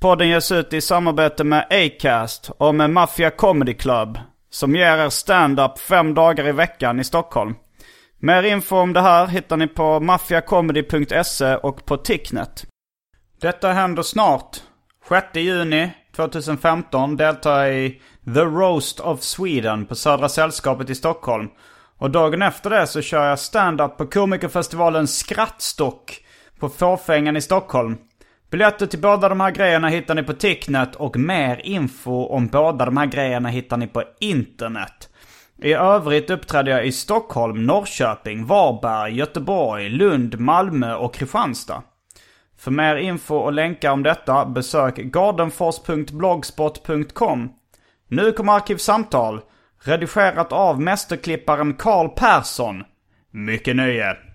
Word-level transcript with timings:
Podden 0.00 0.28
ges 0.28 0.52
ut 0.52 0.72
i 0.72 0.80
samarbete 0.80 1.44
med 1.44 1.66
Acast 1.70 2.50
och 2.58 2.74
med 2.74 2.90
Mafia 2.90 3.30
Comedy 3.30 3.74
Club. 3.74 4.18
Som 4.50 4.76
ger 4.76 4.98
er 4.98 5.08
stand-up 5.08 5.78
fem 5.78 6.14
dagar 6.14 6.48
i 6.48 6.52
veckan 6.52 7.00
i 7.00 7.04
Stockholm. 7.04 7.54
Mer 8.18 8.42
info 8.42 8.76
om 8.76 8.92
det 8.92 9.00
här 9.00 9.26
hittar 9.26 9.56
ni 9.56 9.66
på 9.66 10.00
mafiacomedy.se 10.00 11.56
och 11.56 11.86
på 11.86 11.96
Ticknet. 11.96 12.66
Detta 13.40 13.72
händer 13.72 14.02
snart. 14.02 14.62
6 15.08 15.26
juni 15.34 15.90
2015 16.16 17.16
deltar 17.16 17.64
jag 17.64 17.74
i 17.74 18.00
The 18.34 18.40
Roast 18.40 19.00
of 19.00 19.20
Sweden 19.20 19.86
på 19.86 19.94
Södra 19.94 20.28
Sällskapet 20.28 20.90
i 20.90 20.94
Stockholm. 20.94 21.48
Och 21.98 22.10
dagen 22.10 22.42
efter 22.42 22.70
det 22.70 22.86
så 22.86 23.02
kör 23.02 23.28
jag 23.28 23.38
stand-up 23.38 23.96
på 23.96 24.06
komikerfestivalen 24.06 25.08
Skrattstock 25.08 26.24
på 26.58 26.68
Fåfängan 26.68 27.36
i 27.36 27.40
Stockholm. 27.40 27.96
Biljetter 28.50 28.86
till 28.86 29.00
båda 29.00 29.28
de 29.28 29.40
här 29.40 29.50
grejerna 29.50 29.88
hittar 29.88 30.14
ni 30.14 30.22
på 30.22 30.32
Ticknet 30.32 30.96
och 30.96 31.16
mer 31.16 31.60
info 31.64 32.26
om 32.26 32.46
båda 32.46 32.84
de 32.84 32.96
här 32.96 33.06
grejerna 33.06 33.48
hittar 33.48 33.76
ni 33.76 33.86
på 33.86 34.04
internet. 34.20 35.08
I 35.62 35.72
övrigt 35.72 36.30
uppträder 36.30 36.72
jag 36.72 36.86
i 36.86 36.92
Stockholm, 36.92 37.66
Norrköping, 37.66 38.46
Varberg, 38.46 39.16
Göteborg, 39.16 39.88
Lund, 39.88 40.40
Malmö 40.40 40.94
och 40.94 41.14
Kristianstad. 41.14 41.82
För 42.58 42.70
mer 42.70 42.96
info 42.96 43.36
och 43.36 43.52
länkar 43.52 43.92
om 43.92 44.02
detta 44.02 44.46
besök 44.46 44.96
gardenfors.blogspot.com. 44.96 47.52
Nu 48.08 48.32
kommer 48.32 48.52
Arkivsamtal, 48.52 49.40
redigerat 49.84 50.52
av 50.52 50.80
mästerklipparen 50.80 51.74
Karl 51.74 52.08
Persson. 52.08 52.84
Mycket 53.30 53.76
nöje! 53.76 54.27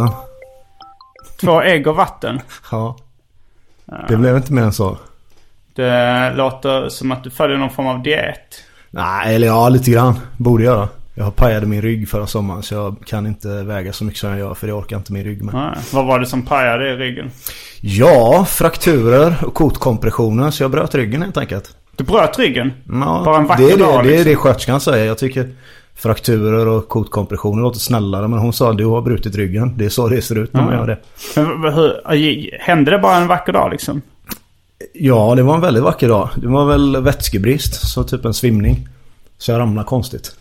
Vatten. 0.00 0.16
Två 1.40 1.62
ägg 1.62 1.86
och 1.86 1.96
vatten. 1.96 2.40
Ja. 2.70 2.96
Det 4.08 4.16
blev 4.16 4.36
inte 4.36 4.52
mer 4.52 4.62
än 4.62 4.72
så. 4.72 4.98
Det 5.74 6.32
låter 6.36 6.88
som 6.88 7.12
att 7.12 7.24
du 7.24 7.30
följer 7.30 7.58
någon 7.58 7.70
form 7.70 7.86
av 7.86 8.02
diet. 8.02 8.64
Nej, 8.90 9.34
eller 9.34 9.46
ja, 9.46 9.68
lite 9.68 9.90
grann. 9.90 10.18
Borde 10.36 10.64
göra. 10.64 10.88
Jag 11.14 11.36
pajade 11.36 11.66
min 11.66 11.82
rygg 11.82 12.08
förra 12.08 12.26
sommaren 12.26 12.62
så 12.62 12.74
jag 12.74 12.96
kan 13.06 13.26
inte 13.26 13.48
väga 13.48 13.92
så 13.92 14.04
mycket 14.04 14.20
som 14.20 14.30
jag 14.30 14.38
gör 14.38 14.54
för 14.54 14.66
det 14.66 14.72
orkar 14.72 14.96
inte 14.96 15.12
min 15.12 15.24
rygg 15.24 15.42
med. 15.42 15.54
Nej. 15.54 15.84
Vad 15.92 16.06
var 16.06 16.18
det 16.18 16.26
som 16.26 16.42
pajade 16.42 16.90
i 16.90 16.96
ryggen? 16.96 17.30
Ja, 17.80 18.44
frakturer 18.48 19.44
och 19.44 19.54
kotkompressioner 19.54 20.50
så 20.50 20.62
jag 20.62 20.70
bröt 20.70 20.94
ryggen 20.94 21.22
helt 21.22 21.36
enkelt. 21.36 21.76
Du 21.96 22.04
bröt 22.04 22.38
ryggen? 22.38 22.72
Ja, 22.88 23.22
Bara 23.24 23.36
en 23.36 23.46
vacker 23.46 23.62
det 23.62 23.72
är 23.72 23.76
det, 23.76 23.84
dag, 23.84 24.04
det 24.04 24.08
är 24.08 24.12
liksom. 24.12 24.30
det 24.30 24.36
sköterskan 24.36 24.80
säger. 24.80 25.06
Jag 25.06 25.18
tycker 25.18 25.54
frakturer 25.98 26.66
och 26.66 26.88
kotkompressioner 26.88 27.62
låter 27.62 27.78
snällare 27.78 28.28
men 28.28 28.38
hon 28.38 28.52
sa 28.52 28.72
du 28.72 28.84
har 28.84 29.02
brutit 29.02 29.36
ryggen. 29.36 29.74
Det 29.76 29.84
är 29.84 29.88
så 29.88 30.08
det 30.08 30.22
ser 30.22 30.38
ut 30.38 30.52
när 30.52 30.62
man 30.62 30.74
gör 30.74 30.86
det. 30.86 30.98
Men 31.36 31.74
hur, 31.74 32.60
hände 32.60 32.90
det 32.90 32.98
bara 32.98 33.16
en 33.16 33.26
vacker 33.26 33.52
dag 33.52 33.70
liksom? 33.70 34.02
Ja, 34.92 35.34
det 35.36 35.42
var 35.42 35.54
en 35.54 35.60
väldigt 35.60 35.82
vacker 35.82 36.08
dag. 36.08 36.28
Det 36.36 36.48
var 36.48 36.66
väl 36.66 37.02
vätskebrist, 37.02 37.88
så 37.88 38.04
typ 38.04 38.24
en 38.24 38.34
svimning. 38.34 38.88
Så 39.38 39.50
jag 39.50 39.58
ramlade 39.58 39.86
konstigt. 39.86 40.36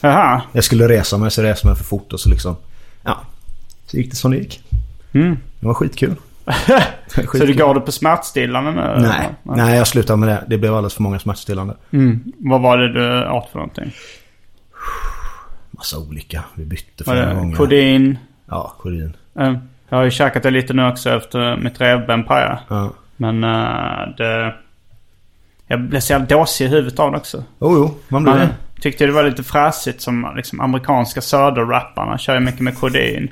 Jaha. 0.00 0.42
Jag 0.52 0.64
skulle 0.64 0.88
resa 0.88 1.18
mig 1.18 1.30
så 1.30 1.42
reste 1.42 1.66
mig 1.66 1.76
för 1.76 1.84
fort 1.84 2.12
och 2.12 2.20
så 2.20 2.28
liksom... 2.28 2.56
Ja. 3.02 3.20
Så 3.86 3.96
gick 3.96 4.10
det 4.10 4.16
som 4.16 4.30
det 4.30 4.36
gick. 4.36 4.62
Det 5.60 5.66
var 5.66 5.74
skitkul. 5.74 6.08
Mm. 6.08 6.82
Så 7.32 7.44
du 7.44 7.54
går 7.54 7.74
du 7.74 7.80
på 7.80 7.92
smärtstillande 7.92 8.70
nu? 8.70 9.08
Nej, 9.08 9.28
nej 9.42 9.76
jag 9.76 9.86
slutade 9.86 10.16
med 10.16 10.28
det. 10.28 10.44
Det 10.48 10.58
blev 10.58 10.74
alldeles 10.74 10.94
för 10.94 11.02
många 11.02 11.18
smärtstillande. 11.18 11.74
Vad 12.38 12.60
var 12.60 12.78
det 12.78 12.92
du 12.92 13.28
åt 13.28 13.48
för 13.52 13.58
någonting? 13.58 13.92
Massa 15.78 15.98
olika. 15.98 16.44
Vi 16.54 16.64
bytte 16.64 17.04
flera 17.04 17.34
gånger. 17.34 17.56
kodin? 17.56 18.18
Ja, 18.46 18.74
kodin. 18.78 19.16
Eh, 19.38 19.54
Jag 19.88 19.96
har 19.98 20.04
ju 20.04 20.10
käkat 20.10 20.42
det 20.42 20.50
lite 20.50 20.72
nu 20.72 20.86
också 20.88 21.10
efter 21.10 21.56
mitt 21.56 21.80
revben 21.80 22.24
pajade. 22.24 22.58
Ja. 22.68 22.90
Men 23.16 23.44
eh, 23.44 24.08
det... 24.16 24.54
Jag 25.66 25.80
blev 25.80 26.00
så 26.00 26.12
jävla 26.12 26.26
dåsig 26.26 26.64
i 26.64 26.68
huvudet 26.68 26.98
av 26.98 27.12
det 27.12 27.18
också. 27.18 27.44
Jo, 27.60 27.76
jo. 27.76 27.94
Man 28.08 28.22
blir 28.22 28.34
det. 28.34 28.48
tyckte 28.80 29.06
det 29.06 29.12
var 29.12 29.24
lite 29.24 29.42
fräsigt 29.42 30.00
som 30.00 30.32
liksom, 30.36 30.60
amerikanska 30.60 31.20
söderrapparna 31.20 32.18
kör 32.18 32.34
ju 32.34 32.40
mycket 32.40 32.60
med 32.60 32.78
kodin. 32.78 33.30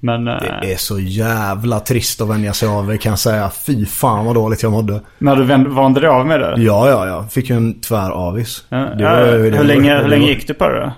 Men 0.00 0.28
eh, 0.28 0.34
Det 0.62 0.72
är 0.72 0.76
så 0.76 0.98
jävla 1.00 1.80
trist 1.80 2.20
att 2.20 2.28
vänja 2.28 2.52
sig 2.52 2.68
av 2.68 2.86
det 2.86 2.98
kan 2.98 3.10
jag 3.10 3.18
säga. 3.18 3.50
Fy 3.66 3.86
fan 3.86 4.24
vad 4.26 4.34
dåligt 4.34 4.62
jag 4.62 4.72
mådde. 4.72 5.00
när 5.18 5.36
du 5.36 5.44
vände- 5.44 5.70
vande 5.70 6.00
dig 6.00 6.08
av 6.10 6.26
med 6.26 6.40
det? 6.40 6.54
Ja, 6.62 6.88
ja, 6.90 7.06
ja. 7.06 7.28
Fick 7.30 7.50
ju 7.50 7.56
en 7.56 7.80
tvär 7.80 8.10
avis. 8.10 8.64
Ja, 8.68 8.76
Det 8.76 9.02
ja, 9.04 9.10
var 9.10 9.22
det 9.26 9.32
hur 9.58 9.64
länge, 9.64 9.98
hur 10.02 10.08
länge 10.08 10.26
gick 10.28 10.46
du 10.46 10.54
på 10.54 10.68
det? 10.68 10.92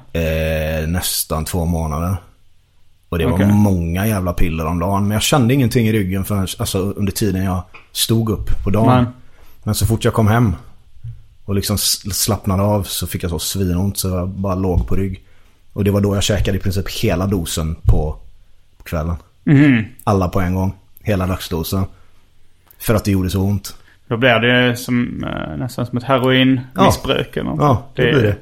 Eh, 0.82 0.88
nästan 0.88 1.44
två 1.44 1.64
månader. 1.64 2.16
Och 3.08 3.18
det 3.18 3.26
Okej. 3.26 3.46
var 3.46 3.52
många 3.54 4.06
jävla 4.06 4.32
piller 4.32 4.66
om 4.66 4.78
dagen. 4.78 5.02
Men 5.02 5.10
jag 5.14 5.22
kände 5.22 5.54
ingenting 5.54 5.86
i 5.88 5.92
ryggen 5.92 6.24
förrän, 6.24 6.46
alltså, 6.58 6.78
under 6.78 7.12
tiden 7.12 7.44
jag 7.44 7.62
stod 7.92 8.30
upp 8.30 8.64
på 8.64 8.70
dagen. 8.70 9.04
Nej. 9.04 9.12
Men 9.62 9.74
så 9.74 9.86
fort 9.86 10.04
jag 10.04 10.14
kom 10.14 10.28
hem 10.28 10.54
och 11.44 11.54
liksom 11.54 11.78
slappnade 11.78 12.62
av 12.62 12.82
så 12.82 13.06
fick 13.06 13.22
jag 13.22 13.30
så 13.30 13.38
svinont 13.38 13.98
så 13.98 14.08
jag 14.08 14.28
bara 14.28 14.54
låg 14.54 14.86
på 14.88 14.94
rygg. 14.96 15.20
Och 15.72 15.84
det 15.84 15.90
var 15.90 16.00
då 16.00 16.14
jag 16.16 16.22
käkade 16.22 16.58
i 16.58 16.60
princip 16.60 16.90
hela 16.90 17.26
dosen 17.26 17.76
på 17.82 18.16
kvällen. 18.90 19.16
Mhm. 19.44 19.84
Alla 20.04 20.28
på 20.28 20.40
en 20.40 20.54
gång. 20.54 20.74
Hela 21.02 21.26
dagsdosen. 21.26 21.84
För 22.78 22.94
att 22.94 23.04
det 23.04 23.10
gjorde 23.10 23.30
så 23.30 23.40
ont. 23.40 23.76
Då 24.08 24.16
blir 24.16 24.38
det 24.40 24.76
som, 24.76 25.24
eh, 25.24 25.56
nästan 25.56 25.86
som 25.86 25.98
ett 25.98 26.04
heroinmissbruk 26.04 27.36
eller 27.36 27.50
något. 27.50 27.60
Ja, 27.60 27.86
det 27.94 28.02
blir 28.02 28.22
det. 28.22 28.36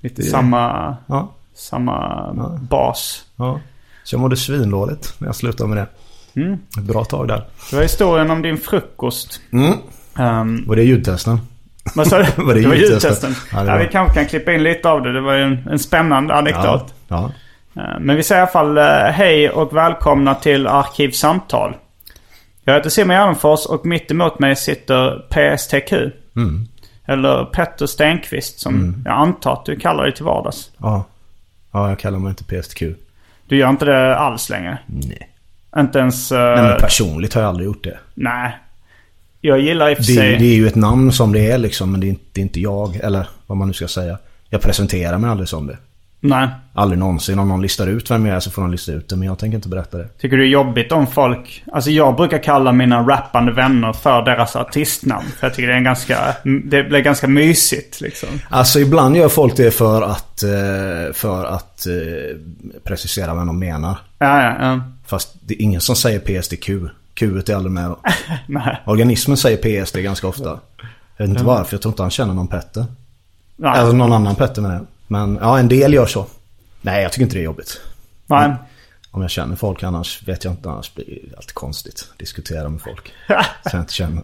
Lite 0.00 0.22
samma, 0.22 0.96
Ja, 1.06 1.32
samma 1.54 2.58
bas. 2.70 3.24
ja. 3.36 3.60
Så 4.04 4.14
jag 4.14 4.20
mådde 4.20 4.36
svindåligt 4.36 5.14
när 5.18 5.28
jag 5.28 5.34
slutade 5.36 5.68
med 5.74 5.78
det. 5.78 5.86
Mm. 6.40 6.58
Ett 6.78 6.84
bra 6.84 7.04
tag 7.04 7.28
där. 7.28 7.44
Det 7.70 7.76
var 7.76 7.82
historien 7.82 8.30
om 8.30 8.42
din 8.42 8.56
frukost. 8.58 9.40
Mm. 9.52 9.72
Um, 10.18 10.64
Var 10.66 10.76
det 10.76 10.82
ljudtesten? 10.82 11.38
vad 11.94 12.06
sa 12.06 12.18
du? 12.18 12.24
Var 12.42 12.54
det 12.54 12.60
det 12.60 12.68
var 12.68 12.74
ljudtesten? 12.74 13.34
Ja, 13.52 13.58
Ja, 13.58 13.64
det 13.64 13.70
var- 13.70 13.78
vi 13.78 13.88
kanske 13.88 14.14
kan 14.14 14.26
klippa 14.26 14.52
in 14.52 14.62
lite 14.62 14.88
av 14.88 15.02
det. 15.02 15.12
Det 15.12 15.20
var 15.20 15.34
ju 15.34 15.42
en, 15.42 15.68
en 15.70 15.78
spännande 15.78 16.34
anekdot. 16.34 16.94
Ja. 17.08 17.24
Eh, 17.24 17.30
Men 18.00 18.16
vi 18.16 18.22
säger 18.22 18.40
i 18.40 18.42
alla 18.42 18.50
fall 18.50 18.78
eh, 18.78 18.84
hej 19.12 19.50
och 19.50 19.76
välkomna 19.76 20.34
till 20.34 20.66
Arkivsamtal. 20.66 21.76
Jag 22.64 22.74
heter 22.74 22.90
Simon 22.90 23.16
Gärdenfors 23.16 23.66
och 23.66 23.86
mitt 23.86 24.10
emot 24.10 24.38
mig 24.38 24.56
sitter 24.56 25.24
PSTQ. 25.30 25.92
Mm. 26.36 26.66
Eller 27.06 27.44
Petter 27.44 27.86
Stenqvist 27.86 28.60
som 28.60 29.02
jag 29.04 29.14
antar 29.14 29.52
att 29.52 29.64
du 29.64 29.76
kallar 29.76 30.04
dig 30.04 30.14
till 30.14 30.24
vardags. 30.24 30.70
ja. 30.78 31.04
Ja, 31.72 31.88
jag 31.88 31.98
kallar 31.98 32.18
mig 32.18 32.28
inte 32.30 32.44
PSTQ. 32.44 32.82
Du 33.48 33.56
gör 33.56 33.68
inte 33.70 33.84
det 33.84 34.16
alls 34.16 34.50
längre? 34.50 34.78
Nej. 34.86 35.28
Inte 35.76 35.98
ens... 35.98 36.32
Uh, 36.32 36.38
Nej 36.38 36.62
men 36.62 36.80
personligt 36.80 37.34
har 37.34 37.42
jag 37.42 37.48
aldrig 37.48 37.66
gjort 37.66 37.84
det. 37.84 37.98
nej. 38.14 38.56
Jag 39.40 39.60
gillar 39.60 39.88
i 39.90 39.92
och 39.92 39.96
för 39.96 40.04
Det, 40.04 40.12
sig... 40.14 40.36
det 40.38 40.44
är 40.44 40.54
ju 40.54 40.66
ett 40.66 40.74
namn 40.74 41.12
som 41.12 41.32
det 41.32 41.50
är 41.50 41.58
liksom, 41.58 41.92
men 41.92 42.00
det 42.00 42.06
är, 42.06 42.08
inte, 42.08 42.24
det 42.32 42.40
är 42.40 42.42
inte 42.42 42.60
jag. 42.60 42.96
Eller 42.96 43.28
vad 43.46 43.58
man 43.58 43.68
nu 43.68 43.74
ska 43.74 43.88
säga. 43.88 44.18
Jag 44.50 44.60
presenterar 44.60 45.18
mig 45.18 45.30
aldrig 45.30 45.48
som 45.48 45.66
det. 45.66 45.76
Nej. 46.20 46.48
Aldrig 46.74 46.98
någonsin. 46.98 47.38
Om 47.38 47.48
någon 47.48 47.62
listar 47.62 47.86
ut 47.86 48.10
vem 48.10 48.26
jag 48.26 48.36
är 48.36 48.40
så 48.40 48.50
får 48.50 48.62
de 48.62 48.70
lista 48.70 48.92
ut 48.92 49.08
det. 49.08 49.16
Men 49.16 49.28
jag 49.28 49.38
tänker 49.38 49.56
inte 49.56 49.68
berätta 49.68 49.98
det. 49.98 50.08
Tycker 50.08 50.36
du 50.36 50.42
det 50.42 50.48
är 50.48 50.50
jobbigt 50.50 50.92
om 50.92 51.06
folk... 51.06 51.64
Alltså 51.72 51.90
jag 51.90 52.16
brukar 52.16 52.38
kalla 52.38 52.72
mina 52.72 53.02
rappande 53.02 53.52
vänner 53.52 53.92
för 53.92 54.22
deras 54.22 54.56
artistnamn. 54.56 55.26
För 55.38 55.46
jag 55.46 55.54
tycker 55.54 55.68
det 55.68 55.74
är 55.74 55.78
en 55.78 55.84
ganska... 55.84 56.36
Det 56.64 56.82
blir 56.82 57.00
ganska 57.00 57.28
mysigt 57.28 58.00
liksom. 58.00 58.28
Alltså 58.48 58.80
ibland 58.80 59.16
gör 59.16 59.28
folk 59.28 59.56
det 59.56 59.70
för 59.70 60.02
att, 60.02 60.42
eh, 60.42 61.12
för 61.12 61.44
att 61.44 61.86
eh, 61.86 62.36
precisera 62.84 63.34
vad 63.34 63.46
de 63.46 63.58
menar. 63.58 63.98
Ja, 64.18 64.42
ja, 64.42 64.56
ja. 64.60 64.80
Fast 65.06 65.34
det 65.40 65.54
är 65.54 65.62
ingen 65.62 65.80
som 65.80 65.96
säger 65.96 66.18
PSDQ. 66.18 66.70
Q 67.14 67.38
är 67.46 67.54
aldrig 67.54 67.72
med. 67.72 67.94
Organismen 68.84 69.36
säger 69.36 69.56
PSD 69.56 69.96
ganska 69.96 70.26
ofta. 70.26 70.58
Jag 71.16 71.26
vet 71.26 71.30
inte 71.30 71.44
varför. 71.44 71.74
Jag 71.74 71.82
tror 71.82 71.92
inte 71.92 72.02
han 72.02 72.10
känner 72.10 72.34
någon 72.34 72.48
Petter. 72.48 72.84
Nej. 73.56 73.70
Alltså 73.70 73.96
någon 73.96 74.12
annan 74.12 74.34
Petter 74.34 74.62
med 74.62 74.70
det. 74.70 74.80
Men 75.06 75.38
ja, 75.40 75.58
en 75.58 75.68
del 75.68 75.94
gör 75.94 76.06
så. 76.06 76.26
Nej, 76.80 77.02
jag 77.02 77.12
tycker 77.12 77.22
inte 77.24 77.36
det 77.36 77.40
är 77.40 77.44
jobbigt. 77.44 77.80
Nej. 78.26 78.54
Om 79.10 79.22
jag 79.22 79.30
känner 79.30 79.56
folk 79.56 79.82
annars 79.82 80.28
vet 80.28 80.44
jag 80.44 80.52
inte. 80.52 80.70
Annars 80.70 80.94
blir 80.94 81.04
det 81.04 81.36
alltid 81.36 81.54
konstigt. 81.54 82.08
att 82.12 82.18
Diskutera 82.18 82.68
med 82.68 82.80
folk. 82.80 83.12
som 83.26 83.70
jag 83.72 83.80
inte 83.80 83.92
känner. 83.92 84.22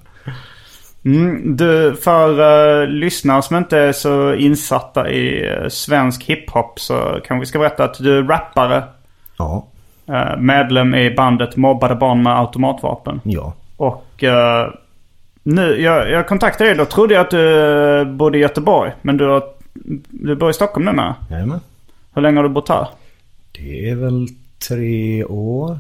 Mm, 1.05 1.57
du, 1.57 1.97
för 1.97 2.41
uh, 2.41 2.89
lyssnare 2.89 3.43
som 3.43 3.57
inte 3.57 3.79
är 3.79 3.93
så 3.93 4.35
insatta 4.35 5.11
i 5.11 5.51
uh, 5.51 5.69
svensk 5.69 6.23
hiphop 6.25 6.81
så 6.81 7.21
kan 7.25 7.41
vi 7.41 7.47
ska 7.47 7.59
berätta 7.59 7.85
att 7.85 7.95
du 7.99 8.19
är 8.19 8.23
rappare. 8.23 8.85
Ja, 9.39 9.69
Uh, 10.09 10.37
medlem 10.39 10.95
i 10.95 11.15
bandet 11.15 11.57
Mobbade 11.57 11.95
Barn 11.95 12.23
med 12.23 12.39
Automatvapen. 12.39 13.21
ja. 13.25 13.55
Och 13.77 14.23
uh, 14.23 14.75
nu, 15.43 15.81
jag, 15.81 16.11
jag 16.11 16.29
kontaktade 16.29 16.71
dig 16.71 16.77
då 16.77 16.85
trodde 16.85 17.15
jag 17.15 17.21
att 17.21 17.31
du 17.31 18.05
bodde 18.05 18.39
i 18.39 18.41
Göteborg. 18.41 18.93
Men 19.03 19.17
du, 19.17 19.29
har, 19.29 19.43
du 20.11 20.35
bor 20.37 20.51
i 20.51 20.55
Stockholm 20.55 20.87
nu 20.87 20.93
med. 20.93 21.15
Jajamän. 21.31 21.61
Hur 22.15 22.23
länge 22.23 22.37
har 22.37 22.43
du 22.43 22.49
bott 22.49 22.69
här? 22.69 22.89
Det 23.53 23.91
är 23.91 23.95
väl 23.95 24.29
tre 24.69 25.25
år. 25.25 25.79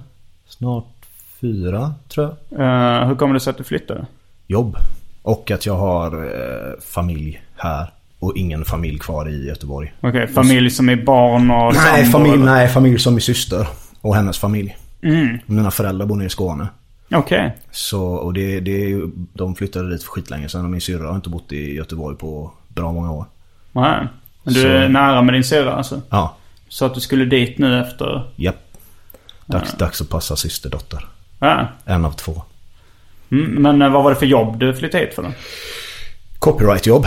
Snart 0.49 0.87
fyra, 1.41 1.94
tror 2.09 2.37
jag. 2.49 2.61
Uh, 2.61 3.09
hur 3.09 3.15
kommer 3.15 3.35
det 3.35 3.41
sig 3.41 3.50
att 3.50 3.59
du 3.59 3.65
flyttade? 3.65 4.06
Jobb. 4.47 4.77
Och 5.23 5.50
att 5.50 5.67
jag 5.67 5.75
har 5.75 6.25
eh, 6.25 6.81
familj 6.81 7.43
här. 7.56 7.93
Och 8.19 8.37
ingen 8.37 8.65
familj 8.65 8.99
kvar 8.99 9.29
i 9.29 9.47
Göteborg. 9.47 9.93
Okej, 10.00 10.27
familj 10.27 10.71
som 10.71 10.89
är 10.89 10.97
barn 10.97 11.50
och 11.50 11.75
Nej, 11.75 12.05
familj, 12.05 12.35
eller? 12.35 12.44
nej, 12.44 12.69
familj 12.69 12.99
som 12.99 13.15
min 13.15 13.21
syster. 13.21 13.69
Och 14.00 14.17
hennes 14.17 14.39
familj. 14.39 14.77
Mm. 15.03 15.39
Mina 15.47 15.71
föräldrar 15.71 16.06
bor 16.06 16.17
nere 16.17 16.27
i 16.27 16.31
Skåne. 16.31 16.67
Okej. 17.15 17.56
Så, 17.71 18.03
och 18.05 18.33
det, 18.33 18.61
det 18.61 18.93
är 18.93 19.11
de 19.33 19.55
flyttade 19.55 19.91
dit 19.91 20.03
för 20.03 20.11
skitlänge 20.11 20.49
sedan 20.49 20.65
och 20.65 20.71
min 20.71 20.81
syrra 20.81 21.09
har 21.09 21.17
inte 21.17 21.29
bott 21.29 21.53
i 21.53 21.75
Göteborg 21.75 22.17
på 22.17 22.50
bra 22.69 22.93
många 22.93 23.12
år. 23.12 23.25
Nej. 23.73 24.07
Men 24.43 24.55
du 24.55 24.61
Så- 24.63 24.69
är 24.69 24.89
nära 24.89 25.23
med 25.23 25.35
din 25.35 25.45
syrra 25.45 25.73
alltså? 25.75 26.01
Ja, 26.11 26.37
Så 26.69 26.85
att 26.85 26.95
du 26.95 27.01
skulle 27.01 27.25
dit 27.25 27.59
nu 27.59 27.81
efter... 27.81 28.31
japp. 28.37 28.57
Dags, 29.47 29.73
dags 29.73 30.01
att 30.01 30.09
passa 30.09 30.37
systerdotter. 30.37 31.07
Ja. 31.39 31.69
En 31.85 32.05
av 32.05 32.13
två. 32.13 32.43
Mm, 33.31 33.51
men 33.63 33.83
eh, 33.83 33.91
vad 33.93 34.05
var 34.05 34.11
det 34.11 34.17
för 34.17 34.27
jobb 34.27 34.59
du 34.59 34.75
flyttade 34.75 35.05
hit 35.05 35.15
för 35.15 35.23
då? 35.23 35.33
Copyrightjobb. 36.39 37.07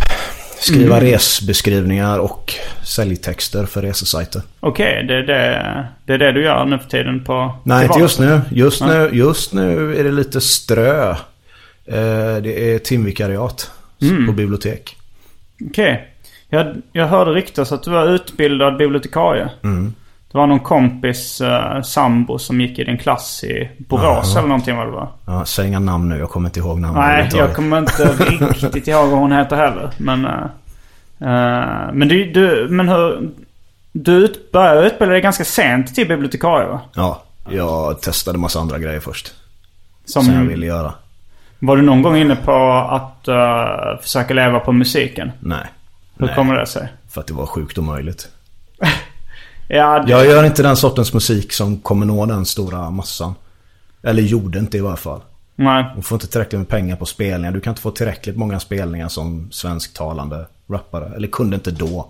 Skriva 0.60 1.02
resbeskrivningar 1.02 2.20
och 2.20 2.54
säljtexter 2.84 3.66
för 3.66 3.82
resesajter. 3.82 4.42
Okej, 4.60 5.04
det, 5.08 5.16
är 5.16 5.22
det, 5.24 5.88
det 6.06 6.14
är 6.14 6.18
det 6.18 6.32
du 6.32 6.44
gör 6.44 6.66
nu 6.66 6.78
för 6.80 6.90
tiden 6.90 7.24
på... 7.24 7.56
Nej, 7.64 7.86
inte 7.86 8.00
just 8.00 8.20
nu. 8.20 8.42
Just, 8.52 8.82
nu. 8.82 9.10
just 9.14 9.54
nu 9.54 9.96
är 10.00 10.04
det 10.04 10.12
lite 10.12 10.42
strö. 10.42 11.10
Eh, 11.86 12.36
det 12.44 12.74
är 12.74 12.80
timvikariat 12.80 13.72
på 14.28 14.32
bibliotek. 14.32 14.96
Okej. 15.70 16.15
Jag, 16.56 16.82
jag 16.92 17.08
hörde 17.08 17.32
ryktas 17.32 17.72
att 17.72 17.84
du 17.84 17.92
var 17.92 18.08
utbildad 18.08 18.78
bibliotekarie. 18.78 19.50
Mm. 19.64 19.94
Det 20.32 20.38
var 20.38 20.48
någon 20.48 20.60
kompis 20.60 21.42
uh, 21.42 21.82
sambo 21.82 22.40
som 22.40 22.62
gick 22.62 22.80
i 22.80 22.84
din 22.84 22.98
klass 22.98 23.44
i 23.44 23.70
Borås 23.78 24.36
eller 24.36 24.48
någonting 24.48 24.78
vad 24.78 24.88
det 24.88 24.92
var. 24.92 25.08
Ja, 25.26 25.46
säg 25.46 25.68
inga 25.68 25.80
namn 25.80 26.10
nu, 26.10 26.18
jag 26.18 26.30
kommer 26.30 26.50
inte 26.50 26.60
ihåg 26.60 26.80
namn. 26.80 26.98
Nej, 26.98 27.30
jag 27.34 27.56
kommer 27.56 27.78
inte 27.78 28.04
riktigt 28.04 28.88
ihåg 28.88 29.10
vad 29.10 29.20
hon 29.20 29.32
heter 29.32 29.56
heller. 29.56 29.90
Men, 29.98 30.26
eh, 30.26 30.32
eh, 31.20 31.94
men 31.94 32.08
du, 32.08 32.32
du, 32.32 32.68
men 32.70 32.90
hur... 32.90 33.30
Du 33.92 34.12
ut, 34.12 34.52
började 34.52 34.88
utbilda 34.88 35.12
dig 35.12 35.22
ganska 35.22 35.46
sent 35.46 35.96
till 35.96 36.08
bibliotekarie 36.08 36.68
va? 36.68 36.82
Ja, 36.94 37.24
jag 37.50 38.02
testade 38.02 38.38
massa 38.38 38.60
andra 38.60 38.80
grejer 38.80 39.00
först. 39.00 39.34
Som, 40.06 40.24
Som 40.24 40.34
jag 40.34 40.42
ville 40.42 40.66
göra. 40.66 40.94
Var 41.60 41.78
du 41.78 41.82
någon 41.82 42.02
gång 42.02 42.18
inne 42.18 42.36
på 42.36 42.72
att 42.90 43.28
eh, 43.28 44.02
försöka 44.02 44.34
leva 44.34 44.60
på 44.60 44.72
musiken? 44.72 45.32
Nej. 45.40 45.66
Hur 46.18 46.26
Nej, 46.26 46.36
kommer 46.36 46.56
det 46.56 46.66
sig? 46.68 46.88
För 47.10 47.22
att 47.22 47.28
det 47.28 47.34
var 47.34 47.46
sjukt 47.46 47.78
omöjligt. 47.78 48.28
Ja, 49.68 50.00
det, 50.00 50.12
Jag 50.12 50.26
gör 50.26 50.44
inte 50.44 50.64
den 50.64 50.78
sortens 50.78 51.14
musik 51.14 51.54
som 51.54 51.78
kommer 51.80 52.06
nå 52.06 52.26
den 52.26 52.46
stora 52.46 52.90
massan. 52.90 53.36
Eller 54.04 54.22
gjorde 54.22 54.60
inte 54.60 54.78
i 54.78 54.82
varje 54.82 54.98
fall. 54.98 55.22
nej. 55.56 55.86
Du 55.96 56.02
får 56.02 56.16
inte 56.16 56.28
tillräckligt 56.28 56.60
med 56.60 56.68
pengar 56.70 56.96
på 56.96 57.06
spelningar. 57.06 57.52
Du 57.52 57.62
kan 57.62 57.72
inte 57.72 57.82
få 57.82 57.92
tillräckligt 57.92 58.36
många 58.38 58.60
spelningar 58.60 59.08
som 59.08 59.48
svensktalande 59.52 60.46
rappare. 60.70 61.12
Eller 61.16 61.28
kunde 61.28 61.56
inte 61.56 61.72
då. 61.72 62.08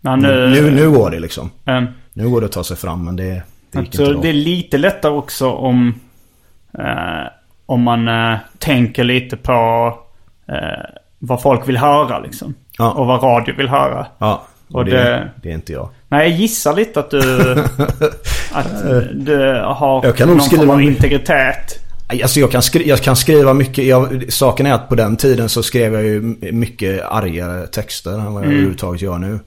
Ja, 0.00 0.16
Nu, 0.16 0.28
nu, 0.50 0.62
nu, 0.62 0.70
nu 0.70 0.90
går 0.90 1.10
det 1.10 1.18
liksom. 1.20 1.50
eh, 1.64 1.82
Nu 2.12 2.28
går 2.30 2.40
det 2.40 2.46
att 2.46 2.52
ta 2.52 2.64
sig 2.64 2.76
fram 2.76 3.04
men 3.04 3.16
det, 3.16 3.22
det 3.24 3.30
gick 3.32 3.42
jag 3.74 3.84
inte 3.84 4.12
då. 4.12 4.20
det 4.20 4.28
är 4.28 4.32
lite 4.32 4.78
lättare 4.78 5.12
också 5.12 5.50
om... 5.52 5.94
eh, 6.78 7.28
om 7.66 7.82
man 7.82 8.08
eh, 8.08 8.38
tänker 8.58 9.04
lite 9.04 9.36
på 9.36 9.52
eh, 10.48 10.84
vad 11.18 11.42
folk 11.42 11.68
vill 11.68 11.76
höra 11.76 12.18
liksom. 12.18 12.54
Ja. 12.78 12.90
Och 12.92 13.06
vad 13.06 13.22
radio 13.22 13.54
vill 13.56 13.68
höra. 13.68 14.06
Ja, 14.18 14.46
och 14.72 14.84
det, 14.84 14.90
det- 14.90 15.30
det 15.42 15.50
är 15.50 15.54
inte 15.54 15.72
jag. 15.72 15.88
Nej, 16.08 16.30
jag 16.30 16.38
gissar 16.40 16.74
lite 16.74 17.00
att 17.00 17.10
du... 17.10 17.20
att 18.52 18.66
du 19.14 19.36
har 19.66 20.04
Jag 20.06 20.16
kan 20.16 20.28
någon 20.28 20.38
form 20.38 20.46
skriva 20.48 20.72
av 20.72 20.78
my- 20.78 20.86
integritet. 20.86 21.84
Alltså 22.22 22.40
jag 22.40 22.50
kan, 22.50 22.62
skri- 22.62 22.88
jag 22.88 22.98
kan 23.00 23.16
skriva 23.16 23.54
mycket. 23.54 23.84
Jag, 23.86 24.24
saken 24.32 24.66
är 24.66 24.72
att 24.72 24.88
på 24.88 24.94
den 24.94 25.16
tiden 25.16 25.48
så 25.48 25.62
skrev 25.62 25.92
jag 25.94 26.02
ju 26.04 26.20
mycket 26.52 27.02
argare 27.10 27.66
texter 27.66 28.10
än 28.12 28.32
vad 28.34 28.42
jag 28.42 28.50
överhuvudtaget 28.52 29.02
gör 29.02 29.18
nu. 29.18 29.38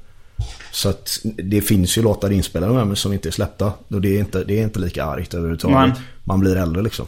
Så 0.72 0.90
att 0.90 1.20
det 1.24 1.62
finns 1.62 1.98
ju 1.98 2.02
låtar 2.02 2.32
inspelade 2.32 2.74
med 2.74 2.88
mig 2.88 2.98
som 2.98 3.14
inte 3.14 3.30
är 3.30 3.32
släppta. 3.32 3.66
Och 3.88 4.02
det 4.02 4.16
är 4.16 4.20
inte, 4.20 4.44
det 4.44 4.60
är 4.60 4.64
inte 4.64 4.80
lika 4.80 5.06
argt 5.06 5.34
överhuvudtaget. 5.34 5.78
Nej. 5.78 5.92
Man 6.24 6.40
blir 6.40 6.58
äldre 6.58 6.82
liksom. 6.82 7.06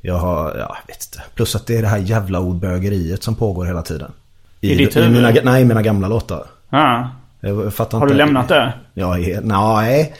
Jag 0.00 0.14
har, 0.14 0.44
ja, 0.44 0.58
jag 0.58 0.86
vet 0.94 1.04
inte. 1.12 1.22
Plus 1.34 1.56
att 1.56 1.66
det 1.66 1.76
är 1.76 1.82
det 1.82 1.88
här 1.88 1.98
jävla 1.98 2.40
ordbögeriet 2.40 3.22
som 3.22 3.34
pågår 3.34 3.64
hela 3.64 3.82
tiden. 3.82 4.12
I 4.60 4.74
ditt 4.74 4.96
huvud? 4.96 5.12
mina, 5.12 5.32
nej, 5.44 5.62
i 5.62 5.64
mina 5.64 5.82
gamla 5.82 6.08
låtar. 6.08 6.46
Ja. 6.70 7.10
Jag, 7.40 7.64
jag 7.64 7.74
fattar 7.74 7.98
Har 7.98 8.06
du 8.06 8.12
inte. 8.12 8.24
lämnat 8.24 8.48
det? 8.48 8.72
Ja, 8.94 9.16
nej. 9.42 10.14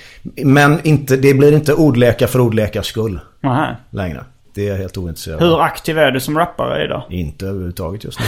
Men 0.45 0.79
inte, 0.87 1.17
det 1.17 1.35
blir 1.35 1.53
inte 1.53 1.75
ordlekar 1.75 2.27
för 2.27 2.41
ordlekars 2.41 2.87
skull 2.87 3.21
Nähä. 3.41 3.77
längre. 3.91 4.25
Det 4.55 4.67
är 4.67 4.71
jag 4.71 4.77
helt 4.79 4.97
ointresserad. 4.99 5.41
Hur 5.41 5.61
aktiv 5.63 5.99
är 5.99 6.11
du 6.11 6.21
som 6.21 6.39
rappare 6.39 6.85
idag? 6.85 7.03
Inte 7.11 7.47
överhuvudtaget 7.47 8.05
just 8.05 8.21
nu. 8.21 8.27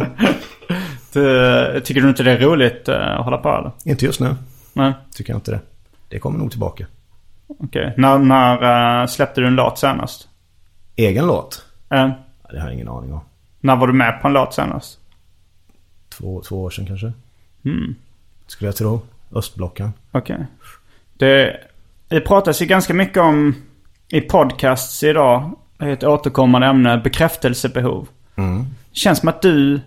Du, 1.12 1.80
tycker 1.84 2.00
du 2.00 2.08
inte 2.08 2.22
det 2.22 2.30
är 2.32 2.38
roligt 2.38 2.88
eh, 2.88 2.96
att 3.18 3.24
hålla 3.24 3.38
på 3.38 3.48
eller? 3.48 3.70
inte 3.84 4.04
just 4.06 4.20
nu. 4.20 4.34
Nej, 4.72 4.92
Tycker 5.14 5.32
jag 5.32 5.36
inte 5.38 5.50
det. 5.50 5.60
Det 6.08 6.18
kommer 6.18 6.38
nog 6.38 6.50
tillbaka. 6.50 6.86
okej. 7.60 7.94
När, 7.96 8.18
när 8.18 9.00
eh, 9.02 9.06
släppte 9.06 9.40
du 9.40 9.46
en 9.46 9.54
låt 9.54 9.78
senast? 9.78 10.28
Egen 10.96 11.26
låt? 11.26 11.64
Eh, 11.90 11.98
Ja, 11.98 12.10
Det 12.50 12.58
har 12.60 12.66
jag 12.66 12.74
ingen 12.74 12.88
aning 12.88 13.12
om. 13.12 13.20
när 13.60 13.76
var 13.76 13.86
du 13.86 13.92
med 13.92 14.20
på 14.22 14.28
en 14.28 14.34
låt 14.34 14.54
senast? 14.54 14.98
Två, 16.18 16.42
två 16.48 16.62
år 16.62 16.70
sedan 16.70 16.86
kanske. 16.86 17.12
Mm. 17.64 17.94
Skulle 18.46 18.68
jag 18.68 18.76
tro. 18.76 19.00
Östblocken. 19.34 19.92
Okej. 20.12 20.46
Det, 21.14 21.60
det 22.08 22.20
pratas 22.20 22.62
ju 22.62 22.66
ganska 22.66 22.94
mycket 22.94 23.16
om 23.22 23.54
i 24.08 24.20
podcasts 24.20 25.02
idag. 25.02 25.50
Ett 25.78 26.04
återkommande 26.04 26.66
ämne, 26.66 26.98
bekräftelsebehov. 27.04 28.08
Mm. 28.36 28.62
Det 28.90 28.96
känns 28.98 29.18
som 29.18 29.28
att 29.28 29.42
du 29.42 29.80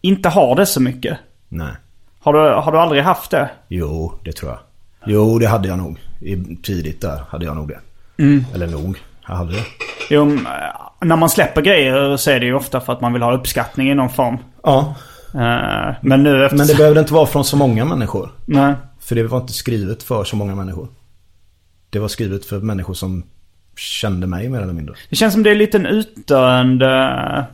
inte 0.00 0.28
har 0.28 0.56
det 0.56 0.66
så 0.66 0.82
mycket. 0.82 1.18
Nej. 1.48 1.72
Har 2.20 2.32
du, 2.32 2.38
har 2.38 2.72
du 2.72 2.78
aldrig 2.78 3.02
haft 3.02 3.30
det? 3.30 3.50
Jo, 3.68 4.12
det 4.24 4.32
tror 4.32 4.50
jag. 4.50 4.58
Jo, 5.06 5.38
det 5.38 5.46
hade 5.46 5.68
jag 5.68 5.78
nog. 5.78 5.98
I, 6.20 6.56
tidigt 6.62 7.00
där 7.00 7.22
hade 7.28 7.44
jag 7.44 7.56
nog 7.56 7.68
det. 7.68 7.80
Eller 8.54 8.66
nog. 8.66 8.98
Jag 9.28 9.34
hade 9.34 9.52
det. 9.52 9.64
Jo, 10.10 10.22
m- 10.22 10.46
när 11.00 11.16
man 11.16 11.30
släpper 11.30 11.62
grejer 11.62 12.16
så 12.16 12.30
är 12.30 12.40
det 12.40 12.46
ju 12.46 12.54
ofta 12.54 12.80
för 12.80 12.92
att 12.92 13.00
man 13.00 13.12
vill 13.12 13.22
ha 13.22 13.32
uppskattning 13.34 13.90
i 13.90 13.94
någon 13.94 14.10
form. 14.10 14.38
Ja. 14.62 14.94
Eh, 15.36 15.94
men 16.00 16.22
nu 16.22 16.44
efter... 16.44 16.58
Men 16.58 16.66
det 16.66 16.74
behövde 16.76 17.00
inte 17.00 17.14
vara 17.14 17.26
från 17.26 17.44
så 17.44 17.56
många 17.56 17.84
människor. 17.84 18.30
Nej. 18.46 18.74
För 19.00 19.14
det 19.14 19.22
var 19.22 19.40
inte 19.40 19.52
skrivet 19.52 20.02
för 20.02 20.24
så 20.24 20.36
många 20.36 20.54
människor. 20.54 20.88
Det 21.90 21.98
var 21.98 22.08
skrivet 22.08 22.44
för 22.44 22.60
människor 22.60 22.94
som 22.94 23.22
kände 23.76 24.26
mig 24.26 24.48
mer 24.48 24.60
eller 24.60 24.72
mindre. 24.72 24.94
Det 25.10 25.16
känns 25.16 25.32
som 25.32 25.42
det 25.42 25.50
är 25.50 25.52
en 25.52 25.58
liten 25.58 25.86
utdöende 25.86 27.46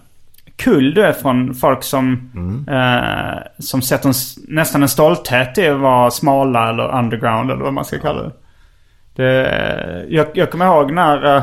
kull 0.56 0.94
du 0.94 1.02
är 1.02 1.12
från 1.12 1.54
folk 1.54 1.82
som, 1.82 2.30
eh, 2.68 3.42
som 3.58 3.82
sätter 3.82 4.08
en, 4.08 4.14
nästan 4.48 4.82
en 4.82 4.88
stolthet 4.88 5.58
i 5.58 5.66
att 5.66 5.80
vara 5.80 6.10
smala 6.10 6.68
eller 6.70 6.98
underground 6.98 7.50
eller 7.50 7.62
vad 7.62 7.72
man 7.72 7.84
ska 7.84 7.98
kalla 7.98 8.22
det. 8.22 8.32
Det, 9.14 10.06
jag, 10.08 10.26
jag 10.34 10.50
kommer 10.50 10.66
ihåg 10.66 10.92
när, 10.92 11.36
eh, 11.36 11.42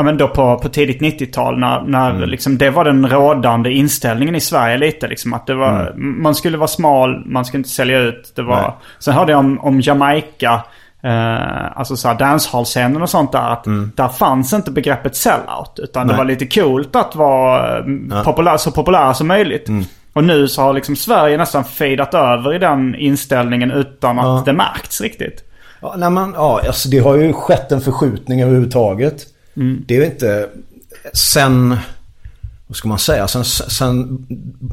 ja 0.00 0.04
men 0.04 0.16
då 0.16 0.28
på, 0.28 0.58
på 0.58 0.68
tidigt 0.68 1.00
90-tal 1.00 1.58
när, 1.58 1.82
när 1.82 2.10
Mm. 2.10 2.28
liksom 2.28 2.58
det 2.58 2.70
var 2.70 2.84
den 2.84 3.08
rådande 3.08 3.70
inställningen 3.72 4.34
i 4.34 4.40
Sverige 4.40 4.78
lite. 4.78 5.08
Liksom, 5.08 5.34
att 5.34 5.46
det 5.46 5.54
var, 5.54 5.92
Man 5.96 6.34
skulle 6.34 6.56
vara 6.58 6.68
smal, 6.68 7.22
man 7.26 7.44
skulle 7.44 7.58
inte 7.58 7.70
sälja 7.70 7.98
ut. 7.98 8.32
Det 8.36 8.42
var, 8.42 8.58
Mm. 8.58 8.64
Nej. 8.70 8.76
sen 8.98 9.14
hörde 9.14 9.32
jag 9.32 9.38
om, 9.38 9.58
om 9.60 9.80
Jamaica, 9.80 10.64
eh, 11.02 11.78
alltså 11.78 11.96
såhär 11.96 12.14
dancehall-scenen 12.14 13.02
och 13.02 13.10
sånt 13.10 13.32
där. 13.32 13.52
Att 13.52 13.64
Där 13.96 14.08
fanns 14.08 14.52
inte 14.52 14.70
begreppet 14.70 15.16
sellout. 15.16 15.78
Utan 15.78 16.06
det 16.06 16.12
Mm. 16.14 16.26
Nej. 16.26 16.36
var 16.36 16.44
lite 16.44 16.60
coolt 16.60 16.96
att 16.96 17.16
vara 17.16 17.78
eh, 17.78 18.22
populär, 18.24 18.56
så 18.56 18.70
populär 18.70 19.12
som 19.12 19.28
möjligt. 19.28 19.68
Mm. 19.68 19.84
Och 20.12 20.24
nu 20.24 20.48
så 20.48 20.62
har 20.62 20.72
liksom 20.72 20.96
Sverige 20.96 21.36
nästan 21.36 21.64
fedat 21.64 22.14
över 22.14 22.54
i 22.54 22.58
den 22.58 22.94
inställningen 22.94 23.70
utan 23.70 24.18
att 24.18 24.24
Ja. 24.26 24.42
det 24.46 24.52
märkts 24.52 25.00
riktigt. 25.00 25.44
Ja, 25.82 25.94
nej, 25.96 26.10
men, 26.10 26.32
ja 26.36 26.60
alltså 26.66 26.88
det 26.88 26.98
har 26.98 27.16
ju 27.16 27.32
skett 27.32 27.72
en 27.72 27.80
förskjutning 27.80 28.42
överhuvudtaget. 28.42 29.26
Det 29.86 29.96
är 29.96 29.98
ju 29.98 30.06
inte... 30.06 30.48
Sen... 31.12 31.76
Vad 32.66 32.76
ska 32.76 32.88
man 32.88 32.98
säga? 32.98 33.28
Sen, 33.28 33.44
sen 33.44 34.26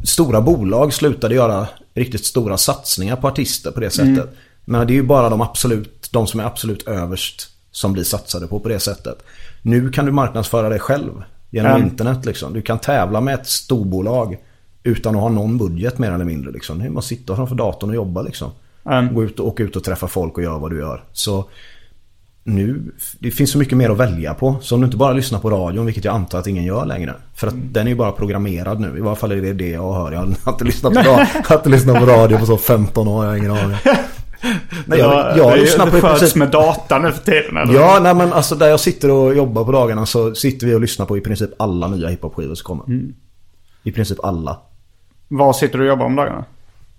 stora 0.04 0.42
bolag 0.42 0.94
slutade 0.94 1.36
göra 1.36 1.68
riktigt 1.94 2.26
stora 2.26 2.58
satsningar 2.58 3.16
på 3.16 3.28
artister 3.28 3.72
på 3.72 3.80
det 3.80 3.90
sättet. 3.90 4.30
Men 4.66 4.88
det 4.88 4.94
är 4.94 4.96
ju 4.96 5.04
bara 5.04 5.30
de 5.30 5.42
absolut, 5.42 6.10
de 6.12 6.28
som 6.28 6.40
är 6.40 6.44
absolut 6.44 6.88
överst 6.88 7.50
som 7.72 7.94
blir 7.94 8.04
satsade 8.04 8.48
på 8.48 8.60
på 8.60 8.70
det 8.70 8.80
sättet. 8.80 9.24
Nu 9.62 9.90
kan 9.90 10.06
du 10.06 10.12
marknadsföra 10.12 10.70
dig 10.70 10.80
själv 10.80 11.12
genom 11.50 11.72
Mm. 11.72 11.88
internet 11.88 12.26
liksom. 12.26 12.54
Du 12.54 12.62
kan 12.62 12.80
tävla 12.80 13.22
med 13.22 13.34
ett 13.34 13.48
storbolag 13.48 14.38
utan 14.84 15.16
att 15.16 15.22
ha 15.22 15.30
någon 15.30 15.58
budget 15.58 15.98
mer 15.98 16.12
eller 16.12 16.26
mindre 16.26 16.52
liksom. 16.52 16.80
Bara 16.80 17.00
att 17.00 17.06
sitta 17.06 17.36
framför 17.36 17.56
datorn 17.56 17.90
och 17.90 17.96
jobba 17.96 18.22
liksom. 18.22 18.52
Mm. 18.86 19.14
Gå 19.14 19.24
ut 19.24 19.40
och 19.40 19.48
åka 19.48 19.64
ut 19.64 19.76
och 19.76 19.84
träffa 19.84 20.08
folk 20.08 20.38
och 20.38 20.44
göra 20.44 20.58
vad 20.58 20.72
du 20.72 20.80
gör. 20.80 21.04
Så 21.14 21.50
nu, 22.48 22.92
det 23.20 23.32
finns 23.32 23.52
så 23.52 23.58
mycket 23.58 23.78
mer 23.78 23.90
att 23.90 23.98
välja 23.98 24.34
på. 24.34 24.56
Så 24.62 24.76
om 24.76 24.82
du 24.82 24.86
inte 24.86 24.98
bara 24.98 25.14
lyssnar 25.14 25.40
på 25.40 25.50
radion, 25.50 25.86
vilket 25.86 26.06
jag 26.06 26.16
antar 26.16 26.40
att 26.40 26.48
ingen 26.48 26.64
gör 26.64 26.86
längre. 26.86 27.14
För 27.36 27.48
att 27.48 27.54
den 27.58 27.88
är 27.88 27.92
ju 27.92 27.96
bara 27.96 28.12
programmerad 28.12 28.80
nu. 28.80 28.98
I 28.98 29.02
varje 29.02 29.16
fall 29.16 29.32
är 29.32 29.36
det 29.36 29.54
det 29.54 29.70
jag 29.70 29.94
hör. 29.94 30.12
Jag 30.12 30.20
har 30.20 30.52
inte 30.52 30.64
lyssnat 30.64 30.94
på, 30.94 31.00
radio, 31.00 31.26
inte 31.52 31.70
lyssnat 31.70 32.00
på 32.00 32.06
radio 32.06 32.38
på 32.38 32.46
så 32.46 32.58
15 32.58 33.08
år. 33.08 33.26
Jag 33.26 33.32
har 33.32 33.38
ingen 33.38 33.52
aning. 33.52 33.78
Nej, 34.86 35.00
jag, 35.00 35.38
jag 35.38 35.52
det, 35.52 35.62
lyssnar 35.62 35.86
det 35.86 35.92
på 35.92 35.98
i 35.98 36.02
föds 36.02 36.20
princip... 36.20 36.38
med 36.38 36.52
data 36.52 37.00
nu 37.00 37.12
för 37.12 37.24
tiden 37.24 37.58
eller? 37.58 37.74
Ja, 37.74 38.00
nej 38.02 38.16
men 38.16 38.34
alltså 38.34 38.56
där 38.56 38.68
jag 38.68 38.80
sitter 38.80 39.12
och 39.12 39.36
jobbar 39.36 39.66
på 39.66 39.72
dagarna 39.72 40.06
så 40.06 40.36
sitter 40.36 40.68
vi 40.68 40.76
och 40.76 40.82
lyssnar 40.82 41.06
på 41.06 41.18
i 41.18 41.22
princip 41.22 41.50
alla 41.60 41.88
nya 41.88 42.08
hiphop-skivor 42.08 42.56
som 42.56 42.66
kommer. 42.66 42.86
Mm. 42.86 43.14
I 43.84 43.92
princip 43.92 44.24
alla. 44.24 44.60
Var 45.28 45.54
sitter 45.54 45.78
du 45.78 45.84
och 45.84 45.90
jobbar 45.90 46.06
om 46.06 46.16
dagarna? 46.16 46.46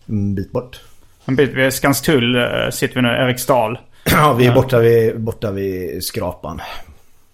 En 0.07 0.35
bit 0.35 0.53
bort. 0.53 0.81
En 1.25 1.37
bit 1.37 1.51
vid 1.55 1.73
Skanstull 1.73 2.37
eh, 2.37 2.43
sitter 2.73 2.95
vi 2.95 3.03
nu, 3.03 3.09
Eriksdal. 3.09 3.79
Ja, 4.13 4.33
vi 4.33 4.47
är 4.47 4.55
borta 4.55 4.79
vid, 4.79 5.21
borta 5.21 5.51
vid 5.51 6.05
skrapan. 6.05 6.61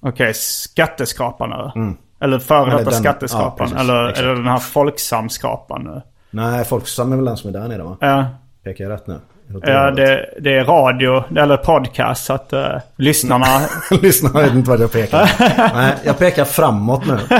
Okej, 0.00 0.34
skatteskrapan 0.34 1.52
eller? 1.52 1.94
Eller 2.20 2.38
före 2.38 2.58
Mm. 2.58 2.68
Eller 2.68 2.78
detta 2.78 2.90
den- 2.90 3.00
skatteskrapan. 3.00 3.50
ja, 3.58 3.64
precis, 3.64 3.78
eller, 3.80 4.08
exakt. 4.08 4.18
eller 4.24 4.34
den 4.34 4.46
här 4.46 4.58
Folksam-skrapan 4.58 5.82
nu. 5.84 6.02
Nej, 6.30 6.64
Folksam 6.64 7.12
är 7.12 7.16
väl 7.16 7.24
den 7.24 7.36
som 7.36 7.54
är 7.54 7.60
där 7.60 7.68
nere 7.68 7.82
va? 7.82 7.96
Ja, 8.00 8.26
Pekar 8.64 8.84
jag 8.84 8.92
rätt 8.92 9.06
nu? 9.06 9.20
ja 9.62 9.90
det, 9.90 10.30
det 10.40 10.54
är 10.56 10.64
radio, 10.64 11.24
eller 11.38 11.56
podcast. 11.56 12.24
Så 12.24 12.32
att 12.32 12.52
uh, 12.52 12.66
lyssnarna... 12.96 13.46
Lyssna, 14.02 14.30
jag 14.34 14.42
vet 14.42 14.54
inte 14.54 14.70
vad 14.70 14.80
jag 14.80 14.92
pekar. 14.92 15.30
Nej, 15.74 15.94
jag 16.04 16.18
pekar 16.18 16.44
framåt 16.44 17.02
nu. 17.06 17.18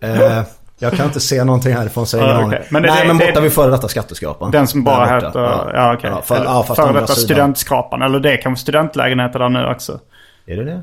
Eh, 0.00 0.42
jag 0.78 0.92
kan 0.92 1.06
inte 1.06 1.20
se 1.20 1.44
någonting 1.44 1.72
härifrån 1.74 2.06
så 2.06 2.16
jag 2.16 2.28
Ja, 2.28 2.32
okej. 2.34 2.44
aning. 2.44 2.58
Men 2.70 2.82
det- 2.82 2.88
Nej, 2.88 3.00
det- 3.02 3.08
men 3.08 3.18
det- 3.18 3.26
borta 3.26 3.40
vid 3.40 3.52
före 3.52 3.70
detta 3.70 3.88
skatteskrapan. 3.88 4.50
Den 4.50 4.66
som 4.66 4.84
bara 4.84 5.04
borta. 5.14 5.26
heter... 5.26 5.70
Ja, 5.74 5.94
okej. 5.94 6.10
Ja, 6.14 6.22
för, 6.22 6.44
ja, 6.44 6.62
fast 6.68 6.80
före 6.80 6.92
detta 7.00 7.12
studentskrapan. 7.14 8.02
Eller 8.02 8.20
det 8.20 8.36
kan 8.36 8.52
vara 8.52 8.56
studentlägenheter 8.56 9.38
där 9.38 9.48
nu 9.48 9.66
också. 9.66 9.98
Är 10.46 10.56
det 10.56 10.64
det? 10.64 10.82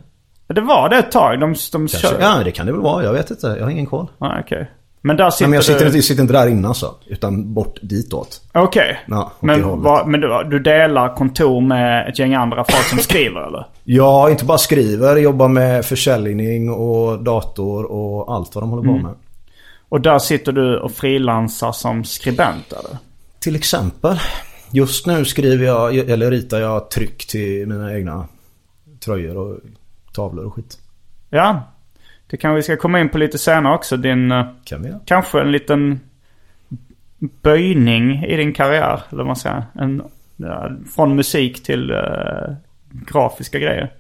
Det 0.54 0.62
var 0.62 0.90
det 0.90 0.98
ett 0.98 1.12
tag. 1.12 1.40
De, 1.40 1.46
de 1.46 1.56
Kanske. 1.72 1.98
kör... 1.98 2.18
Ja, 2.22 2.42
det 2.46 2.52
kan 2.52 2.66
det 2.66 2.72
väl 2.72 2.82
vara. 2.82 3.04
Jag 3.04 3.14
vet 3.14 3.32
inte. 3.32 3.48
Jag 3.48 3.64
har 3.64 3.72
ingen 3.72 3.86
koll. 3.86 4.08
Ja, 4.18 4.38
okej. 4.40 4.72
Men 5.04 5.18
där 5.18 5.30
sitter 5.30 5.44
Nej, 5.46 5.50
men 5.50 5.56
jag 5.56 5.64
sitter, 5.64 5.80
du... 5.80 5.86
inte, 5.86 6.02
sitter 6.02 6.22
inte 6.22 6.34
där 6.34 6.48
inne 6.48 6.68
alltså. 6.68 6.96
Utan 7.08 7.54
bort 7.54 7.76
ditåt. 7.82 8.42
Okej. 8.54 9.00
Ja, 9.08 9.22
åt 9.24 9.32
det 9.40 9.46
men 9.48 9.82
vad- 9.82 10.08
men 10.08 10.22
du, 10.22 10.44
du 10.50 10.60
delar 10.60 11.16
kontor 11.16 11.62
med 11.62 12.10
ett 12.10 12.20
gäng 12.20 12.34
andra 12.34 12.64
folk 12.64 12.84
som 12.86 12.98
skriver 13.10 13.48
eller? 13.48 13.66
Jag 13.84 14.32
inte 14.32 14.46
bara 14.46 14.58
skriver, 14.58 15.16
jobbar 15.18 15.48
med 15.48 15.86
försäljning 15.86 16.70
och 16.70 17.24
dator 17.24 17.92
och 17.92 18.34
allt 18.36 18.56
vad 18.56 18.64
de 18.64 18.70
håller 18.70 18.84
på 18.84 18.90
Mm. 18.98 19.12
Och 19.92 20.02
där 20.02 20.20
sitter 20.20 20.52
du 20.52 20.78
och 20.78 20.92
frilansar 20.92 21.72
som 21.72 22.04
skribent 22.04 22.72
eller? 22.74 22.98
Till 23.40 23.56
exempel. 23.56 24.20
Just 24.72 25.08
nu 25.08 25.26
skriver 25.26 25.66
jag, 25.66 25.96
eller 25.96 26.32
ritar 26.32 26.60
jag 26.60 26.92
tryck 26.92 27.28
till 27.28 27.68
mina 27.68 27.94
egna 27.94 28.28
tröjor 29.06 29.38
och 29.38 29.60
tavlor 30.14 30.46
och 30.46 30.54
skit. 30.54 30.78
Ja. 31.30 31.64
Det 32.28 32.38
kan 32.38 32.56
vi 32.56 32.64
ska 32.64 32.78
komma 32.78 33.00
in 33.00 33.10
på 33.10 33.18
lite 33.18 33.38
senare 33.38 33.76
också. 33.76 33.98
Din, 33.98 34.32
eh, 34.32 34.46
Kan 34.64 34.82
vi 34.82 34.90
göra. 34.90 35.00
kanske 35.06 35.42
en 35.42 35.52
liten 35.52 36.00
böjning 37.42 38.24
i 38.26 38.36
din 38.38 38.54
karriär. 38.54 39.02
Eller 39.10 39.18
vad 39.18 39.28
man 39.28 39.36
säger. 39.36 39.64
En, 39.74 40.04
ja, 40.38 40.72
från 40.96 41.16
musik 41.16 41.64
till 41.64 41.92
eh, 41.92 42.54
grafiska 42.92 43.60
grejer. 43.60 43.94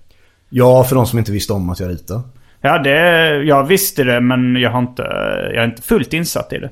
Ja, 0.49 0.83
för 0.83 0.95
de 0.95 1.05
som 1.07 1.19
inte 1.19 1.31
visste 1.31 1.53
om 1.53 1.69
att 1.69 1.79
jag 1.79 1.89
ritar. 1.89 2.21
Ja, 2.63 2.77
det, 2.77 3.43
jag 3.43 3.63
visste 3.63 4.03
det 4.03 4.21
men 4.21 4.55
jag 4.55 4.69
har 4.69 4.79
inte, 4.79 5.01
jag 5.53 5.63
är 5.63 5.65
inte 5.65 5.81
fullt 5.81 6.13
insatt 6.13 6.53
i 6.53 6.57
det. 6.57 6.69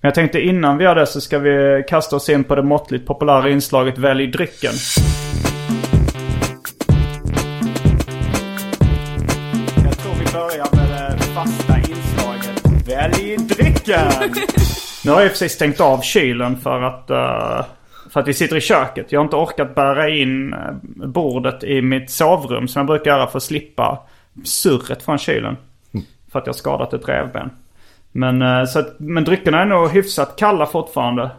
Men 0.00 0.08
jag 0.08 0.14
tänkte 0.14 0.40
innan 0.40 0.78
vi 0.78 0.84
gör 0.84 0.94
det 0.94 1.06
så 1.06 1.20
ska 1.20 1.38
vi 1.38 1.84
kasta 1.88 2.16
oss 2.16 2.28
in 2.28 2.44
på 2.44 2.54
det 2.54 2.62
måttligt 2.62 3.06
populära 3.06 3.50
inslaget 3.50 3.98
Välj 3.98 4.26
drycken. 4.26 4.72
Jag 9.84 9.98
tror 9.98 10.12
vi 10.14 10.32
börjar 10.32 10.76
med 10.76 11.18
det 11.18 11.24
fasta 11.24 11.78
inslaget 11.78 12.88
Välj 12.88 13.36
drycken. 13.36 14.10
Nu 15.04 15.10
har 15.10 15.20
jag 15.20 15.30
precis 15.30 15.52
stängt 15.52 15.80
av 15.80 16.00
kylen 16.00 16.56
för 16.56 16.82
att, 16.82 17.10
eh, 17.10 17.66
för 18.12 18.20
att 18.20 18.28
vi 18.28 18.34
sitter 18.34 18.56
i 18.56 18.60
köket. 18.60 19.12
Jag 19.12 19.20
har 19.20 19.24
inte 19.24 19.36
orkat 19.36 19.74
bära 19.74 20.08
in 20.08 20.52
eh, 20.52 20.58
bordet 21.08 21.64
i 21.64 21.82
mitt 21.82 22.10
sovrum 22.10 22.68
som 22.68 22.80
jag 22.80 22.86
brukar 22.86 23.10
göra 23.10 23.26
för 23.26 23.36
att 23.36 23.42
slippa 23.42 23.98
surret 24.44 25.02
från 25.02 25.18
kylen. 25.18 25.56
För 26.32 26.38
att 26.38 26.46
jag 26.46 26.54
skadat 26.54 26.92
ett 26.92 27.08
revben. 27.08 27.50
Men, 28.12 28.42
eh, 28.42 28.64
så 28.64 28.78
att, 28.78 28.98
men 28.98 29.24
dryckerna 29.24 29.60
är 29.62 29.66
nog 29.66 29.90
hyfsat 29.90 30.36
kalla 30.36 30.66
fortfarande. 30.66 31.30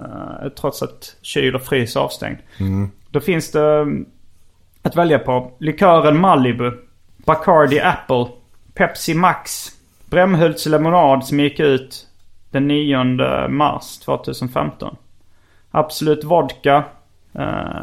eh, 0.00 0.48
Trots 0.48 0.82
att 0.82 1.16
kyl 1.22 1.54
och 1.54 1.62
frys 1.62 1.96
är 1.96 2.00
avstängd. 2.00 2.38
Då 3.10 3.20
finns 3.20 3.50
det 3.50 3.78
eh, 3.80 3.86
att 4.82 4.96
välja 4.96 5.18
på. 5.18 5.52
Likören 5.58 6.20
Malibu. 6.20 6.72
Bacardi 7.16 7.80
Apple. 7.80 8.26
Pepsi 8.74 9.14
Max. 9.14 9.68
Brämhults 10.06 10.66
lemonad 10.66 11.24
som 11.26 11.40
gick 11.40 11.60
ut 11.60 12.06
den 12.50 12.68
9 12.68 13.04
mars 13.48 13.98
2015. 13.98 14.96
Absolut 15.70 16.24
vodka. 16.24 16.84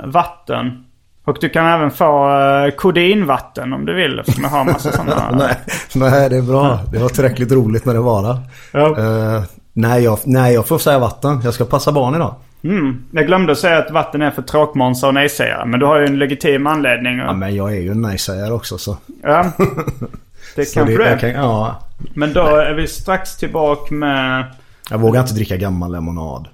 vatten. 0.06 0.86
Och 1.30 1.38
du 1.42 1.50
kan 1.50 1.66
även 1.66 1.92
få 1.92 2.30
uh, 2.30 2.72
kodinvatten 2.72 3.74
om 3.74 3.86
du 3.86 3.94
vill. 3.96 4.20
Eftersom 4.20 4.44
jag 4.44 4.50
har 4.50 4.64
massa 4.64 4.92
sådana. 4.92 5.32
Nej, 5.38 5.56
nej, 5.96 6.30
det 6.30 6.38
är 6.38 6.42
bra. 6.42 6.80
Det 6.92 7.00
var 7.00 7.10
tillräckligt 7.10 7.52
roligt 7.52 7.86
när 7.86 7.94
det 7.94 8.00
var 8.00 8.24
där. 8.24 8.38
Ja. 8.72 8.98
Eh, 8.98 9.44
nej, 9.74 10.04
jag, 10.04 10.20
nej, 10.24 10.54
jag 10.54 10.68
får 10.68 10.78
säga 10.78 11.00
vatten. 11.00 11.42
Jag 11.44 11.54
ska 11.54 11.66
passa 11.66 11.92
barn 11.92 12.16
idag. 12.16 12.36
Mm. 12.64 13.04
Jag 13.12 13.28
glömde 13.28 13.56
säga 13.56 13.78
att 13.78 13.92
vatten 13.92 14.22
är 14.22 14.32
för 14.32 14.42
tråkmånsar 14.42 15.08
och 15.08 15.14
nejsägare. 15.14 15.66
Men 15.66 15.80
du 15.80 15.86
har 15.86 16.00
ju 16.00 16.06
en 16.06 16.20
legitim 16.20 16.68
anledning. 16.68 17.18
Ja, 17.18 17.34
men 17.34 17.56
jag 17.56 17.76
är 17.76 17.82
ju 17.82 17.92
en 17.92 18.02
nej-sägare 18.02 18.54
också 18.54 18.78
så. 18.78 18.98
Ja. 19.24 19.52
Det 20.56 20.74
kanske 20.74 20.94
jag 20.94 21.08
är. 21.08 21.18
kan, 21.18 21.30
ja, 21.30 21.80
Men 22.14 22.34
då 22.34 22.46
är 22.46 22.74
vi 22.74 22.88
strax 22.88 23.38
tillbaka 23.38 23.94
med... 23.96 24.46
jag 24.90 24.98
vågar 24.98 25.22
inte 25.22 25.34
dricka 25.34 25.58
gammal 25.58 25.92
lemonad. 25.92 26.48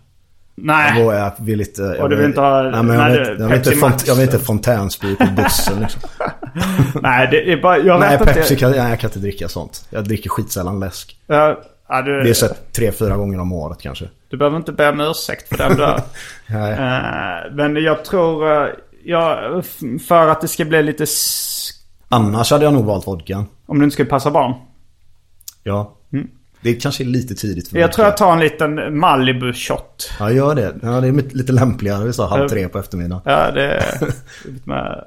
Jag, 0.58 0.66
Nej. 0.66 1.04
vågar, 1.04 1.18
jag 1.18 1.32
vill 1.46 1.60
inte... 1.62 1.82
Jag 1.82 2.00
Och 2.00 2.10
du 2.10 2.16
vill 2.16 2.26
inte 2.26 2.42
ha- 2.42 2.62
Nej, 2.64 2.84
men 2.84 2.96
jag, 3.00 3.04
nej, 3.12 3.20
vill, 3.20 3.40
jag, 3.40 3.48
vill 3.48 3.58
inte 3.58 3.76
Max. 3.76 4.08
jag 4.08 4.16
vill 4.16 4.24
inte 4.24 4.40
fontänsprit 4.40 5.18
på 5.18 5.26
bussen 5.36 5.80
liksom. 5.82 6.02
Nej, 7.02 7.28
det 7.32 7.52
är 7.52 7.62
bara... 7.62 7.78
Jag 7.78 8.00
Nej, 8.00 8.18
vet 8.18 8.28
Pepsi 8.28 8.40
inte. 8.40 8.56
kan, 8.56 8.72
nej, 8.72 8.90
jag 8.90 9.00
kan 9.00 9.08
inte 9.10 9.20
dricka 9.20 9.48
sånt. 9.48 9.86
Jag 9.90 10.04
dricker 10.04 10.30
skitsällan 10.30 10.80
läsk. 10.80 11.18
Ja, 11.28 11.60
ja, 11.90 12.02
du, 12.02 12.22
Det 12.24 12.30
är 12.30 12.34
så 12.34 12.48
tre, 12.76 12.92
fyra 12.92 13.18
gånger 13.18 13.40
om 13.40 13.52
året 13.54 13.82
kanske. 13.82 14.10
du 14.30 14.38
behöver 14.38 14.58
inte 14.58 14.72
be 14.72 14.90
om 14.90 15.02
ursäkt 15.02 15.50
för 15.50 15.58
den 15.58 15.78
där. 15.78 16.02
Nej. 16.48 16.72
Eh, 16.72 17.52
men 17.54 17.76
jag 17.84 18.06
tror... 18.06 18.52
eh, 18.64 18.70
ja, 19.06 19.40
för 20.08 20.28
att 20.28 20.42
det 20.42 20.48
ska 20.48 20.66
bli 20.66 20.84
lite... 20.84 21.06
Annars 22.10 22.52
hade 22.52 22.64
jag 22.66 22.74
nog 22.74 22.86
valt 22.86 23.08
vodkan. 23.08 23.46
Om 23.66 23.78
du 23.80 23.84
inte 23.84 23.94
skulle 23.94 24.10
passa 24.10 24.32
barn. 24.32 24.54
Ja. 25.64 25.92
Det 26.66 26.74
kanske 26.74 27.04
är 27.04 27.06
lite 27.06 27.36
tidigt 27.36 27.68
för 27.68 27.76
Mm. 27.76 27.82
Jag 27.82 27.94
tror 27.94 28.08
jag 28.08 28.18
tar 28.18 28.34
en 28.34 28.40
liten 28.40 28.80
Malibu-shot. 28.80 30.12
Ja, 30.20 30.32
gör 30.32 30.56
det. 30.56 30.76
Ja, 30.82 31.02
det 31.02 31.08
är 31.08 31.36
lite 31.36 31.52
lämpligare 31.52 32.14
så 32.14 32.26
halv 32.26 32.50
tre 32.50 32.68
på 32.68 32.80
eftermiddagen. 32.80 33.22
Ja, 33.26 33.52
det 33.52 33.64
är 33.64 34.00
lite 34.46 34.70
med 34.70 35.06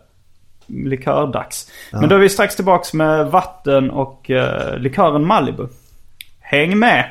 likördags. 0.66 1.70
Men 1.92 2.08
då 2.08 2.14
är 2.14 2.18
vi 2.18 2.28
strax 2.28 2.56
tillbaks 2.56 2.92
med 2.92 3.26
vatten 3.26 3.90
och 3.90 4.30
uh, 4.30 4.78
likören 4.78 5.26
Malibu. 5.26 5.66
Häng 6.40 6.78
med! 6.78 7.04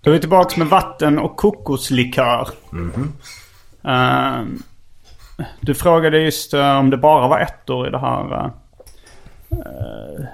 Då 0.00 0.10
är 0.10 0.14
vi 0.14 0.20
tillbaka 0.20 0.58
med 0.58 0.68
vatten 0.68 1.18
och 1.18 1.36
kokoslikör. 1.36 2.48
Eh, 3.84 4.42
du 5.60 5.74
frågade 5.74 6.18
just 6.18 6.54
eh, 6.54 6.76
om 6.78 6.90
det 6.90 6.96
bara 6.96 7.28
var 7.28 7.38
ettor 7.40 7.88
i 7.88 7.90
det 7.90 7.98
här 7.98 8.44
uh, 8.44 8.50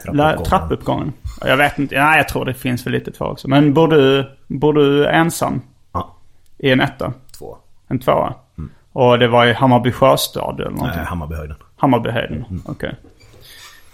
Trappuppgången. 0.05 0.45
trappuppgången. 0.45 1.13
Jag 1.41 1.57
vet 1.57 1.79
inte. 1.79 1.95
Nej, 2.05 2.17
jag 2.17 2.29
tror 2.29 2.45
det 2.45 2.55
finns 2.55 2.87
väl 2.87 2.93
lite 2.93 3.13
två 3.13 3.25
också. 3.25 3.49
Men 3.49 3.75
bor 3.75 3.89
du, 3.89 4.31
bor 4.47 4.73
du 4.73 5.07
ensam 5.07 5.61
Ja, 5.93 6.15
i 6.59 6.71
en 6.71 6.81
etta? 6.81 7.13
två. 7.39 7.57
En 7.89 7.99
tvåa? 7.99 8.35
Och 8.93 9.19
det 9.19 9.29
var 9.29 9.47
i 9.47 9.53
Hammarby 9.53 9.93
sjöstad 9.93 10.61
eller 10.61 10.71
någonting? 10.71 10.97
Nej, 10.97 11.07
Hammarbyhöjden. 11.07 11.57
Hammarbyhöjden, 11.77 12.63
okej. 12.67 12.95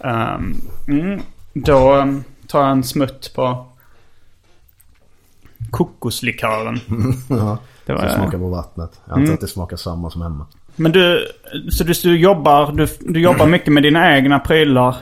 Ehm, 0.05 0.55
mm, 0.88 1.21
då 1.52 1.95
um, 1.97 2.25
tar 2.49 2.61
jag 2.61 2.71
en 2.71 2.85
smutt 2.85 3.33
på 3.35 3.67
kokoslikören. 5.73 6.81
Ja, 7.29 7.59
Det 7.87 7.93
var- 7.93 8.09
smakar 8.09 8.38
på 8.38 8.49
vattnet. 8.49 9.00
Jag 9.09 9.19
antar 9.19 9.35
att 9.35 9.41
det 9.41 9.47
smakar 9.49 9.76
samma 9.76 10.11
som 10.11 10.23
hemma. 10.23 10.47
Men 10.76 10.93
du, 10.93 11.26
så 11.71 11.85
du, 11.85 11.93
du 12.02 12.19
jobbar, 12.19 12.73
du, 12.73 12.87
du 13.00 13.21
jobbar 13.21 13.47
mycket 13.55 13.73
med 13.73 13.83
dina 13.83 14.17
egna 14.17 14.38
prylar? 14.38 14.97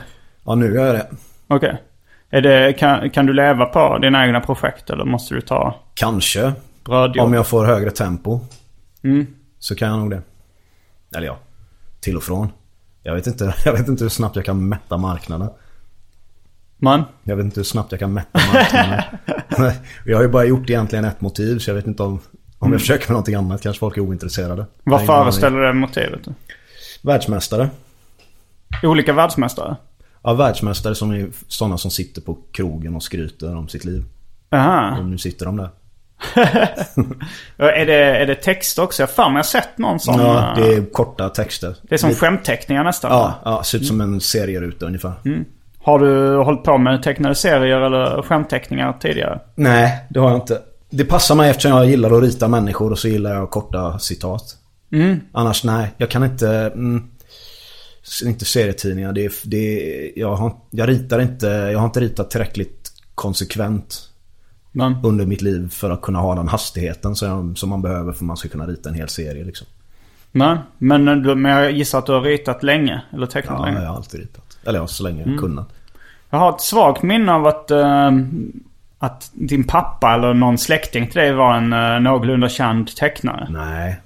Ja, 0.45 0.55
nu 0.55 0.73
gör 0.75 0.85
jag 0.85 0.95
det. 0.95 1.07
Okej. 1.47 1.81
Är 2.29 2.41
det, 2.41 2.73
kan, 2.73 3.09
kan 3.09 3.25
du 3.25 3.33
leva 3.33 3.65
på 3.65 3.97
dina 3.97 4.25
egna 4.25 4.39
projekt 4.39 4.89
eller 4.89 5.05
måste 5.05 5.33
du 5.35 5.41
ta 5.41 5.75
Kanske. 5.93 6.53
brödjobb? 6.85 7.25
Om 7.25 7.33
jag 7.33 7.47
får 7.47 7.65
högre 7.65 7.91
tempo. 7.91 8.39
Mm. 9.03 9.27
Så 9.59 9.75
kan 9.75 9.89
jag 9.89 9.99
nog 9.99 10.09
det. 10.09 10.21
Eller 11.15 11.27
ja, 11.27 11.37
till 11.99 12.17
och 12.17 12.23
från. 12.23 12.47
Jag 13.03 13.15
vet 13.15 13.27
inte, 13.27 13.53
jag 13.65 13.73
vet 13.73 13.87
inte 13.87 14.03
hur 14.03 14.09
snabbt 14.09 14.35
jag 14.35 14.45
kan 14.45 14.69
mätta 14.69 14.97
marknaden. 14.97 15.49
Man? 16.83 17.03
Jag 17.23 17.35
vet 17.35 17.45
inte 17.45 17.59
hur 17.59 17.65
snabbt 17.65 17.91
jag 17.91 17.99
kan 17.99 18.13
mätta 18.13 18.39
marknaden. 18.53 19.01
jag 20.05 20.17
har 20.17 20.23
ju 20.23 20.29
bara 20.29 20.45
gjort 20.45 20.69
egentligen 20.69 21.05
ett 21.05 21.21
motiv 21.21 21.59
så 21.59 21.69
jag 21.69 21.75
vet 21.75 21.87
inte 21.87 22.03
om, 22.03 22.19
om 22.59 22.71
jag 22.71 22.81
försöker 22.81 23.07
med 23.07 23.11
någonting 23.11 23.35
annat 23.35 23.61
kanske 23.61 23.79
folk 23.79 23.97
är 23.97 24.01
ointresserade. 24.01 24.65
Vad 24.83 24.99
Jag 24.99 25.07
föreställer 25.07 25.59
det 25.59 25.73
motivet? 25.73 26.21
Världsmästare. 27.01 27.69
Olika 28.83 29.13
världsmästare? 29.13 29.75
Ja, 30.23 30.33
världsmästare 30.33 30.95
som 30.95 31.11
är 31.11 31.27
sådana 31.47 31.77
som 31.77 31.91
sitter 31.91 32.21
på 32.21 32.37
krogen 32.51 32.95
och 32.95 33.03
skryter 33.03 33.55
om 33.55 33.67
sitt 33.67 33.85
liv. 33.85 34.05
Aha. 34.51 34.97
Och 34.99 35.05
nu 35.05 35.17
sitter 35.17 35.45
de 35.45 35.57
där. 35.57 35.69
Är 37.57 37.85
det, 37.85 37.93
är 37.93 38.25
det 38.25 38.35
text 38.35 38.79
också? 38.79 39.01
Jag 39.01 39.07
har 39.07 39.13
fan 39.13 39.31
jag 39.31 39.37
har 39.37 39.43
sett 39.43 39.77
någon 39.77 39.99
sån. 39.99 40.19
Ja, 40.19 40.49
eh, 40.49 40.63
det 40.63 40.73
är 40.73 40.85
korta 40.91 41.29
texter. 41.29 41.75
det 41.81 41.95
är 41.95 41.99
som 41.99 42.13
skämtteckningar 42.13 42.83
nästan. 42.83 43.11
Ja, 43.11 43.41
ja, 43.45 43.63
ser 43.63 43.77
ut 43.77 43.87
som 43.87 44.01
en 44.01 44.21
serieruta 44.21 44.85
ungefär. 44.85 45.13
Har 45.83 45.99
du 45.99 46.37
hållit 46.37 46.63
på 46.63 46.77
med 46.77 47.03
tecknade 47.03 47.35
serier 47.35 47.81
eller 47.81 48.21
skämtteckningar 48.21 48.97
tidigare? 49.01 49.39
Nej, 49.55 50.05
det 50.09 50.19
har 50.19 50.29
jag 50.29 50.37
inte. 50.37 50.61
Det 50.89 51.05
passar 51.05 51.35
mig 51.35 51.49
eftersom 51.49 51.71
jag 51.71 51.85
gillar 51.85 52.11
att 52.11 52.23
rita 52.23 52.47
människor 52.47 52.91
och 52.91 52.99
så 52.99 53.07
gillar 53.07 53.33
jag 53.35 53.49
korta 53.49 53.99
citat. 53.99 54.43
Annars 55.31 55.63
nej, 55.63 55.91
jag 55.97 56.09
kan 56.09 56.23
inte... 56.23 56.49
Mm, 56.73 57.03
inte 58.25 58.45
serietidningar. 58.45 59.13
Det, 59.13 59.31
det, 59.43 60.11
jag, 60.15 60.35
har, 60.35 60.53
jag 60.69 60.89
ritar 60.89 61.19
inte... 61.21 61.47
Jag 61.47 61.79
har 61.79 61.85
inte 61.85 61.99
ritat 61.99 62.29
tillräckligt 62.31 62.91
konsekvent 63.15 64.09
Men, 64.71 64.95
under 65.03 65.25
mitt 65.25 65.41
liv 65.41 65.69
för 65.69 65.89
att 65.89 66.01
kunna 66.01 66.19
ha 66.19 66.35
den 66.35 66.47
hastigheten 66.47 67.15
som, 67.15 67.55
som 67.55 67.69
man 67.69 67.81
behöver 67.81 68.11
för 68.11 68.17
att 68.17 68.21
man 68.21 68.37
ska 68.37 68.49
kunna 68.49 68.65
rita 68.67 68.89
en 68.89 68.95
hel 68.95 69.09
serie 69.09 69.43
liksom. 69.43 69.67
nej. 70.31 70.57
Men, 70.77 71.07
eh, 71.07 71.35
men 71.35 71.51
jag 71.51 71.71
gissar 71.71 71.99
att 71.99 72.05
du 72.05 72.11
har 72.11 72.21
ritat 72.21 72.63
länge? 72.63 73.01
Eller 73.13 73.27
tecknat 73.27 73.55
Ja, 73.59 73.65
länge? 73.65 73.81
jag 73.81 73.89
har 73.89 73.95
alltid 73.95 74.19
ritat. 74.19 74.50
Eller 74.65 74.79
ja, 74.79 74.87
så 74.87 75.03
länge 75.03 75.23
jag 75.29 75.39
kunnat. 75.39 75.69
Jag 76.29 76.39
har 76.39 76.49
ett 76.49 76.61
svagt 76.61 77.03
minne 77.03 77.31
av 77.33 77.47
att, 77.47 77.71
eh, 77.71 78.11
att 78.99 79.31
din 79.33 79.63
pappa 79.63 80.13
eller 80.13 80.33
någon 80.33 80.57
släkting 80.57 81.07
till 81.07 81.21
dig 81.21 81.33
var 81.33 81.53
en 81.57 81.73
uh, 81.73 81.99
någorlunda 81.99 82.49
känd 82.49 82.95
tecknare. 82.95 83.47
Nej. 83.49 83.99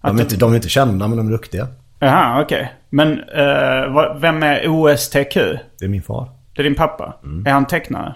Att 0.00 0.10
De 0.12 0.18
är, 0.18 0.22
inte, 0.22 0.36
de 0.36 0.50
är 0.52 0.56
inte 0.56 0.68
kända 0.68 1.08
men 1.08 1.16
de 1.18 1.26
är 1.26 1.32
duktiga. 1.32 1.66
Jaha, 1.98 2.42
okej. 2.42 2.72
Men 2.90 3.12
eh, 3.12 3.92
vad- 3.94 4.20
vem 4.20 4.42
är 4.42 4.68
OSTQ? 4.68 5.34
Det 5.78 5.84
är 5.84 5.88
min 5.88 6.02
far. 6.02 6.28
Det 6.54 6.62
är 6.62 6.64
din 6.64 6.74
pappa? 6.74 7.14
Är 7.46 7.50
han 7.52 7.66
tecknare? 7.66 8.14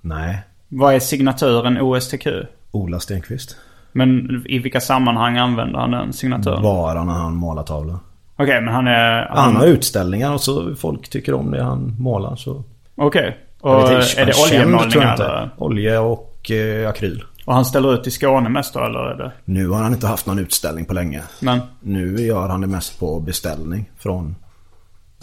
Nej. 0.00 0.38
Vad 0.68 0.94
är 0.94 1.00
signaturen 1.00 1.80
OSTQ? 1.80 2.26
Ola 2.70 3.00
Stenqvist. 3.00 3.56
Men 3.92 4.42
i 4.46 4.58
vilka 4.58 4.80
sammanhang 4.80 5.38
använder 5.38 5.78
han 5.78 5.90
den 5.90 6.12
signaturen? 6.12 6.62
Bara 6.62 7.04
när 7.04 7.12
han 7.12 7.34
målar 7.34 7.62
tavlor. 7.62 7.98
Okej, 8.38 8.60
men 8.60 8.74
han 8.74 8.86
är... 8.86 9.26
Han 9.28 9.56
har 9.56 9.66
utställningar 9.66 10.32
och 10.32 10.40
så 10.40 10.74
folk 10.74 11.08
tycker 11.08 11.34
om 11.34 11.50
det 11.50 11.62
han 11.62 11.96
målar 11.98 12.36
så... 12.36 12.64
Okej. 12.96 13.36
Och 13.60 13.80
inte, 13.80 14.20
är 14.20 14.26
det 14.26 14.32
oljemålningar 14.46 15.14
eller? 15.14 15.50
Olja 15.56 16.00
och 16.00 16.50
eh, 16.50 16.88
akryl. 16.88 17.24
Och 17.44 17.54
han 17.54 17.64
ställer 17.64 17.94
ut 17.94 18.06
i 18.06 18.10
Skåne 18.10 18.48
mest 18.48 18.74
då 18.74 18.80
eller? 18.80 18.98
Är 18.98 19.16
det? 19.16 19.32
Nu 19.44 19.68
har 19.68 19.82
han 19.82 19.92
inte 19.92 20.06
haft 20.06 20.26
någon 20.26 20.38
utställning 20.38 20.84
på 20.84 20.94
länge. 20.94 21.22
Men, 21.40 21.60
Nu 21.80 22.20
gör 22.20 22.48
han 22.48 22.60
det 22.60 22.66
mest 22.66 23.00
på 23.00 23.20
beställning 23.20 23.90
från 23.98 24.36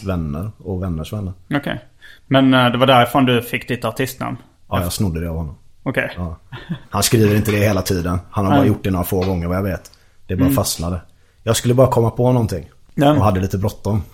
vänner 0.03 0.51
och 0.57 0.83
vänners 0.83 1.13
vänner. 1.13 1.33
okej. 1.55 1.81
Men 2.27 2.53
eh, 2.53 2.69
det 2.71 2.77
var 2.77 2.87
därifrån 2.87 3.25
du 3.25 3.41
fick 3.41 3.67
ditt 3.67 3.85
artistnamn? 3.85 4.37
Ja, 4.69 4.81
jag 4.81 4.93
snodde 4.93 5.19
det 5.21 5.29
av 5.29 5.35
honom. 5.35 5.55
Okej. 5.83 6.11
Ja. 6.17 6.35
Han 6.89 7.03
skriver 7.03 7.35
inte 7.35 7.51
det 7.51 7.57
hela 7.57 7.81
tiden. 7.81 8.19
Han 8.31 8.45
har 8.45 8.55
bara 8.55 8.65
gjort 8.65 8.83
det 8.83 8.91
några 8.91 9.05
få 9.05 9.25
gånger 9.25 9.47
vad 9.47 9.57
jag 9.57 9.63
vet. 9.63 9.91
Det 10.27 10.35
bara 10.35 10.49
fastnade. 10.49 11.01
Jag 11.43 11.55
skulle 11.55 11.73
bara 11.73 11.87
komma 11.87 12.09
på 12.09 12.31
någonting. 12.31 12.65
Ja. 12.95 13.11
Och 13.11 13.23
hade 13.23 13.39
lite 13.39 13.57
bråttom. 13.57 14.03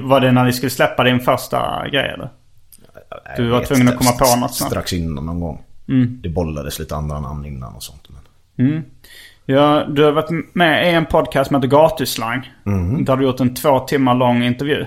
Var 0.00 0.20
det 0.20 0.32
när 0.32 0.44
ni 0.44 0.52
skulle 0.52 0.70
släppa 0.70 1.04
din 1.04 1.20
första 1.20 1.88
grej 1.88 2.10
eller? 2.14 2.28
Du 3.36 3.48
var 3.48 3.64
tvungen 3.64 3.88
att 3.88 3.96
komma 3.96 4.12
på 4.12 4.40
något 4.40 4.54
snabbt. 4.54 4.70
Strax 4.70 4.92
innan 4.92 5.26
någon 5.26 5.40
gång. 5.40 5.62
Mm. 5.88 6.18
Det 6.22 6.28
bollades 6.28 6.78
lite 6.78 6.96
andra 6.96 7.20
namn 7.20 7.46
innan 7.46 7.74
och 7.74 7.82
sånt. 7.82 8.08
Men... 8.08 8.84
Ja, 9.48 9.84
du 9.88 10.04
har 10.04 10.12
varit 10.12 10.54
med 10.54 10.90
i 10.90 10.94
en 10.94 11.06
podcast 11.06 11.48
som 11.48 11.56
heter 11.56 11.68
Gatuslang. 11.68 12.52
Mm. 12.66 13.04
Där 13.04 13.16
du 13.16 13.24
gjort 13.24 13.40
en 13.40 13.54
två 13.54 13.80
timmar 13.80 14.14
lång 14.14 14.42
intervju. 14.42 14.86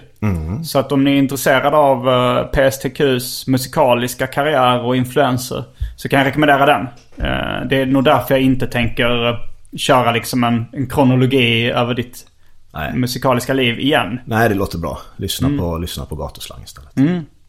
Så 0.63 0.80
att 0.80 0.91
om 0.91 1.04
ni 1.04 1.12
är 1.12 1.15
intresserade 1.15 1.78
av 1.78 2.10
eh, 2.10 2.45
PSTQs 2.45 3.47
musikaliska 3.47 4.28
karriär 4.28 4.86
och 4.86 4.95
influenser. 4.95 5.63
Så 5.95 6.10
kan 6.10 6.19
jag 6.19 6.28
rekommendera 6.28 6.65
den. 6.65 6.82
Eh, 7.17 7.67
det 7.69 7.82
är 7.82 7.86
nog 7.86 8.04
därför 8.04 8.34
jag 8.34 8.41
inte 8.41 8.67
tänker 8.67 9.30
eh, 9.30 9.36
köra 9.78 10.12
liksom 10.12 10.43
en, 10.43 10.65
en 10.71 10.89
kronologi 10.89 11.71
över 11.71 11.93
ditt 11.93 12.25
Nej. 12.73 12.93
musikaliska 12.95 13.53
liv 13.53 13.79
igen. 13.79 14.19
Nej, 14.25 14.49
det 14.49 14.55
låter 14.55 14.77
bra. 14.77 14.97
Lyssna, 15.15 15.47
Mm. 15.47 15.60
på, 15.60 15.77
lyssna 15.77 16.05
på 16.05 16.15
gatuslang 16.15 16.63
istället. 16.63 16.91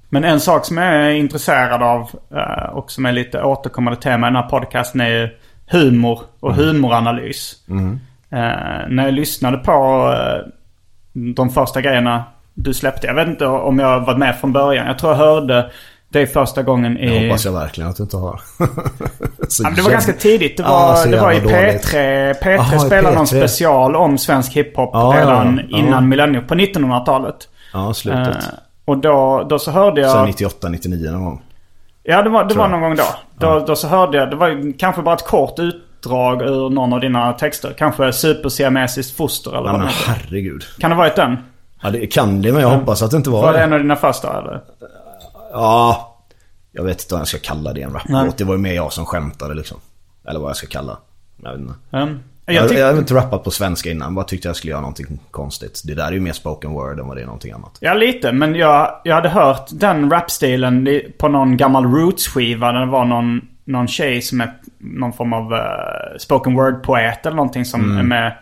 Men 0.08 0.24
en 0.24 0.40
sak 0.40 0.64
som 0.64 0.76
jag 0.76 0.86
är 0.94 1.10
intresserad 1.10 1.82
av 1.82 2.10
eh, 2.34 2.70
och 2.72 2.90
som 2.90 3.06
är 3.06 3.12
lite 3.12 3.42
återkommande 3.42 4.00
tema 4.00 4.26
i 4.26 4.30
den 4.30 4.42
här 4.42 4.48
podcasten 4.50 5.00
är 5.00 5.08
ju 5.08 5.28
humor 5.66 6.20
och 6.40 6.54
humoranalys. 6.54 7.56
Eh, 7.68 8.38
när 8.88 9.04
jag 9.04 9.14
lyssnade 9.14 9.56
på 9.58 9.72
eh, 10.16 10.46
de 11.34 11.50
första 11.50 11.80
grejerna 11.80 12.24
du 12.54 12.74
släppte. 12.74 13.06
Jag 13.06 13.14
vet 13.14 13.28
inte 13.28 13.46
om 13.46 13.78
jag 13.78 14.00
var 14.00 14.16
med 14.16 14.36
från 14.38 14.52
början. 14.52 14.86
Jag 14.86 14.98
tror 14.98 15.12
jag 15.12 15.18
hörde 15.18 15.70
dig 16.12 16.26
första 16.26 16.62
gången 16.62 16.98
i... 16.98 17.18
Det 17.20 17.26
hoppas 17.28 17.44
jag 17.44 17.52
verkligen 17.52 17.90
att 17.90 17.96
du 17.96 18.02
inte 18.02 18.16
har. 18.16 18.40
Så 19.48 19.62
Ja, 19.64 19.70
det 19.76 19.82
var 19.82 19.90
ganska 19.90 20.12
tidigt. 20.12 20.56
Det 20.56 20.62
Ja, 20.62 20.68
var, 20.88 20.94
så 20.94 21.08
det 21.08 21.20
var 21.20 21.32
i 21.32 21.34
jävla 21.34 21.50
dåligt. 21.52 21.84
P3. 21.84 22.34
P3 22.42 22.58
Aha, 22.58 22.78
spelade 22.78 23.16
någon 23.16 23.24
P3. 23.26 23.46
special 23.46 23.96
om 23.96 24.18
svensk 24.18 24.52
hiphop 24.52 24.90
Ja, 24.92 25.14
ja, 25.16 25.20
redan 25.20 25.60
ja. 25.68 25.78
innan 25.78 25.90
Ja. 25.92 26.00
millennium. 26.00 26.46
På 26.46 26.54
1900-talet. 26.54 27.36
Ja, 27.72 27.94
slutet. 27.94 28.28
Eh, 28.28 28.34
och 28.84 28.98
då, 28.98 29.46
då 29.50 29.58
så 29.58 29.70
hörde 29.70 30.00
jag... 30.00 30.10
Sen 30.10 30.26
98, 30.26 30.68
99 30.68 31.10
någon 31.10 31.24
gång. 31.24 31.42
Ja, 32.02 32.22
det 32.22 32.30
var, 32.30 32.44
det 32.44 32.54
var 32.54 32.68
någon 32.68 32.80
gång 32.80 32.96
då. 32.96 33.04
Då, 33.38 33.64
då 33.66 33.76
så 33.76 33.88
hörde 33.88 34.18
jag, 34.18 34.30
det 34.30 34.36
var 34.36 34.78
kanske 34.78 35.02
bara 35.02 35.14
ett 35.14 35.26
kort 35.26 35.58
utdrag 35.58 36.42
ur 36.42 36.70
någon 36.70 36.92
av 36.92 37.00
dina 37.00 37.32
texter. 37.32 37.74
Kanske 37.78 38.12
supersiamesiskt 38.12 39.16
foster 39.16 39.50
eller 39.50 39.62
Nej 39.62 39.70
vad 39.72 39.78
men 39.80 39.86
det 39.88 39.94
herregud. 40.06 40.64
Kan 40.78 40.90
det 40.90 40.96
ha 40.96 41.02
varit 41.02 41.16
den? 41.16 41.36
Ja, 41.82 41.90
det 41.90 42.06
kan 42.06 42.42
det 42.42 42.52
men 42.52 42.62
jag 42.62 42.68
hoppas 42.68 43.02
att 43.02 43.10
det 43.10 43.16
inte 43.16 43.30
var, 43.30 43.42
Var 43.42 43.52
det 43.52 43.58
det. 43.58 43.64
en 43.64 43.72
av 43.72 43.78
dina 43.78 43.96
första 43.96 44.38
eller? 44.38 44.60
Ja. 45.52 46.16
Jag 46.72 46.84
vet 46.84 47.00
inte 47.02 47.14
vad 47.14 47.20
jag 47.20 47.28
ska 47.28 47.38
kalla 47.38 47.72
det 47.72 47.82
en 47.82 47.92
Nej. 48.08 48.20
raplåt. 48.20 48.38
Det 48.38 48.44
var 48.44 48.54
ju 48.54 48.60
mer 48.60 48.72
jag 48.74 48.92
som 48.92 49.06
skämtade 49.06 49.54
liksom. 49.54 49.78
Eller 50.28 50.40
vad 50.40 50.48
jag 50.48 50.56
ska 50.56 50.66
kalla. 50.66 50.98
Jag 51.42 51.50
vet 51.52 51.60
inte. 51.60 51.74
Um, 51.90 52.18
Jag, 52.46 52.54
jag 52.54 52.72
jag, 52.72 52.92
har 52.92 52.98
inte 52.98 53.14
rappat 53.14 53.44
på 53.44 53.50
svenska 53.50 53.90
innan. 53.90 54.14
Bara 54.14 54.24
tyckte 54.24 54.48
jag 54.48 54.56
skulle 54.56 54.70
göra 54.70 54.80
någonting 54.80 55.18
konstigt. 55.30 55.82
Det 55.84 55.94
där 55.94 56.06
är 56.06 56.12
ju 56.12 56.20
mer 56.20 56.32
spoken 56.32 56.70
word 56.70 57.00
än 57.00 57.06
vad 57.06 57.16
det 57.16 57.20
är 57.22 57.26
någonting 57.26 57.52
annat. 57.52 57.76
Ja, 57.80 57.94
lite. 57.94 58.32
Men 58.32 58.54
jag, 58.54 59.00
jag 59.04 59.14
hade 59.14 59.28
hört 59.28 59.68
den 59.72 60.10
rapstilen 60.10 60.88
på 61.18 61.28
någon 61.28 61.56
gammal 61.56 61.84
Roots-skiva. 61.84 62.72
Där 62.72 62.80
det 62.80 62.86
var 62.86 63.04
någon, 63.04 63.40
någon 63.64 63.88
tjej 63.88 64.22
som 64.22 64.40
är 64.40 64.52
någon 64.78 65.12
form 65.12 65.32
av 65.32 65.52
eh, 65.54 66.18
spoken 66.18 66.54
word-poet 66.54 67.26
eller 67.26 67.36
någonting 67.36 67.64
som 67.64 67.80
Mm. 67.84 67.98
är 67.98 68.02
med. 68.02 68.36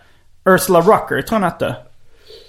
Ursula 0.45 0.81
Rucker 0.81 1.07
tror 1.09 1.25
jag 1.31 1.33
hon 1.33 1.43
hette. 1.43 1.77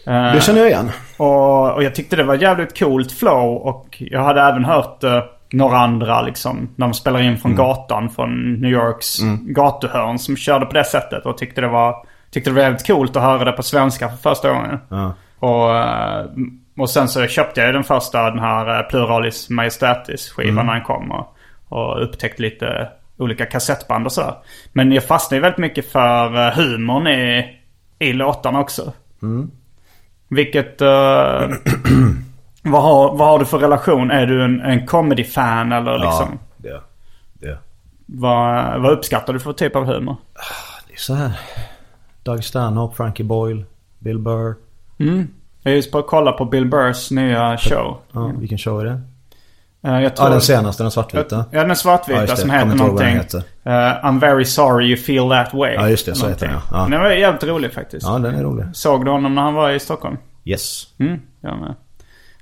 Eh, 0.10 0.34
Det 0.34 0.42
känner 0.42 0.60
jag 0.60 0.70
igen. 0.70 0.92
Och, 1.18 1.72
och 1.74 1.84
jag 1.84 1.96
tyckte 1.96 2.16
det 2.16 2.24
var 2.24 2.36
jävligt 2.36 2.80
coolt 2.80 3.12
flow. 3.12 3.58
Och 3.58 3.98
jag 4.00 4.24
hade 4.24 4.42
även 4.42 4.66
hört 4.66 5.04
eh, 5.04 5.24
några 5.52 5.78
andra 5.78 6.22
liksom. 6.22 6.70
När 6.76 6.88
de 6.88 6.94
spelar 6.94 7.22
in 7.22 7.38
från 7.38 7.56
gatan 7.56 8.10
från 8.10 8.54
New 8.54 8.72
Yorks 8.72 9.18
gatuhörn. 9.42 10.20
Som 10.20 10.36
körde 10.38 10.66
på 10.66 10.74
det 10.74 10.84
sättet. 10.84 11.26
Och 11.26 11.38
tyckte 11.38 11.62
det 11.62 11.68
var, 11.68 11.96
tyckte 12.32 12.50
det 12.50 12.54
var 12.56 12.62
jävligt 12.62 12.88
coolt 12.88 13.16
att 13.16 13.24
höra 13.24 13.46
det 13.46 13.52
på 13.52 13.64
svenska 13.64 14.10
för 14.10 14.18
första 14.18 14.50
gången. 14.54 14.80
Ja. 14.90 15.14
Och, 15.40 15.78
eh, 15.78 16.26
och 16.78 16.90
sen 16.90 17.08
så 17.08 17.28
köpte 17.28 17.62
jag 17.62 17.74
den 17.74 17.84
första, 17.84 18.30
den 18.30 18.40
här 18.40 18.84
Pluralis 18.84 19.50
Majestätis 19.50 20.30
skivan 20.30 20.66
när 20.66 20.74
den 20.74 20.84
kom. 20.84 21.12
Och, 21.12 21.36
och 21.70 22.04
upptäckte 22.04 22.42
lite 22.42 22.90
olika 23.18 23.46
kassettband 23.46 24.06
och 24.06 24.12
sådär. 24.12 24.34
Men 24.74 24.92
jag 24.92 25.04
fastnade 25.04 25.38
ju 25.38 25.42
väldigt 25.42 25.58
mycket 25.60 25.92
för 25.92 26.52
humorn 26.52 27.08
i, 27.08 27.46
i 28.00 28.14
låtarna 28.14 28.60
också. 28.60 28.94
Vilket... 30.30 30.82
eh, 30.82 30.88
vad, 32.64 32.84
har, 32.84 33.18
vad 33.18 33.28
har 33.28 33.40
du 33.40 33.46
för 33.46 33.60
relation? 33.60 34.12
Är 34.12 34.26
du 34.28 34.44
en, 34.44 34.62
en 34.62 34.88
comedy-fan 34.88 35.72
eller 35.72 36.00
liksom? 36.00 36.40
Ja, 36.58 36.70
det. 36.70 36.82
det. 37.48 37.58
Vad, 38.06 38.82
vad 38.82 38.92
uppskattar 38.92 39.34
du 39.34 39.40
för 39.40 39.54
typ 39.54 39.76
av 39.76 39.86
humor? 39.86 40.16
Det 40.88 40.94
är 40.94 40.98
så 40.98 41.14
här. 41.14 41.40
Doug 42.24 42.44
Stanhope, 42.44 42.96
Frankie 42.96 43.26
Boyle, 43.26 43.66
Bill 44.00 44.20
Burr. 44.20 44.56
Jag 45.64 45.72
är 45.72 45.76
just 45.76 45.92
på 45.92 45.98
att 45.98 46.08
kolla 46.08 46.32
på 46.32 46.46
Bill 46.46 46.66
Burrs 46.66 47.12
nya 47.12 47.58
show. 47.58 47.98
Ja, 48.12 48.32
vilken 48.40 48.58
show 48.58 48.82
är 48.82 48.86
det? 48.86 49.02
Eh, 49.88 50.02
jag 50.02 50.16
tror, 50.16 50.28
Ja, 50.28 50.32
den 50.32 50.42
senaste, 50.42 50.84
den 50.84 50.92
svartvita. 50.92 51.46
Ja, 51.52 51.64
den 51.64 51.76
svartvita 51.76 52.26
Ja, 52.28 52.36
som 52.36 52.50
heter 52.50 52.76
någonting. 52.76 53.20
den 53.32 53.42
eh, 53.74 54.06
I'm 54.06 54.20
very 54.20 54.46
sorry 54.46 54.88
you 54.88 54.98
feel 54.98 55.30
that 55.30 55.54
way. 55.54 55.74
Ja, 55.74 55.90
just 55.90 56.06
det, 56.06 56.16
så 56.16 56.28
heter 56.28 56.48
den. 56.48 56.58
Ja. 56.72 56.88
Den 56.92 57.02
var 57.02 57.10
jävligt 57.10 57.44
rolig 57.44 57.74
faktiskt. 57.74 58.06
Ja, 58.08 58.20
den 58.20 58.36
är 58.36 58.44
rolig. 58.44 58.66
Såg 58.74 59.06
du 59.06 59.12
honom 59.12 59.36
när 59.36 59.42
han 59.42 59.54
var 59.54 59.72
i 59.72 59.80
Stockholm? 59.80 60.18
Yes. 60.46 60.84
Mm, 61.00 61.20
jag 61.42 61.60
med. 61.60 61.76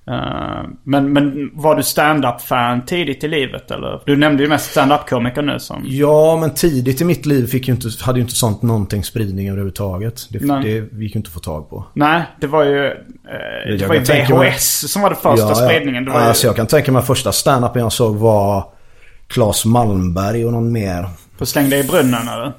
Eh, 0.10 0.70
men, 0.84 1.14
men 1.14 1.52
var 1.54 1.76
du 1.76 1.84
stand-up-fan 1.84 2.86
tidigt 2.86 3.24
i 3.24 3.28
livet 3.28 3.72
eller? 3.72 4.02
Du 4.06 4.16
nämnde 4.16 4.44
ju 4.44 4.50
mest 4.50 4.72
stand-up-komiker 4.72 5.42
nu 5.42 5.60
som... 5.60 5.82
Ja, 5.86 6.38
men 6.42 6.54
tidigt 6.54 7.02
i 7.02 7.06
mitt 7.06 7.26
liv 7.26 7.48
fick 7.48 7.68
ju 7.68 7.74
inte, 7.74 7.88
hade 8.02 8.20
ju 8.20 8.22
inte 8.24 8.36
sånt 8.36 8.62
någonting 8.62 9.04
spridning 9.04 9.48
överhuvudtaget. 9.50 10.28
Det, 10.30 10.40
Nej. 10.46 10.64
det 10.64 11.04
gick 11.04 11.16
ju 11.16 11.20
inte 11.20 11.28
att 11.28 11.34
få 11.34 11.40
tag 11.40 11.70
på. 11.70 11.86
Nej, 11.94 12.22
det 12.42 12.48
var 12.48 12.64
ju... 12.64 12.86
eh, 12.88 13.78
det 13.80 13.88
var 13.88 13.96
ju 13.96 14.06
tänka 14.06 14.36
mig- 14.36 14.50
VHS 14.52 14.92
som 14.92 15.02
var 15.02 15.10
det 15.10 15.16
första 15.16 15.56
spridningen. 15.56 16.06
Det 16.06 16.12
var 16.12 16.20
ju... 16.22 16.26
Alltså 16.26 16.48
jag 16.48 16.56
kan 16.56 16.68
tänka 16.68 16.92
mig 16.92 17.02
första 17.02 17.32
stand-upen 17.32 17.80
jag 17.80 17.92
såg 17.92 18.16
var 18.16 18.64
Claes 19.28 19.66
Malmberg 19.66 20.46
och 20.46 20.52
någon 20.54 20.72
mer. 20.72 21.10
På 21.38 21.46
Släng 21.46 21.70
dig 21.70 21.80
i 21.80 21.84
brunnen 21.84 22.28
eller? 22.28 22.54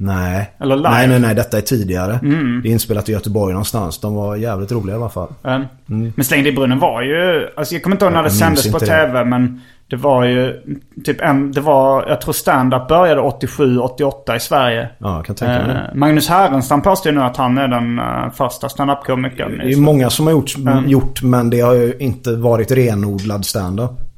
Nej. 0.00 0.50
Eller 0.60 0.76
live? 0.76 0.90
Nej, 0.90 1.08
nej, 1.08 1.20
nej. 1.20 1.34
Detta 1.34 1.56
är 1.56 1.60
tidigare. 1.60 2.18
Mm. 2.22 2.60
Det 2.62 2.68
är 2.68 2.72
inspelat 2.72 3.08
i 3.08 3.12
Göteborg 3.12 3.52
någonstans. 3.52 4.00
De 4.00 4.14
var 4.14 4.36
jävligt 4.36 4.72
roliga 4.72 4.96
i 4.96 4.98
alla 4.98 5.08
fall. 5.08 5.28
Um, 5.42 5.66
Men 5.86 6.24
Släng 6.24 6.42
dig 6.42 6.52
i 6.52 6.56
brunnen 6.56 6.78
var 6.78 7.02
ju... 7.02 7.48
Alltså 7.56 7.74
jag 7.74 7.82
kommer 7.82 7.96
inte 7.96 8.04
ihåg 8.04 8.14
när 8.14 8.22
det 8.22 8.30
sändes 8.30 8.72
på 8.72 8.78
det. 8.78 8.86
tv 8.86 9.24
men 9.24 9.60
det 9.90 9.96
var 9.96 10.24
ju 10.24 10.62
typ 11.04 11.20
en... 11.20 11.52
Det 11.52 11.60
var... 11.60 12.08
Jag 12.08 12.20
tror 12.20 12.32
stand-up 12.32 12.88
började 12.88 13.20
87, 13.20 13.78
88 13.78 14.36
i 14.36 14.40
Sverige. 14.40 14.88
Ja, 14.98 15.16
jag 15.16 15.24
kan 15.24 15.36
tänka 15.36 15.66
mig. 15.66 15.76
Eh, 15.76 15.94
Magnus 15.94 16.28
Härenstam 16.28 16.82
påstår 16.82 17.12
ju 17.12 17.18
nu 17.18 17.24
att 17.24 17.36
han 17.36 17.58
är 17.58 17.68
den 17.68 17.98
uh, 17.98 18.30
första 18.34 18.68
stand-up-komikern. 18.68 19.58
Det 19.58 19.72
är 19.72 19.76
många 19.76 20.10
som 20.10 20.26
har 20.26 20.32
gjort, 20.32 20.54
gjort 20.86 21.22
men 21.22 21.50
det 21.50 21.60
har 21.60 21.74
ju 21.74 21.94
inte 21.98 22.36
varit 22.36 22.70
renodlad 22.70 23.44
stand-up. 23.44 24.09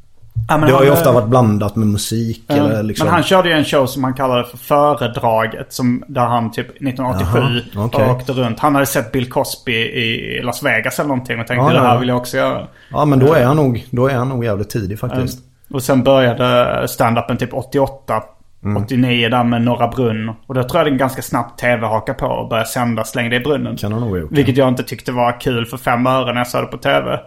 Ja, 0.49 0.57
Det 0.57 0.73
har 0.73 0.79
han, 0.79 0.87
ju 0.87 0.93
ofta 0.93 1.09
eh, 1.09 1.15
varit 1.15 1.29
blandat 1.29 1.77
med 1.77 1.87
musik 1.89 2.45
Ja, 2.47 2.55
eller 2.55 2.83
liksom... 2.83 3.07
Men 3.07 3.15
han 3.15 3.23
körde 3.23 3.49
ju 3.49 3.55
en 3.55 3.65
show 3.65 3.87
som 3.87 4.05
han 4.05 4.15
kallade 4.15 4.45
för 4.45 4.57
Föredraget. 4.57 5.73
Som, 5.73 6.05
där 6.07 6.27
han 6.27 6.51
typ 6.51 6.67
1987 6.67 7.39
Jaha, 7.75 7.85
okej. 7.85 8.11
åkte 8.11 8.33
runt. 8.33 8.59
Han 8.61 8.75
hade 8.75 8.87
sett 8.87 9.13
Bill 9.13 9.31
Cosby 9.31 9.73
i 9.73 10.41
Las 10.43 10.63
Vegas 10.63 10.99
eller 10.99 11.09
någonting 11.09 11.41
och 11.41 11.47
tänkte 11.47 11.67
Ja, 11.67 11.81
det 11.81 11.89
här 11.89 11.99
vill 11.99 12.09
jag 12.09 12.19
också 12.19 12.37
göra. 12.37 12.67
Ja, 12.91 13.05
men 13.05 13.19
då 13.19 13.35
är 13.35 13.45
han 13.45 13.57
nog, 13.57 13.87
då 13.91 14.07
är 14.09 14.15
han 14.15 14.29
nog 14.29 14.45
jävligt 14.45 14.71
tidig 14.71 14.99
faktiskt. 14.99 15.39
Och 15.71 15.83
sen 15.83 16.03
började 16.03 16.89
stand-upen 16.89 17.37
typ 17.37 17.55
88. 17.55 18.23
Mm. 18.65 18.83
89 18.83 19.29
där 19.29 19.45
med 19.45 19.63
Norra 19.63 19.89
Brunn. 19.89 20.33
Och 20.47 20.55
då 20.55 20.63
tror 20.63 20.83
jag 20.83 20.93
det 20.93 20.99
ganska 20.99 21.23
snabbt 21.23 21.61
tv 21.61 21.87
hakade 21.87 22.19
på 22.19 22.27
och 22.27 22.49
började 22.49 22.69
sända 22.69 23.05
Släng 23.05 23.31
dig 23.31 23.41
i 23.41 23.43
brunnen. 23.43 23.77
Kan 23.77 23.93
nog 23.93 24.19
gjort. 24.19 24.33
Vilket 24.33 24.57
jag 24.57 24.69
inte 24.69 24.83
tyckte 24.83 25.13
var 25.13 25.41
kul 25.41 25.67
för 25.67 25.77
fem 25.77 26.07
öre 26.07 26.33
när 26.33 26.41
jag 26.41 26.47
såg 26.47 26.63
det 26.63 26.67
på 26.67 26.79
tv. 26.79 27.13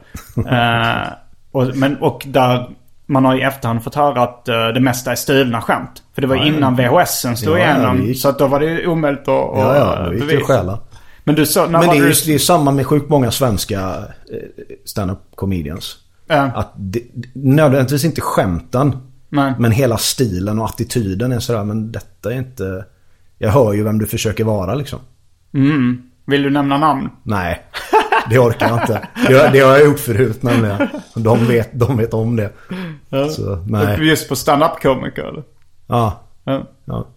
eh, 0.50 1.08
och, 1.52 1.76
men, 1.76 1.98
och 1.98 2.24
där 2.28 2.68
man 3.06 3.26
har 3.26 3.36
i 3.36 3.42
efterhand 3.42 3.84
fått 3.84 3.96
höra 3.96 4.22
att 4.24 4.48
eh, 4.50 4.68
det 4.68 4.80
mesta 4.80 5.12
är 5.12 5.16
stulna 5.16 5.62
skämt. 5.62 6.04
För 6.14 6.22
det 6.22 6.28
var 6.28 6.36
Ja, 6.36 6.46
innan. 6.46 6.76
VHSen 6.76 7.38
slog 7.38 7.56
Ja, 7.60 7.60
igenom. 7.60 8.02
gick. 8.02 8.22
Så 8.22 8.30
att 8.30 8.40
då 8.40 8.48
var 8.48 8.60
det 8.60 8.88
omöjligt 8.88 9.22
att, 9.22 9.28
att 9.30 9.58
Ja, 9.58 9.76
ja, 9.76 10.12
gick 10.14 10.22
det 10.22 10.28
bevisa. 10.28 10.46
stjäla. 10.46 10.80
Men 11.24 11.36
du 11.36 11.46
så, 11.46 11.68
Men 11.68 11.82
det 11.82 11.88
är 11.88 12.02
du... 12.02 12.08
ju 12.08 12.14
det 12.26 12.34
är 12.34 12.40
samma 12.40 12.72
med 12.72 12.88
sjukt 12.88 13.10
många 13.10 13.32
svenska 13.32 13.80
eh, 13.80 14.38
stand-up 14.86 15.20
comedians. 15.36 15.98
Ja, 16.28 16.36
Att 16.56 16.72
det, 16.76 17.02
nödvändigtvis 17.34 18.06
inte 18.06 18.22
skämten. 18.22 18.98
nej. 19.30 19.54
Men 19.60 19.72
hela 19.72 19.98
stilen 19.98 20.60
och 20.60 20.66
attityden 20.66 21.32
är 21.32 21.40
sådär, 21.40 21.64
men 21.64 21.92
detta 21.92 22.34
är 22.34 22.38
inte... 22.38 22.86
Jag 23.38 23.50
hör 23.52 23.74
ju 23.74 23.84
vem 23.84 23.98
du 24.00 24.06
försöker 24.08 24.44
vara 24.44 24.76
liksom. 24.76 25.00
Mm. 25.54 26.02
Vill 26.26 26.44
du 26.44 26.50
nämna 26.50 26.78
namn? 26.78 27.10
Nej, 27.24 27.62
det 28.30 28.40
orkar 28.40 28.68
jag 28.68 28.82
inte. 28.82 29.08
Det, 29.28 29.50
det 29.54 29.60
har 29.60 29.72
jag 29.78 29.86
gjort 29.86 30.00
förut 30.00 30.44
nämligen. 30.44 30.88
De 31.16 31.46
vet, 31.48 31.70
de 31.80 31.98
vet 31.98 32.14
om 32.14 32.36
det. 32.36 32.50
Så, 33.32 33.56
nej. 33.68 34.08
Just 34.08 34.30
på 34.30 34.36
stand-up-komiker 34.36 35.24
eller? 35.24 35.44
Ja, 35.88 36.22
Ja. 36.44 36.64
ja, 36.86 37.08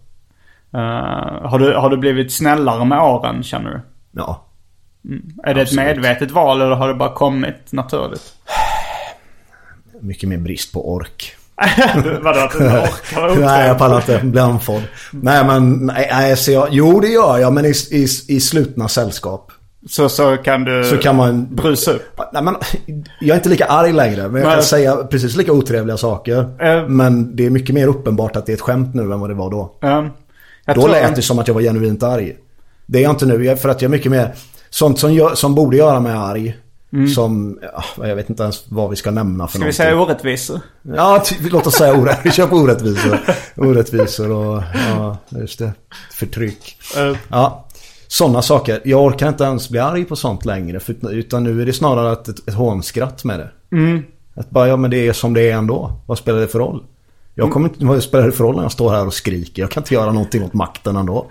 Eh, 0.73 1.49
har, 1.49 1.59
du, 1.59 1.73
har 1.73 1.89
du 1.89 1.97
blivit 1.97 2.33
snällare 2.33 2.85
med 2.85 2.99
åren 3.01 3.43
känner 3.43 3.69
du? 3.71 3.81
ja. 4.11 4.45
Är 5.43 5.53
det 5.53 5.61
ett 5.61 5.67
Absolut. 5.67 5.85
medvetet 5.85 6.31
val 6.31 6.61
eller 6.61 6.75
har 6.75 6.87
det 6.87 6.93
bara 6.93 7.13
kommit 7.13 7.71
naturligt? 7.71 8.33
Mycket 10.01 10.29
mer 10.29 10.37
brist 10.37 10.73
på 10.73 10.93
ork. 10.93 11.35
Vadå 12.21 12.39
att 12.39 12.51
du 12.51 12.57
inte 12.65 12.77
orkar 12.79 13.35
Nej, 13.45 13.67
jag 13.67 13.77
pallar 13.77 13.95
inte 13.95 14.19
bli 14.25 14.41
andfådd. 14.41 14.83
Nej, 15.11 15.45
men 15.45 15.85
nej, 15.85 16.07
nej, 16.11 16.37
så 16.37 16.51
jag, 16.51 16.67
jo 16.71 16.99
det 16.99 17.07
gör 17.07 17.37
jag, 17.37 17.53
men 17.53 17.65
i, 17.65 17.73
i, 17.91 18.03
i 18.27 18.39
slutna 18.39 18.87
sällskap. 18.87 19.51
Så, 19.87 20.09
så 20.09 20.37
kan 20.37 20.63
du 20.63 20.83
Så 20.83 20.97
kan 20.97 21.15
man... 21.15 21.55
brusa 21.55 21.91
upp? 21.91 22.19
Nej, 22.33 22.43
men, 22.43 22.55
jag 23.21 23.29
är 23.33 23.35
inte 23.35 23.49
lika 23.49 23.65
arg 23.65 23.93
längre, 23.93 24.27
men 24.29 24.41
jag 24.41 24.47
Nej. 24.47 24.55
kan 24.55 24.63
säga 24.63 24.95
precis 24.95 25.35
lika 25.35 25.51
otrevliga 25.53 25.97
saker. 25.97 26.55
Eh. 26.65 26.87
Men 26.87 27.35
det 27.35 27.45
är 27.45 27.49
mycket 27.49 27.75
mer 27.75 27.87
uppenbart 27.87 28.35
att 28.35 28.45
det 28.45 28.51
är 28.51 28.53
ett 28.53 28.61
skämt 28.61 28.95
nu 28.95 29.01
än 29.01 29.19
vad 29.19 29.29
det 29.29 29.33
var 29.33 29.51
då. 29.51 29.75
Jag 30.65 30.75
Då 30.75 30.87
lät 30.87 31.15
det 31.15 31.21
som 31.21 31.39
att 31.39 31.47
jag 31.47 31.55
var 31.55 31.61
genuint 31.61 32.03
arg. 32.03 32.35
Det 32.85 32.97
är 32.99 33.03
jag 33.03 33.11
inte 33.11 33.25
nu, 33.25 33.45
jag- 33.45 33.61
för 33.61 33.69
att 33.69 33.81
jag 33.81 33.89
är 33.89 33.91
mycket 33.91 34.11
mer... 34.11 34.33
Sånt 34.69 34.99
som, 34.99 35.13
gör, 35.13 35.35
som 35.35 35.55
borde 35.55 35.77
göra 35.77 35.99
mig 35.99 36.13
arg. 36.13 36.57
Som, 37.15 37.59
ja, 37.97 38.07
jag 38.07 38.15
vet 38.15 38.29
inte 38.29 38.43
ens 38.43 38.63
vad 38.69 38.89
vi 38.89 38.95
ska 38.95 39.11
nämna 39.11 39.47
för 39.47 39.51
Ska 39.51 39.57
vi 39.57 39.59
någonting. 39.59 39.77
säga 39.77 39.99
orättvisor? 40.01 40.59
Ja, 40.81 41.23
låt 41.51 41.67
oss 41.67 41.73
säga 41.75 41.93
orätt. 41.93 42.19
Vi 42.23 42.31
kör 42.31 42.47
på 42.47 42.55
orättvisor. 42.55 43.19
Orättvisor 43.55 44.31
och, 44.31 44.63
ja, 44.97 45.17
just 45.29 45.59
det. 45.59 45.71
Förtryck. 46.13 46.77
Uh, 46.97 47.17
Ja, 47.29 47.65
sådana 48.11 48.41
saker. 48.41 48.81
Jag 48.85 49.03
orkar 49.03 49.27
inte 49.29 49.43
ens 49.43 49.69
bli 49.69 49.79
arg 49.79 50.05
på 50.05 50.15
sånt 50.15 50.45
längre. 50.45 50.79
För, 50.79 51.11
utan 51.13 51.43
nu 51.43 51.61
är 51.61 51.65
det 51.65 51.73
snarare 51.73 52.13
ett, 52.13 52.27
ett, 52.27 52.47
ett 52.47 52.53
hånskratt 52.55 53.23
med 53.23 53.39
det. 53.39 53.49
Att 54.35 54.49
bara, 54.49 54.67
ja 54.67 54.75
men 54.77 54.91
det 54.91 55.07
är 55.07 55.13
som 55.13 55.33
det 55.33 55.49
är 55.51 55.55
ändå. 55.57 55.91
Vad 56.05 56.17
spelar 56.17 56.39
det 56.39 56.47
för 56.47 56.59
roll? 56.59 56.83
Jag 57.35 57.51
kommer 57.51 57.69
inte, 57.69 57.85
vad 57.85 58.03
spelar 58.03 58.25
det 58.25 58.31
för 58.31 58.43
roll 58.43 58.55
när 58.55 58.61
jag 58.63 58.71
står 58.71 58.89
här 58.91 59.05
och 59.07 59.13
skriker? 59.13 59.61
Jag 59.61 59.71
kan 59.71 59.83
inte 59.83 59.93
göra 59.93 60.11
någonting 60.11 60.43
åt 60.43 60.53
makten 60.53 60.95
ändå. 60.95 61.25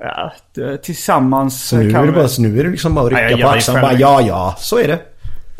ja, 0.00 0.32
det- 0.54 0.76
tillsammans 0.82 1.68
Så 1.68 1.76
nu 1.76 1.90
kan 1.92 2.00
är 2.02 2.06
det 2.06 2.12
vi... 2.12 2.18
bara, 2.18 2.28
nu 2.38 2.60
är 2.60 2.64
det 2.64 2.70
liksom 2.70 2.94
bara 2.94 3.06
att 3.06 3.12
rycka 3.32 3.46
på 3.52 3.60
själv. 3.60 3.80
Bara, 3.82 3.92
ja, 3.92 4.20
ja, 4.20 4.54
så 4.58 4.78
är 4.78 4.88
det. 4.88 4.98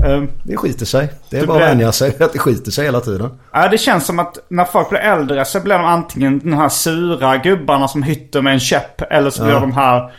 Um, 0.08 0.28
Det 0.44 0.56
skiter 0.56 0.86
sig. 0.86 1.08
Det 1.30 1.38
är 1.38 1.46
bara 1.46 1.52
att 1.56 1.60
blir- 1.60 1.68
vänja 1.68 1.92
sig 1.92 2.16
att 2.20 2.32
det 2.32 2.38
skiter 2.38 2.70
sig 2.70 2.84
hela 2.84 3.00
tiden. 3.00 3.30
ja, 3.52 3.68
det 3.68 3.78
känns 3.78 4.06
som 4.06 4.18
att 4.18 4.38
när 4.48 4.64
folk 4.64 4.88
blir 4.90 5.00
äldre 5.00 5.44
så 5.44 5.60
blir 5.60 5.74
de 5.74 5.84
antingen 5.84 6.38
de 6.38 6.52
här 6.52 6.68
sura 6.68 7.36
gubbarna 7.36 7.88
som 7.88 8.02
hytter 8.02 8.42
med 8.42 8.52
en 8.52 8.60
käpp. 8.60 9.02
Eller 9.12 9.30
så 9.30 9.42
blir 9.42 9.52
Ja. 9.54 9.60
de 9.60 9.72
här 9.72 10.12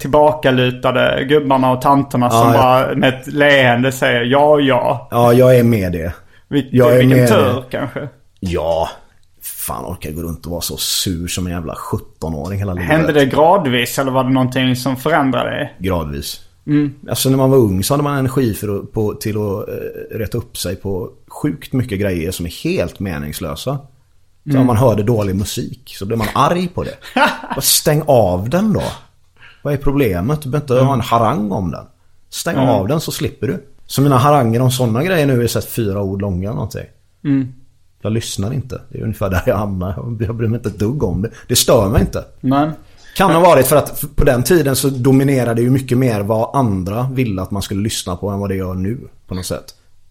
tillbakalutade 0.00 1.24
gubbarna 1.24 1.70
och 1.72 1.82
tanterna 1.82 2.30
som 2.30 2.52
ja. 2.52 2.52
bara 2.52 2.94
med 2.94 3.08
ett 3.14 3.26
leende 3.26 3.92
säger 3.92 4.22
ja, 4.24 4.60
ja. 4.60 5.08
Ja, 5.10 5.32
jag 5.32 5.56
är 5.58 5.62
med 5.62 5.92
det. 5.92 6.12
Vil- 6.48 6.68
Jag 6.72 6.92
är 6.94 6.98
vilken 6.98 7.18
med 7.18 7.28
tur 7.28 7.54
det. 7.54 7.62
kanske. 7.70 8.08
Ja. 8.40 8.88
Fan 9.42 9.84
orkar 9.84 10.08
jag 10.10 10.16
gå 10.16 10.22
runt 10.22 10.46
och 10.46 10.52
vara 10.52 10.60
så 10.60 10.76
sur 10.76 11.28
som 11.28 11.46
en 11.46 11.52
jävla 11.52 11.74
17-åring 11.74 12.58
hela 12.58 12.72
livet. 12.72 12.88
Hände 12.90 13.12
det 13.12 13.26
gradvis 13.26 13.98
eller 13.98 14.10
var 14.10 14.24
det 14.24 14.30
någonting 14.30 14.76
som 14.76 14.96
förändrade 14.96 15.50
dig? 15.50 15.76
Gradvis. 15.78 16.40
Alltså 17.08 17.30
när 17.30 17.36
man 17.36 17.50
var 17.50 17.58
ung 17.58 17.84
så 17.84 17.94
hade 17.94 18.02
man 18.02 18.18
energi 18.18 18.54
för 18.54 18.78
att, 18.78 18.92
på, 18.92 19.14
till 19.14 19.36
att 19.36 19.68
eh, 19.68 20.18
rätta 20.18 20.38
upp 20.38 20.56
sig 20.56 20.76
på 20.76 21.10
sjukt 21.28 21.72
mycket 21.72 22.00
grejer 22.00 22.30
som 22.30 22.46
är 22.46 22.64
helt 22.64 23.00
meningslösa. 23.00 23.78
Så 24.52 24.58
om 24.58 24.66
man 24.66 24.76
hörde 24.76 25.02
dålig 25.02 25.36
musik 25.36 25.94
så 25.98 26.06
blev 26.06 26.18
man 26.18 26.28
arg 26.34 26.68
på 26.68 26.84
det. 26.84 26.94
Stäng 27.60 28.02
av 28.06 28.48
den 28.50 28.72
då. 28.72 28.82
Vad 29.62 29.72
är 29.72 29.76
problemet? 29.76 30.42
Du 30.42 30.48
behöver 30.50 30.74
inte 30.74 30.84
ha 30.86 30.94
en 30.94 31.00
harang 31.00 31.52
om 31.52 31.70
den. 31.70 31.84
Stäng 32.30 32.56
av 32.56 32.88
den 32.88 33.00
så 33.00 33.12
slipper 33.12 33.46
du. 33.46 33.64
Så 33.86 34.02
mina 34.02 34.16
haranger 34.18 34.60
om 34.60 34.70
sådana 34.70 35.04
grejer 35.04 35.26
nu 35.26 35.42
är 35.44 35.46
sett 35.48 35.64
fyra 35.64 36.02
ord 36.02 36.20
långa 36.20 36.48
eller 36.48 36.54
någonting. 36.54 36.84
Jag 38.02 38.12
lyssnar 38.12 38.52
inte. 38.54 38.80
Det 38.88 38.98
är 38.98 39.02
ungefär 39.02 39.30
där 39.30 39.42
jag 39.46 39.56
hamnar. 39.56 40.16
Jag 40.20 40.34
bryr 40.36 40.48
mig 40.48 40.56
inte 40.56 40.68
ett 40.68 40.78
dugg 40.78 41.02
om 41.02 41.22
det. 41.22 41.30
Det 41.48 41.56
stör 41.56 41.88
mig 41.88 42.00
inte. 42.00 42.24
Nej. 42.40 42.70
Kan 43.16 43.30
ha 43.30 43.40
varit 43.40 43.66
för 43.66 43.76
att 43.76 44.04
på 44.16 44.24
den 44.24 44.42
tiden 44.42 44.76
så 44.76 44.88
dominerade 44.88 45.62
ju 45.62 45.70
mycket 45.70 45.98
mer 45.98 46.20
vad 46.20 46.56
andra 46.56 47.08
ville 47.12 47.42
att 47.42 47.50
man 47.50 47.62
skulle 47.62 47.82
lyssna 47.82 48.16
på 48.16 48.28
än 48.28 48.38
vad 48.38 48.48
det 48.50 48.54
gör 48.56 48.74
nu 48.74 48.98
på 49.26 49.34
något 49.34 49.46
sätt. 49.46 49.64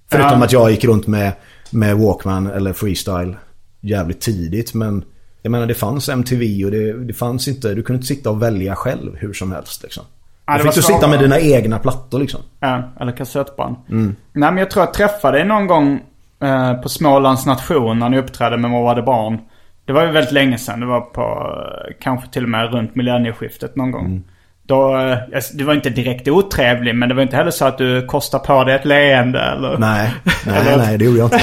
Förutom 0.09 0.39
Ja. 0.39 0.45
att 0.45 0.51
jag 0.51 0.71
gick 0.71 0.83
runt 0.85 1.07
med, 1.07 1.31
med 1.69 1.97
Walkman 1.97 2.47
eller 2.47 2.73
Freestyle 2.73 3.35
jävligt 3.81 4.21
tidigt 4.21 4.73
men 4.73 5.03
jag 5.47 5.51
menar 5.51 5.65
det 5.65 5.73
fanns 5.73 6.09
MTV 6.09 6.65
och 6.65 6.71
det, 6.71 6.93
det 6.93 7.13
fanns 7.13 7.47
inte, 7.47 7.73
du 7.73 7.83
kunde 7.83 7.97
inte 7.97 8.07
sitta 8.07 8.29
och 8.29 8.41
välja 8.41 8.75
själv 8.75 9.15
hur 9.15 9.33
som 9.33 9.51
helst 9.51 9.83
liksom. 9.83 10.03
Ja, 10.45 10.53
det 10.57 10.63
fick 10.63 10.75
du 10.75 10.81
sitta 10.81 11.07
med 11.07 11.19
dina 11.19 11.39
egna 11.39 11.79
plattor 11.79 12.19
liksom. 12.19 12.41
Ja, 12.59 12.83
eller 12.99 13.11
kassettband. 13.11 13.75
Nej 13.87 14.51
men 14.51 14.57
jag 14.57 14.71
tror 14.71 14.85
jag 14.85 14.93
träffade 14.93 15.37
dig 15.37 15.47
någon 15.47 15.67
gång 15.67 15.99
eh, 16.39 16.73
på 16.73 16.89
Smålands 16.89 17.45
nation 17.45 17.99
när 17.99 18.09
ni 18.09 18.19
uppträdde 18.19 18.57
med 18.57 18.71
Moa 18.71 18.95
de 18.95 19.01
Barn. 19.01 19.39
Det 19.85 19.93
var 19.93 20.05
ju 20.05 20.11
väldigt 20.11 20.33
länge 20.33 20.57
sedan. 20.57 20.79
Det 20.79 20.85
var 20.85 21.01
på 21.01 21.21
eh, 21.21 21.93
kanske 21.99 22.29
till 22.29 22.43
och 22.43 22.49
med 22.49 22.73
runt 22.73 22.95
millennieskiftet 22.95 23.75
någon 23.75 23.91
gång. 23.91 24.23
Då, 24.67 24.97
eh, 24.97 25.17
alltså, 25.35 25.57
du 25.57 25.63
var 25.63 25.73
inte 25.73 25.89
direkt 25.89 26.27
otrevlig 26.27 26.95
men 26.95 27.09
det 27.09 27.15
var 27.15 27.21
inte 27.21 27.35
heller 27.35 27.51
så 27.51 27.65
att 27.65 27.77
du 27.77 28.05
kostade 28.05 28.43
på 28.47 28.63
dig 28.63 28.75
ett 28.75 28.85
leende 28.85 29.39
eller? 29.41 29.77
Nej, 29.77 30.13
nej, 30.45 30.77
nej 30.77 30.97
det 30.97 31.05
gjorde 31.05 31.17
jag 31.17 31.25
inte. 31.25 31.41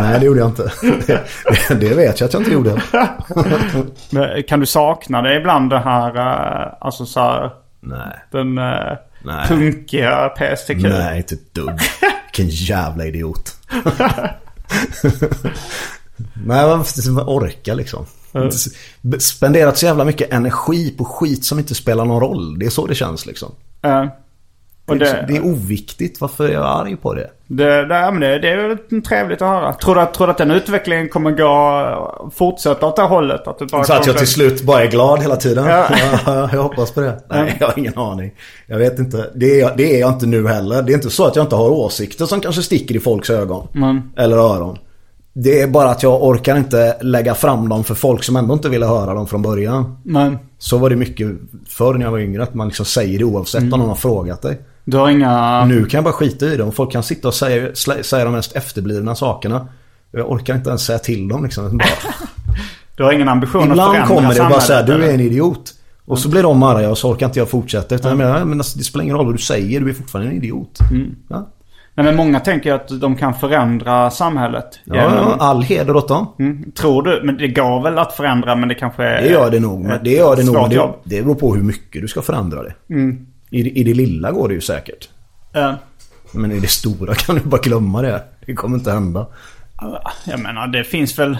Nej, 0.00 0.20
det 0.20 0.26
gjorde 0.26 0.40
jag 0.40 0.48
inte. 0.48 0.72
Det, 1.06 1.74
det 1.74 1.94
vet 1.94 2.20
jag 2.20 2.26
att 2.26 2.32
jag 2.32 2.40
inte 2.40 2.52
gjorde. 2.52 2.82
Men 4.10 4.42
Kan 4.42 4.60
du 4.60 4.66
sakna 4.66 5.22
det 5.22 5.36
ibland 5.36 5.70
det 5.70 5.78
här, 5.78 6.16
eh, 6.16 6.72
alltså 6.80 7.06
så 7.06 7.20
här, 7.20 7.50
Nej, 7.80 8.18
den 8.30 8.58
eh, 8.58 8.96
Nej. 9.24 9.48
punkiga 9.48 10.28
PSTQ? 10.28 10.76
nej 10.82 11.16
inte 11.16 11.34
ett 11.34 11.54
dugg. 11.54 11.80
Vilken 12.36 12.48
jävla 12.48 13.04
idiot. 13.04 13.56
Nej, 16.46 16.66
man 16.66 16.84
orka 17.26 17.74
liksom. 17.74 18.06
Spenderat 19.18 19.78
så 19.78 19.86
jävla 19.86 20.04
mycket 20.04 20.32
energi 20.32 20.94
på 20.98 21.04
skit 21.04 21.44
som 21.44 21.58
inte 21.58 21.74
spelar 21.74 22.04
någon 22.04 22.20
roll. 22.20 22.58
Det 22.58 22.66
är 22.66 22.70
så 22.70 22.86
det 22.86 22.94
känns 22.94 23.26
liksom. 23.26 23.52
Eh, 23.84 24.04
och 24.86 24.96
Det, 24.96 25.04
det, 25.04 25.24
det 25.28 25.36
är 25.36 25.44
oviktigt. 25.44 26.20
Varför 26.20 26.48
är 26.48 26.52
jag 26.52 26.64
arg 26.64 26.96
på 26.96 27.14
det? 27.14 27.30
det, 27.46 27.86
det, 27.86 28.10
men 28.10 28.20
det, 28.20 28.38
det 28.38 28.48
är 28.48 28.68
väl 28.68 29.02
trevligt 29.02 29.42
att 29.42 29.48
höra. 29.48 29.72
Tror 29.74 29.94
du, 29.94 30.00
att- 30.00 30.14
tror 30.14 30.26
du 30.26 30.30
att 30.30 30.38
den 30.38 30.50
utvecklingen 30.50 31.08
kommer 31.08 31.30
gå, 31.30 32.30
fortsätta 32.34 32.86
åt 32.86 32.96
det 32.96 33.02
hållet? 33.02 33.48
Att 33.48 33.58
du 33.58 33.66
bara 33.66 33.84
Så 33.84 33.92
att 33.92 34.06
jag 34.06 34.18
till 34.18 34.26
slut 34.26 34.62
bara 34.62 34.82
är 34.84 34.90
glad 34.90 35.20
hela 35.22 35.36
tiden. 35.36 35.64
Ja. 35.66 35.86
Ja. 36.26 36.48
jag 36.52 36.62
hoppas 36.62 36.90
på 36.90 37.00
det. 37.00 37.20
Nej, 37.28 37.56
jag 37.60 37.66
har 37.66 37.78
ingen 37.78 37.98
aning. 37.98 38.32
Jag 38.66 38.78
vet 38.78 38.98
inte. 38.98 39.30
Det 39.34 39.46
är, 39.46 39.60
jag, 39.60 39.76
det 39.76 39.96
är 39.96 40.00
jag 40.00 40.12
inte 40.12 40.26
nu 40.26 40.48
heller. 40.48 40.82
Det 40.82 40.92
är 40.92 40.94
inte 40.94 41.10
så 41.10 41.24
att 41.26 41.36
jag 41.36 41.44
inte 41.44 41.56
har 41.56 41.70
åsikter 41.70 42.26
som 42.26 42.40
kanske 42.40 42.62
sticker 42.62 42.96
i 42.96 43.00
folks 43.00 43.30
ögon. 43.30 43.68
Eller 44.16 44.36
öron. 44.36 44.78
Det 45.32 45.60
är 45.60 45.66
bara 45.68 45.90
att 45.90 46.02
jag 46.02 46.22
orkar 46.22 46.56
inte 46.56 46.96
lägga 47.00 47.34
fram 47.34 47.68
dem 47.68 47.84
för 47.84 47.94
folk 47.94 48.24
som 48.24 48.36
ändå 48.36 48.54
inte 48.54 48.68
ville 48.68 48.86
höra 48.86 49.14
dem 49.14 49.26
från 49.26 49.42
början. 49.42 49.96
Men 50.04 50.38
Så 50.58 50.78
var 50.78 50.90
det 50.90 50.96
mycket 50.96 51.28
förr 51.68 51.94
när 51.94 52.04
jag 52.04 52.10
var 52.12 52.18
yngre. 52.18 52.42
Att 52.42 52.54
man 52.54 52.68
liksom 52.68 52.86
säger 52.86 53.18
det 53.18 53.24
oavsett 53.24 53.60
Mm. 53.60 53.72
om 53.72 53.80
någon 53.80 53.88
har 53.88 53.96
frågat 53.96 54.42
dig. 54.42 54.60
du 54.84 54.96
har 54.96 55.10
inga... 55.10 55.64
Nu 55.64 55.84
kan 55.84 55.98
jag 55.98 56.04
bara 56.04 56.14
skita 56.14 56.46
i 56.46 56.56
det. 56.56 56.62
Om 56.62 56.72
folk 56.72 56.92
kan 56.92 57.02
sitta 57.02 57.28
och 57.28 57.34
säga, 57.34 57.68
säga 58.02 58.24
de 58.24 58.32
mest 58.32 58.56
efterblivna 58.56 59.14
sakerna. 59.14 59.66
Jag 60.10 60.30
orkar 60.30 60.54
inte 60.54 60.68
ens 60.68 60.82
säga 60.84 60.98
till 60.98 61.28
dem 61.28 61.44
liksom. 61.44 61.78
Bara, 61.78 61.88
Du 62.96 63.02
har 63.04 63.12
ingen 63.12 63.28
ambition 63.28 63.62
att 63.62 63.68
Ibland 63.68 63.90
förändra 63.92 64.14
kommer 64.16 64.34
det 64.34 64.40
bara 64.40 64.60
samhället, 64.60 64.62
säga 64.66 64.82
du 64.98 65.04
är 65.04 65.14
en 65.14 65.20
idiot. 65.20 65.74
Och 66.04 66.18
så 66.18 66.28
blir 66.28 66.42
de 66.42 66.62
arga 66.62 66.90
och 66.90 66.98
så 66.98 67.10
orkar 67.10 67.26
inte 67.26 67.38
jag 67.38 67.48
fortsätta. 67.48 67.94
Utan 67.94 68.08
jag 68.10 68.18
menar, 68.18 68.44
men 68.44 68.60
alltså, 68.60 68.78
det 68.78 68.84
spelar 68.84 69.02
ingen 69.04 69.16
roll 69.16 69.26
vad 69.26 69.34
du 69.34 69.38
säger, 69.38 69.80
du 69.80 69.88
är 69.90 69.94
fortfarande 69.94 70.30
en 70.30 70.36
idiot. 70.36 70.78
Mm. 70.90 71.14
Ja. 71.28 71.48
Nej, 71.94 72.06
men 72.06 72.16
många 72.16 72.40
tänker 72.40 72.72
att 72.74 73.00
de 73.00 73.16
kan 73.16 73.34
förändra 73.34 74.10
samhället. 74.10 74.80
Ja, 74.84 74.94
ja, 74.96 75.36
all 75.38 75.62
heder 75.62 75.96
åt 75.96 76.08
dem. 76.08 76.26
Mm. 76.38 76.72
Tror 76.72 77.02
du? 77.02 77.20
Men 77.24 77.36
det 77.36 77.48
går 77.48 77.82
väl 77.82 77.98
att 77.98 78.12
förändra 78.12 78.54
men 78.54 78.68
det 78.68 78.74
kanske 78.74 79.04
är... 79.04 79.22
Det 79.22 79.28
gör 79.28 79.50
det 79.50 79.60
nog. 79.60 79.80
Men 79.80 80.04
det, 80.04 80.10
gör 80.10 80.36
det, 80.36 80.44
nog, 80.44 80.70
det, 80.70 80.92
det 81.04 81.22
beror 81.22 81.34
på 81.34 81.54
hur 81.54 81.62
mycket 81.62 82.02
du 82.02 82.08
ska 82.08 82.22
förändra 82.22 82.62
det. 82.62 82.74
I, 83.50 83.80
I 83.80 83.84
det 83.84 83.94
lilla 83.94 84.30
går 84.30 84.48
det 84.48 84.54
ju 84.54 84.60
säkert. 84.60 85.08
Eh, 85.54 85.72
Men 86.32 86.52
i 86.52 86.60
det 86.60 86.70
stora 86.70 87.14
kan 87.14 87.34
du 87.34 87.40
bara 87.40 87.60
glömma 87.60 88.02
det. 88.02 88.22
Det 88.46 88.54
kommer 88.54 88.78
inte 88.78 88.92
hända. 88.92 89.26
jag 90.24 90.40
menar 90.40 90.66
det 90.66 90.84
finns 90.84 91.18
väl... 91.18 91.38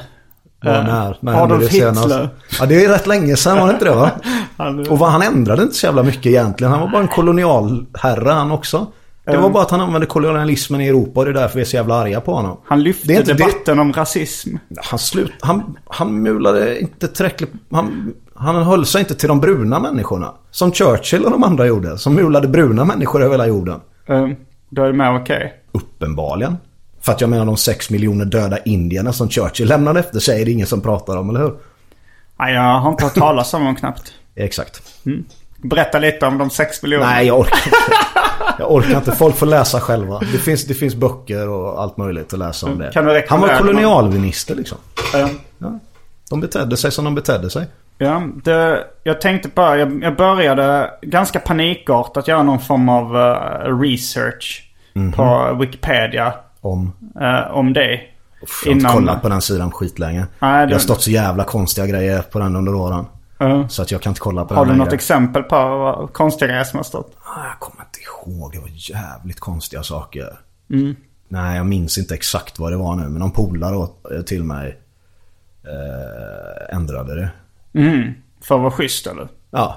Vad 0.65 0.77
eh, 0.77 0.85
när, 0.85 1.17
när 1.21 1.43
Adolf 1.43 1.63
det 1.63 1.69
senast? 1.69 2.05
Hitler. 2.05 2.29
Ja, 2.61 2.67
det 2.67 2.85
är 2.85 2.89
rätt 2.89 3.07
länge 3.07 3.37
sedan 3.37 3.59
var 3.59 3.67
det 3.67 3.73
inte 3.73 3.85
det 3.85 3.95
va? 3.95 4.11
Och 4.91 4.99
vad, 4.99 5.11
han 5.11 5.23
ändrade 5.23 5.63
inte 5.63 5.75
så 5.75 5.87
jävla 5.87 6.03
mycket 6.03 6.27
egentligen. 6.27 6.71
Han 6.73 6.81
var 6.81 6.89
bara 6.89 7.03
en 7.03 7.09
kolonialherre 7.09 8.31
han 8.31 8.51
också. 8.51 8.87
Det 9.25 9.37
var 9.37 9.51
bara 9.51 9.63
att 9.63 9.71
han 9.71 9.81
använde 9.81 10.07
kolonialismen 10.07 10.81
i 10.81 10.89
Europa 10.89 11.21
och 11.21 11.27
det 11.27 11.31
är 11.31 11.35
därför 11.35 11.55
vi 11.55 11.61
är 11.61 11.65
så 11.65 11.77
jävla 11.77 11.95
arga 11.95 12.21
på 12.21 12.35
honom. 12.35 12.57
Han 12.65 12.83
lyfte 12.83 13.09
Det 13.09 13.15
är 13.15 13.19
inte 13.21 13.33
det- 13.33 13.39
debatten 13.39 13.79
om 13.79 13.93
rasism. 13.93 14.57
Han, 14.83 14.99
slut, 14.99 15.33
han, 15.41 15.79
han 15.87 16.23
mulade 16.23 16.81
inte 16.81 17.09
tillräckligt... 17.09 17.51
Han, 17.71 18.15
han 18.35 18.63
höll 18.63 18.87
sig 18.87 19.01
inte 19.01 19.15
till 19.15 19.29
de 19.29 19.41
bruna 19.41 19.79
människorna. 19.81 20.33
Som 20.51 20.73
Churchill 20.73 21.25
och 21.25 21.31
de 21.31 21.43
andra 21.45 21.67
gjorde. 21.67 21.99
Som 21.99 22.15
mulade 22.15 22.49
bruna 22.49 22.85
människor 22.85 23.23
över 23.23 23.31
hela 23.33 23.47
jorden. 23.47 23.81
Uh, 24.11 24.29
då 24.71 24.83
är 24.83 24.87
det 24.87 24.93
mer 24.93 25.17
okej. 25.23 25.53
Uppenbarligen. 25.73 26.57
För 27.01 27.13
att 27.13 27.21
jag 27.21 27.31
menar 27.31 27.45
de 27.45 27.57
sex 27.57 27.91
miljoner 27.91 28.25
döda 28.25 28.59
indierna 28.59 29.13
som 29.13 29.29
Churchill 29.29 29.69
lämnade 29.69 30.01
efter 30.01 30.19
sig 30.21 30.41
är 30.43 30.45
det 30.45 30.51
ingen 30.53 30.67
som 30.67 30.81
pratar 30.81 31.17
om, 31.17 31.31
eller 31.31 31.41
hur? 31.41 31.55
Nej, 32.39 32.55
jag 32.55 32.81
har 32.81 32.91
inte 32.91 33.05
hört 33.05 33.15
talas 33.15 33.55
om 33.55 33.65
dem 33.65 33.77
knappt. 33.77 34.13
Exakt. 34.35 34.83
Berätta 35.63 35.99
lite 35.99 36.27
om 36.27 36.39
de 36.39 36.51
sex 36.51 36.83
miljonerna. 36.83 37.11
Nej, 37.13 37.27
jag 37.27 37.39
orkar 37.41 37.57
inte. 37.67 37.79
Jag 38.59 38.73
orkar 38.73 38.97
inte. 38.97 39.13
Folk 39.13 39.37
får 39.37 39.47
läsa 39.47 39.81
själva. 39.81 40.19
Det 40.33 40.39
finns, 40.39 40.65
det 40.65 40.75
finns 40.75 40.95
böcker 40.95 41.49
och 41.49 41.83
allt 41.83 41.97
möjligt 41.97 42.33
att 42.33 42.39
läsa 42.39 42.67
om 42.67 42.79
det. 42.79 42.91
Kan 42.93 43.05
du 43.05 43.23
Han 43.29 43.41
var 43.41 43.57
kolonialminister 43.59 44.55
liksom. 44.55 44.79
Ja. 45.13 45.29
De 46.31 46.41
betedde 46.41 46.77
sig 46.77 46.91
som 46.93 47.05
de 47.05 47.15
betedde 47.15 47.51
sig. 47.51 47.67
Ja, 47.99 48.23
det, 48.45 48.85
jag 49.03 49.21
tänkte 49.21 49.49
bara, 49.49 49.79
jag, 49.79 50.03
jag 50.05 50.17
började 50.17 50.91
ganska 51.03 51.41
panikartat 51.41 52.29
göra 52.29 52.43
någon 52.43 52.61
form 52.61 52.89
av 52.89 53.17
eh, 53.17 53.79
research 53.81 54.69
Mhm. 54.95 55.13
på 55.13 55.57
Wikipedia 55.61 56.35
Om... 56.61 56.93
eh, 57.21 57.57
om. 57.57 57.69
Uff, 58.43 58.63
jag 58.65 58.71
har 58.73 58.77
inte 58.77 58.87
kollat 58.93 59.23
på 59.23 59.29
den 59.29 59.41
sidan 59.43 59.71
skitlänge. 59.71 60.27
Nej, 60.39 60.61
det- 60.61 60.67
Det 60.67 60.75
har 60.75 60.81
stått 60.81 61.03
så 61.03 61.11
jävla 61.11 61.45
konstiga 61.45 61.87
grejer 61.87 62.23
på 62.23 62.39
den 62.39 62.57
under 62.57 62.75
åren. 62.75 63.05
Så 63.69 63.83
att 63.83 63.91
jag 63.91 64.01
kan 64.03 64.11
inte 64.11 64.21
kolla 64.21 64.45
på 64.45 64.55
har 64.55 64.67
du 64.67 64.75
något 64.75 64.93
exempel 64.93 65.43
på 65.43 66.11
konstiga 66.13 66.49
grejer 66.49 66.65
som 66.65 66.77
har 66.77 66.85
stått? 66.85 67.17
Ah, 67.25 67.47
Jag 67.49 67.59
kommer 67.61 67.85
inte 67.85 67.99
ihåg. 68.01 68.53
Det 68.53 68.59
var 68.59 68.69
jävligt 68.73 69.41
konstiga 69.41 69.83
saker. 69.83 70.39
Mm. 70.71 70.97
Nej, 71.29 71.57
jag 71.57 71.67
minns 71.67 71.99
inte 71.99 72.15
exakt 72.15 72.59
vad 72.59 72.73
det 72.73 72.77
var 72.77 72.95
nu. 72.97 73.03
Men 73.03 73.15
någon 73.15 73.31
polare 73.31 73.87
eh, 74.17 74.23
till 74.23 74.45
mig 74.45 74.79
eh, 75.65 76.77
ändrade 76.77 77.15
det. 77.15 77.31
Mm. 77.81 78.15
För 78.43 78.55
att 78.55 78.61
vara 78.61 78.71
schysst 78.71 79.07
eller? 79.07 79.29
Ja. 79.51 79.77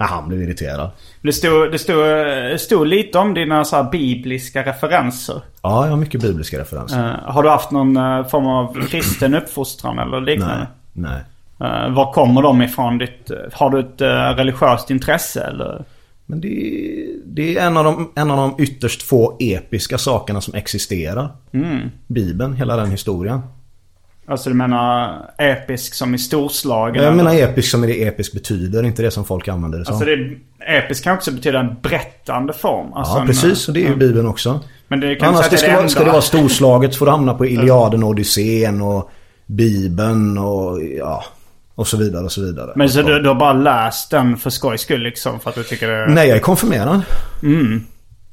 Ja, 0.00 0.04
han 0.04 0.28
blev 0.28 0.42
irriterad. 0.42 0.90
Det 1.22 1.32
stod, 1.32 1.72
det 1.72 1.78
stod, 1.78 1.96
det 2.52 2.58
stod 2.60 2.86
lite 2.86 3.18
om 3.18 3.34
dina 3.34 3.64
så 3.64 3.82
bibliska 3.92 4.62
referenser. 4.66 5.42
Ja, 5.62 5.84
jag 5.84 5.90
har 5.90 5.96
mycket 5.96 6.20
bibliska 6.20 6.58
referenser. 6.58 7.08
Eh, 7.08 7.32
har 7.32 7.42
du 7.42 7.48
haft 7.48 7.70
någon 7.70 7.96
eh, 7.96 8.26
form 8.26 8.46
av 8.46 8.86
kristen 8.88 9.34
uppfostran 9.34 9.98
eller 9.98 10.20
liknande? 10.20 10.66
Nej. 10.92 11.12
Nej. 11.12 11.20
Uh, 11.60 11.94
var 11.94 12.12
kommer 12.12 12.42
de 12.42 12.62
ifrån? 12.62 12.98
Ditt, 12.98 13.30
har 13.52 13.70
du 13.70 13.80
ett 13.80 14.00
eh, 14.00 14.36
religiöst 14.36 14.90
intresse 14.90 15.44
eller? 15.44 15.84
Men 16.26 16.40
det, 16.40 16.48
det 17.26 17.56
är 17.56 17.66
en 17.66 17.76
av, 17.76 17.84
de, 17.84 18.12
en 18.14 18.30
av 18.30 18.36
de 18.36 18.62
ytterst 18.62 19.02
få 19.02 19.36
episka 19.40 19.98
sakerna 19.98 20.40
som 20.40 20.54
existerar. 20.54 21.28
Mm. 21.52 21.90
Bibeln, 22.06 22.54
hela 22.54 22.76
den 22.76 22.90
historien. 22.90 23.40
Alltså 24.26 24.50
du 24.50 24.56
menar 24.56 25.20
episk 25.38 25.94
som 25.94 26.14
i 26.14 26.18
storslagen? 26.18 27.04
Jag 27.04 27.16
menar 27.16 27.34
episk 27.34 27.70
som 27.70 27.82
är 27.82 27.86
det 27.86 28.04
episk 28.06 28.32
betyder, 28.32 28.82
inte 28.82 29.02
det 29.02 29.10
som 29.10 29.24
folk 29.24 29.48
använder 29.48 29.78
det 29.78 29.84
som. 29.84 29.94
Alltså 29.94 30.06
det 30.06 30.36
episk 30.66 31.04
kan 31.04 31.14
också 31.14 31.32
betyda 31.32 31.60
en 31.60 31.76
berättande 31.82 32.52
form. 32.52 32.92
Alltså 32.92 33.18
ja, 33.18 33.24
precis. 33.26 33.68
Och 33.68 33.74
det 33.74 33.84
är 33.84 33.88
ju 33.88 33.96
Bibeln 33.96 34.26
också. 34.26 34.60
Men 34.88 35.00
det 35.00 35.14
kan 35.14 35.28
Annars 35.28 35.46
säga 35.46 35.50
det 35.50 35.58
ska, 35.58 35.70
det 35.70 35.76
vara, 35.76 35.88
ska 35.88 36.04
det 36.04 36.10
vara 36.10 36.22
storslaget 36.22 36.92
så 36.92 36.98
får 36.98 37.06
du 37.06 37.12
hamna 37.12 37.34
på 37.34 37.46
Iliaden 37.46 38.02
och 38.02 38.08
Odysseen 38.08 38.82
och 38.82 39.10
Bibeln 39.46 40.38
och 40.38 40.82
ja. 40.98 41.24
Och 41.78 41.86
så 41.86 41.96
vidare 41.96 42.24
och 42.24 42.32
så 42.32 42.42
vidare. 42.42 42.72
Men 42.76 42.88
så 42.88 43.02
du, 43.02 43.22
du 43.22 43.28
har 43.28 43.34
bara 43.34 43.52
läst 43.52 44.10
den 44.10 44.36
för 44.36 44.50
skojs 44.50 44.80
skull 44.80 45.00
liksom? 45.02 45.40
För 45.40 45.50
att 45.50 45.56
du 45.56 45.62
tycker 45.62 45.88
det... 45.88 46.14
Nej, 46.14 46.28
jag 46.28 46.36
är 46.36 46.40
konfirmerad. 46.42 47.02
Mm. 47.42 47.80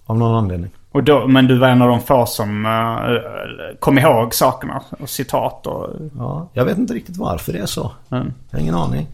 Av 0.06 0.18
någon 0.18 0.36
anledning. 0.36 0.72
Och 0.92 1.04
då, 1.04 1.28
men 1.28 1.48
du 1.48 1.58
var 1.58 1.68
en 1.68 1.82
av 1.82 1.88
de 1.90 2.02
få 2.02 2.26
som 2.26 2.66
uh, 2.66 3.80
kom 3.80 3.98
ihåg 3.98 4.34
sakerna. 4.34 4.82
Och 5.00 5.10
citat 5.10 5.68
och... 5.68 5.90
Ja, 6.18 6.50
jag 6.54 6.66
vet 6.66 6.78
inte 6.78 6.94
riktigt 6.94 7.18
varför 7.18 7.54
det 7.54 7.60
är 7.60 7.66
så. 7.66 7.92
Mm. 8.12 8.34
Jag 8.50 8.58
har 8.58 8.62
ingen 8.64 8.76
aning. 8.76 9.08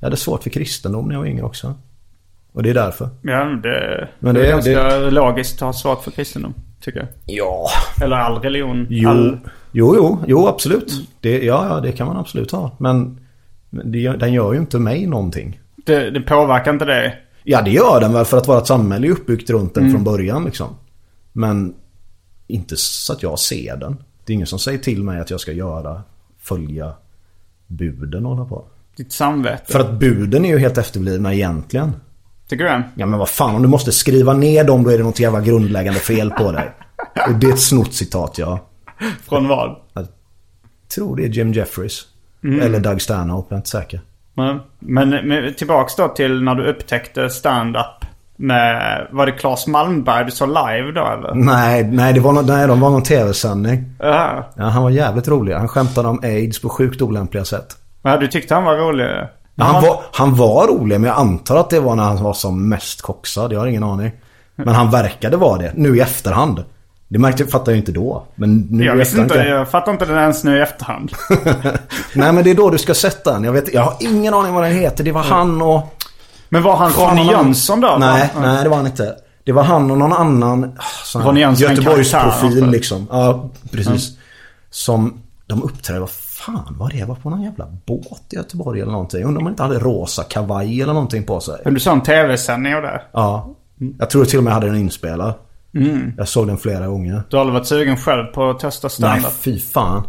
Jag 0.00 0.06
hade 0.06 0.16
svårt 0.16 0.42
för 0.42 0.50
kristendom 0.50 1.08
när 1.08 1.14
jag 1.14 1.20
var 1.20 1.26
yngre 1.28 1.44
också. 1.44 1.74
Och 2.52 2.62
det 2.62 2.70
är 2.70 2.74
därför. 2.74 3.08
Ja, 3.22 3.44
det, 3.44 4.08
Men 4.18 4.34
det 4.34 4.40
det- 4.40 4.46
är 4.46 4.50
ganska 4.50 4.98
logiskt 5.10 5.54
att 5.54 5.60
ha 5.66 5.72
svårt 5.72 6.04
för 6.04 6.10
kristendom. 6.10 6.54
Tycker 6.80 6.98
jag. 6.98 7.08
Ja. 7.26 7.66
Eller 8.02 8.16
all 8.16 8.38
religion. 8.42 8.86
Jo, 8.90 9.10
All, 9.10 9.38
jo, 9.72 9.94
jo, 9.96 10.18
jo 10.26 10.48
absolut. 10.48 10.92
Det, 11.20 11.44
ja, 11.44 11.66
ja, 11.68 11.80
det 11.80 11.92
kan 11.92 12.06
man 12.06 12.16
absolut 12.16 12.50
ha. 12.52 12.70
Men 12.78 13.19
det, 13.70 14.08
den 14.08 14.32
gör 14.32 14.52
ju 14.52 14.58
inte 14.58 14.78
mig 14.78 15.06
någonting. 15.06 15.60
det, 15.76 16.10
det 16.10 16.20
påverkar 16.20 16.72
inte 16.72 16.84
det. 16.84 17.14
Ja, 17.42 17.62
det 17.62 17.70
gör 17.70 18.00
den 18.00 18.12
väl 18.12 18.24
för 18.24 18.38
att 18.38 18.48
vårt 18.48 18.66
samhälle 18.66 19.06
är 19.06 19.10
uppbyggt 19.10 19.50
runt 19.50 19.74
den 19.74 19.90
från 19.90 20.04
början 20.04 20.44
liksom. 20.44 20.76
Men 21.32 21.74
inte 22.46 22.76
så 22.76 23.12
att 23.12 23.22
jag 23.22 23.38
ser 23.38 23.76
den. 23.76 23.96
Det 24.24 24.32
är 24.32 24.34
ingen 24.34 24.46
som 24.46 24.58
säger 24.58 24.78
till 24.78 25.04
mig 25.04 25.20
att 25.20 25.30
jag 25.30 25.40
ska 25.40 25.52
göra, 25.52 26.02
följa 26.38 26.92
buden 27.66 28.26
och 28.26 28.36
hålla 28.36 28.48
på. 28.48 28.64
Ditt 28.96 29.12
samvete. 29.12 29.72
För 29.72 29.80
att 29.80 29.92
buden 29.92 30.44
är 30.44 30.48
ju 30.48 30.58
helt 30.58 30.78
efterblivna 30.78 31.34
egentligen. 31.34 31.92
Tycker 32.48 32.64
du 32.64 32.70
det? 32.70 32.82
Ja 32.94 33.06
men 33.06 33.18
vad 33.18 33.28
fan, 33.28 33.54
om 33.54 33.62
du 33.62 33.68
måste 33.68 33.92
skriva 33.92 34.34
ner 34.34 34.64
dem 34.64 34.82
då 34.82 34.90
är 34.90 34.98
det 34.98 35.04
något 35.04 35.20
jävla 35.20 35.40
grundläggande 35.40 36.00
fel 36.00 36.30
på 36.30 36.52
dig. 36.52 36.70
Och 37.28 37.34
det 37.34 37.46
är 37.46 37.52
ett 37.52 37.60
snott 37.60 37.94
citat 37.94 38.38
ja. 38.38 38.68
Från 39.22 39.48
vad? 39.48 39.76
Jag 39.92 40.06
tror 40.94 41.16
det 41.16 41.24
är 41.24 41.28
Jim 41.28 41.52
Jeffries. 41.52 42.06
Eller 42.42 42.80
Doug 42.80 43.02
Stanhope, 43.02 43.46
jag 43.48 43.56
är 43.56 43.58
inte 43.58 43.68
säker. 43.68 44.00
Men, 44.34 44.60
men, 44.78 45.08
men 45.28 45.54
tillbaks 45.54 45.96
då 45.96 46.08
till 46.08 46.42
när 46.42 46.54
du 46.54 46.64
upptäckte 46.70 47.30
stand-up. 47.30 48.04
Med, 48.36 49.06
var 49.10 49.26
det 49.26 49.32
Claes 49.32 49.66
Malmberg 49.66 50.24
du 50.24 50.30
såg 50.30 50.48
live 50.48 50.92
då 50.94 51.06
eller? 51.06 51.34
Nej, 51.34 51.84
nej, 51.84 52.12
det 52.12 52.20
var, 52.20 52.32
nå- 52.32 52.42
nej, 52.42 52.66
de 52.68 52.80
var 52.80 52.90
någon 52.90 53.02
tv-sändning. 53.02 53.84
Ja. 53.98 54.50
Ja, 54.56 54.64
han 54.64 54.82
var 54.82 54.90
jävligt 54.90 55.28
rolig. 55.28 55.54
Han 55.54 55.68
skämtade 55.68 56.08
om 56.08 56.20
aids 56.22 56.62
på 56.62 56.68
sjukt 56.68 57.02
olämpliga 57.02 57.44
sätt. 57.44 57.66
Ja, 58.02 58.16
du 58.16 58.26
tyckte 58.28 58.54
han 58.54 58.64
var 58.64 58.76
rolig? 58.76 59.06
Men 59.54 59.66
han, 59.66 59.82
var, 59.82 60.00
han 60.12 60.34
var 60.34 60.66
rolig 60.66 61.00
men 61.00 61.08
jag 61.10 61.18
antar 61.18 61.56
att 61.56 61.70
det 61.70 61.80
var 61.80 61.96
när 61.96 62.02
han 62.02 62.22
var 62.22 62.32
som 62.32 62.68
mest 62.68 63.02
koxad. 63.02 63.52
Jag 63.52 63.60
har 63.60 63.66
ingen 63.66 63.84
aning. 63.84 64.10
Men 64.56 64.74
han 64.74 64.90
verkade 64.90 65.36
vara 65.36 65.58
det 65.58 65.72
nu 65.74 65.96
i 65.96 66.00
efterhand. 66.00 66.64
Det 67.12 67.18
märkte, 67.18 67.46
fattade 67.46 67.70
jag 67.70 67.78
inte 67.78 67.92
då. 67.92 68.26
Men 68.34 68.66
nu 68.70 68.84
Jag 68.84 68.96
visste 68.96 69.20
inte, 69.20 69.34
jag 69.38 69.70
fattar 69.70 69.92
inte 69.92 70.04
det 70.04 70.20
ens 70.20 70.44
nu 70.44 70.56
i 70.58 70.60
efterhand. 70.60 71.12
Nej 72.14 72.32
men 72.32 72.44
det 72.44 72.50
är 72.50 72.54
då 72.54 72.70
du 72.70 72.78
ska 72.78 72.94
sätta 72.94 73.32
den. 73.32 73.44
Jag, 73.44 73.52
vet, 73.52 73.74
jag 73.74 73.82
har 73.82 73.94
ingen 74.00 74.34
aning 74.34 74.54
vad 74.54 74.62
den 74.64 74.72
heter. 74.72 75.04
Det 75.04 75.12
var 75.12 75.22
han 75.22 75.62
och... 75.62 76.00
Men 76.48 76.62
var 76.62 76.76
han 76.76 76.92
Ronny 76.92 77.30
Jönsson 77.30 77.80
då? 77.80 77.96
Nej, 78.00 78.30
Ja. 78.34 78.40
nej 78.40 78.62
det 78.62 78.68
var 78.68 78.76
han 78.76 78.86
inte. 78.86 79.16
Det 79.44 79.52
var 79.52 79.62
han 79.62 79.90
och 79.90 79.98
någon 79.98 80.12
annan 80.12 80.64
ah, 81.14 81.18
Ronny 81.18 81.40
Jönsson 81.40 81.70
Göteborgsprofil 81.70 82.70
liksom. 82.70 83.06
Ja, 83.10 83.50
precis. 83.70 84.18
Som 84.70 85.20
de 85.46 85.62
uppträdde, 85.62 86.00
vad 86.00 86.10
fan 86.10 86.76
var 86.78 86.90
det? 86.90 87.04
Var 87.04 87.14
på 87.14 87.30
någon 87.30 87.42
jävla 87.42 87.66
båt 87.86 88.22
i 88.30 88.36
Göteborg 88.36 88.80
eller 88.80 88.92
någonting. 88.92 89.24
Undrar 89.24 89.38
om 89.38 89.44
man 89.44 89.52
inte 89.52 89.62
hade 89.62 89.78
rosa 89.78 90.22
kavaj 90.22 90.82
eller 90.82 90.92
någonting 90.92 91.22
på 91.22 91.40
sig. 91.40 91.60
Men 91.64 91.74
du 91.74 91.80
sa 91.80 91.92
en 91.92 92.02
tv-sändning 92.02 92.74
av 92.74 92.82
det? 92.82 93.02
Ja. 93.12 93.54
Jag 93.98 94.10
tror 94.10 94.24
till 94.24 94.38
och 94.38 94.44
med 94.44 94.50
jag 94.50 94.54
hade 94.54 94.66
den 94.66 94.76
inspelad. 94.76 95.34
Mm. 95.74 96.12
Jag 96.16 96.28
såg 96.28 96.46
den 96.46 96.58
flera 96.58 96.86
gånger. 96.86 97.22
Du 97.30 97.36
har 97.36 97.40
aldrig 97.40 97.54
varit 97.54 97.66
sugen 97.66 97.96
själv 97.96 98.24
på 98.24 98.50
att 98.50 98.58
testa 98.58 98.86
Nej, 98.86 98.90
standup? 98.90 99.32
fy 99.32 99.58
fan. 99.58 100.02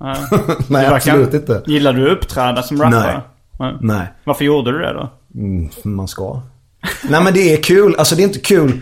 Nej. 0.00 0.16
Nej, 0.68 0.86
absolut 0.86 1.34
inte. 1.34 1.62
Gillar 1.66 1.92
du 1.92 2.10
att 2.10 2.16
uppträda 2.18 2.62
som 2.62 2.82
rappare? 2.82 3.12
Nej. 3.12 3.22
Nej. 3.58 3.76
Nej. 3.80 4.06
Varför 4.24 4.44
gjorde 4.44 4.72
du 4.72 4.78
det 4.78 4.92
då? 4.92 5.10
Mm, 5.34 5.70
man 5.84 6.08
ska. 6.08 6.42
Nej 7.10 7.24
men 7.24 7.34
det 7.34 7.54
är 7.54 7.62
kul. 7.62 7.94
Alltså 7.98 8.16
det 8.16 8.22
är 8.22 8.26
inte 8.26 8.38
kul. 8.38 8.80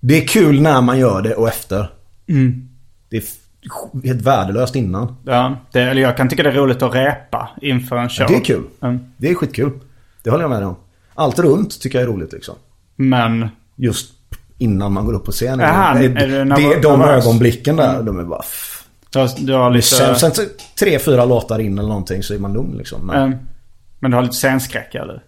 Det 0.00 0.22
är 0.22 0.26
kul 0.26 0.60
när 0.62 0.80
man 0.80 0.98
gör 0.98 1.22
det 1.22 1.34
och 1.34 1.48
efter. 1.48 1.90
Mm. 2.28 2.68
Det 3.08 3.16
är 3.16 3.22
helt 4.06 4.22
värdelöst 4.22 4.76
innan. 4.76 5.16
Ja, 5.24 5.56
det, 5.72 5.82
eller 5.82 6.02
jag 6.02 6.16
kan 6.16 6.28
tycka 6.28 6.42
det 6.42 6.48
är 6.48 6.52
roligt 6.54 6.82
att 6.82 6.94
repa 6.94 7.50
inför 7.62 7.96
en 7.96 8.08
show. 8.08 8.26
Det 8.28 8.36
är 8.36 8.44
kul. 8.44 8.64
Mm. 8.82 9.00
Det 9.16 9.30
är 9.30 9.34
skitkul. 9.34 9.70
Det 10.22 10.30
håller 10.30 10.44
jag 10.44 10.50
med 10.50 10.60
dig 10.60 10.66
om. 10.66 10.76
Allt 11.14 11.38
runt 11.38 11.80
tycker 11.80 11.98
jag 12.00 12.08
är 12.08 12.12
roligt 12.12 12.32
liksom. 12.32 12.54
Men, 12.96 13.48
Just 13.76 14.12
innan 14.62 14.92
man 14.92 15.06
går 15.06 15.14
upp 15.14 15.24
på 15.24 15.32
scenen. 15.32 15.60
Jaha, 15.60 15.94
det, 15.94 16.04
är 16.04 16.28
det, 16.28 16.44
nervös? 16.44 16.82
de 16.82 17.02
ögonblicken 17.02 17.76
där, 17.76 18.02
de 18.02 18.18
är 18.18 18.24
bara... 18.24 18.42
Du 19.38 19.52
har, 19.54 19.70
lite... 19.70 19.86
sen, 19.86 20.16
sen 20.16 20.34
så 20.34 20.42
tre, 20.78 20.98
fyra 20.98 21.24
låtar 21.24 21.58
in 21.58 21.78
eller 21.78 21.88
någonting 21.88 22.22
så 22.22 22.34
är 22.34 22.38
man 22.38 22.52
lugn 22.52 22.78
liksom. 22.78 23.06
Men 23.06 23.22
Mm. 23.22 23.38
Men 23.98 24.10
du 24.10 24.16
har 24.16 24.22
lite 24.22 24.36
scenskräck 24.36 24.94
eller? 24.94 25.22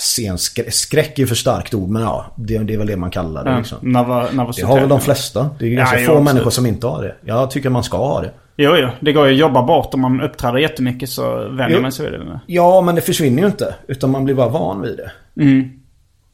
scenskräck, 0.00 0.74
skräck 0.74 1.18
är 1.18 1.26
för 1.26 1.34
starkt 1.34 1.74
ord 1.74 1.88
men 1.88 2.02
ja, 2.02 2.26
det, 2.36 2.58
det 2.58 2.74
är 2.74 2.78
väl 2.78 2.86
det 2.86 2.96
man 2.96 3.10
kallar 3.10 3.44
det 3.44 3.50
Ja. 3.50 3.58
liksom. 3.58 3.92
Var 3.92 4.52
Det 4.56 4.62
har 4.66 4.80
väl 4.80 4.88
de 4.88 5.00
flesta. 5.00 5.50
Det 5.58 5.66
är 5.66 5.70
Ja, 5.70 5.76
ganska 5.76 6.00
jag 6.00 6.06
få 6.06 6.20
människor 6.20 6.50
som 6.50 6.66
inte 6.66 6.86
har 6.86 7.02
det. 7.02 7.14
Jag 7.24 7.50
tycker 7.50 7.70
man 7.70 7.84
ska 7.84 7.96
ha 7.96 8.20
det. 8.20 8.30
Jo, 8.56 8.76
jo. 8.76 8.88
Det 9.00 9.12
går 9.12 9.26
ju 9.26 9.32
att 9.32 9.38
jobba 9.38 9.62
bort 9.62 9.94
om 9.94 10.00
man 10.00 10.20
uppträder 10.20 10.58
jättemycket 10.58 11.10
så 11.10 11.48
vänjer 11.48 11.80
man 11.80 11.92
sig 11.92 12.10
vid 12.10 12.20
det. 12.20 12.40
Ja, 12.46 12.80
men 12.80 12.94
det 12.94 13.00
försvinner 13.00 13.42
ju 13.42 13.46
inte. 13.48 13.74
Utan 13.86 14.10
man 14.10 14.24
blir 14.24 14.34
bara 14.34 14.48
van 14.48 14.80
vid 14.82 14.96
det. 14.96 15.10
Mm. 15.42 15.70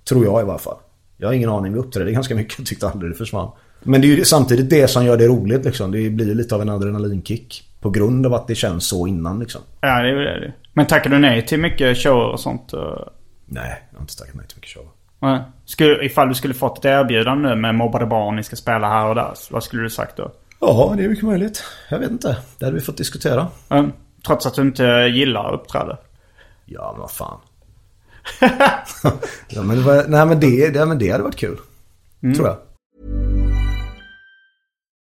Tror 0.09 0.25
jag 0.25 0.43
i 0.43 0.45
varje 0.45 0.59
fall. 0.59 0.77
Jag 1.21 1.29
har 1.29 1.33
ingen 1.35 1.51
aning. 1.51 1.73
Vi 1.73 1.79
uppträdde 1.79 2.13
ganska 2.13 2.35
mycket 2.35 2.59
och 2.61 2.67
tyckte 2.67 2.89
aldrig 2.89 3.13
det 3.13 3.17
försvann. 3.17 3.51
Men 3.83 4.01
det 4.01 4.07
är 4.07 4.17
ju 4.17 4.25
samtidigt 4.25 4.71
det 4.71 4.89
som 4.89 5.05
gör 5.05 5.17
det 5.17 5.27
roligt 5.27 5.65
liksom. 5.65 5.91
Det 5.93 6.11
blir 6.11 6.35
lite 6.35 6.55
av 6.55 6.63
en 6.63 6.69
adrenalinkick. 6.69 7.65
På 7.81 7.91
grund 7.91 8.27
av 8.27 8.35
att 8.35 8.49
det 8.49 8.55
känns 8.55 8.87
så 8.89 9.07
innan 9.07 9.39
liksom. 9.41 9.61
Ja, 9.81 10.03
det 10.03 10.09
är 10.11 10.15
väl 10.15 10.41
det. 10.41 10.53
Men 10.73 10.87
tackar 10.87 11.11
du 11.11 11.19
nej 11.19 11.47
till 11.47 11.61
mycket 11.61 11.97
shower 11.99 12.29
och 12.33 12.41
sånt? 12.41 12.73
och- 12.73 13.09
Nej, 13.47 13.83
jag 13.91 13.99
har 13.99 14.03
inte 14.03 14.17
tackat 14.17 14.35
nej 14.35 14.47
till 14.47 14.57
mycket 14.57 14.71
show. 14.71 14.85
Nej. 15.19 15.41
Skulle, 15.65 16.05
ifall 16.05 16.29
du 16.29 16.35
skulle 16.35 16.55
fått 16.55 16.79
ett 16.79 16.85
erbjudande 16.85 17.49
nu 17.49 17.55
med 17.57 17.75
mobbade 17.75 18.07
barn, 18.07 18.37
ni 18.37 18.43
ska 18.43 18.57
spela 18.57 18.89
här 18.89 19.07
och 19.09 19.15
där. 19.15 19.33
Vad 19.51 19.63
skulle 19.65 19.83
du 19.83 19.91
sagt 19.91 20.17
då? 20.17 20.33
Ja, 20.61 20.95
det 20.97 21.05
är 21.05 21.09
mycket 21.09 21.25
möjligt. 21.25 21.65
Jag 21.91 21.99
vet 21.99 22.11
inte. 22.11 22.37
Det 22.59 22.65
hade 22.65 22.75
vi 22.75 22.81
fått 22.85 22.97
diskutera. 22.97 23.47
Mm. 23.69 23.93
Trots 24.27 24.47
att 24.47 24.55
du 24.55 24.63
inte 24.63 24.85
gillar 25.15 25.45
att 25.55 25.61
uppträda. 25.61 25.99
Ja, 26.67 26.91
men 26.93 27.01
vad 27.01 27.11
fan. 27.11 27.39
ja, 29.49 29.63
men 29.63 29.77
det 29.77 29.83
var, 29.83 30.05
nej, 30.09 30.27
men 30.27 30.41
det, 30.41 30.71
det, 30.71 30.87
men 30.87 30.99
det 30.99 31.11
hade 31.11 31.25
varit 31.25 31.37
kul. 31.37 31.59
Tror 32.37 32.49
jag. 32.49 32.57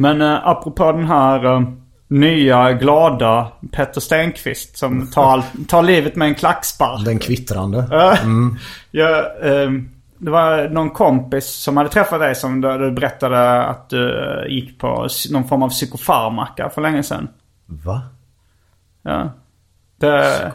Men 0.00 0.22
uh, 0.22 0.48
apropå 0.48 0.92
den 0.92 1.04
här 1.06 1.44
eh, 1.44 1.62
nya 2.08 2.72
glada 2.72 3.52
Petter 3.72 4.00
Stenqvist 4.00 4.78
som 4.78 5.06
tar, 5.10 5.42
tar 5.68 5.82
livet 5.82 6.16
med 6.16 6.28
en 6.28 6.34
klackspark. 6.34 7.04
Den 7.04 7.18
kvittrande. 7.18 7.86
Jag, 8.90 9.24
ehm, 9.42 9.88
det 10.18 10.30
var 10.30 10.68
någon 10.68 10.90
kompis 10.90 11.46
som 11.46 11.76
hade 11.76 11.88
träffat 11.88 12.20
dig 12.20 12.34
som 12.34 12.60
du, 12.60 12.78
du 12.78 12.90
berättade 12.90 13.62
att 13.64 13.88
du 13.88 14.18
eh, 14.18 14.52
gick 14.52 14.78
på 14.78 15.08
någon 15.30 15.48
form 15.48 15.62
av 15.62 15.68
psykofarmaka 15.68 16.70
för 16.70 16.82
länge 16.82 17.02
sedan. 17.02 17.28
Va? 17.66 18.02
Ja. 19.02 19.32
Det, 19.98 20.52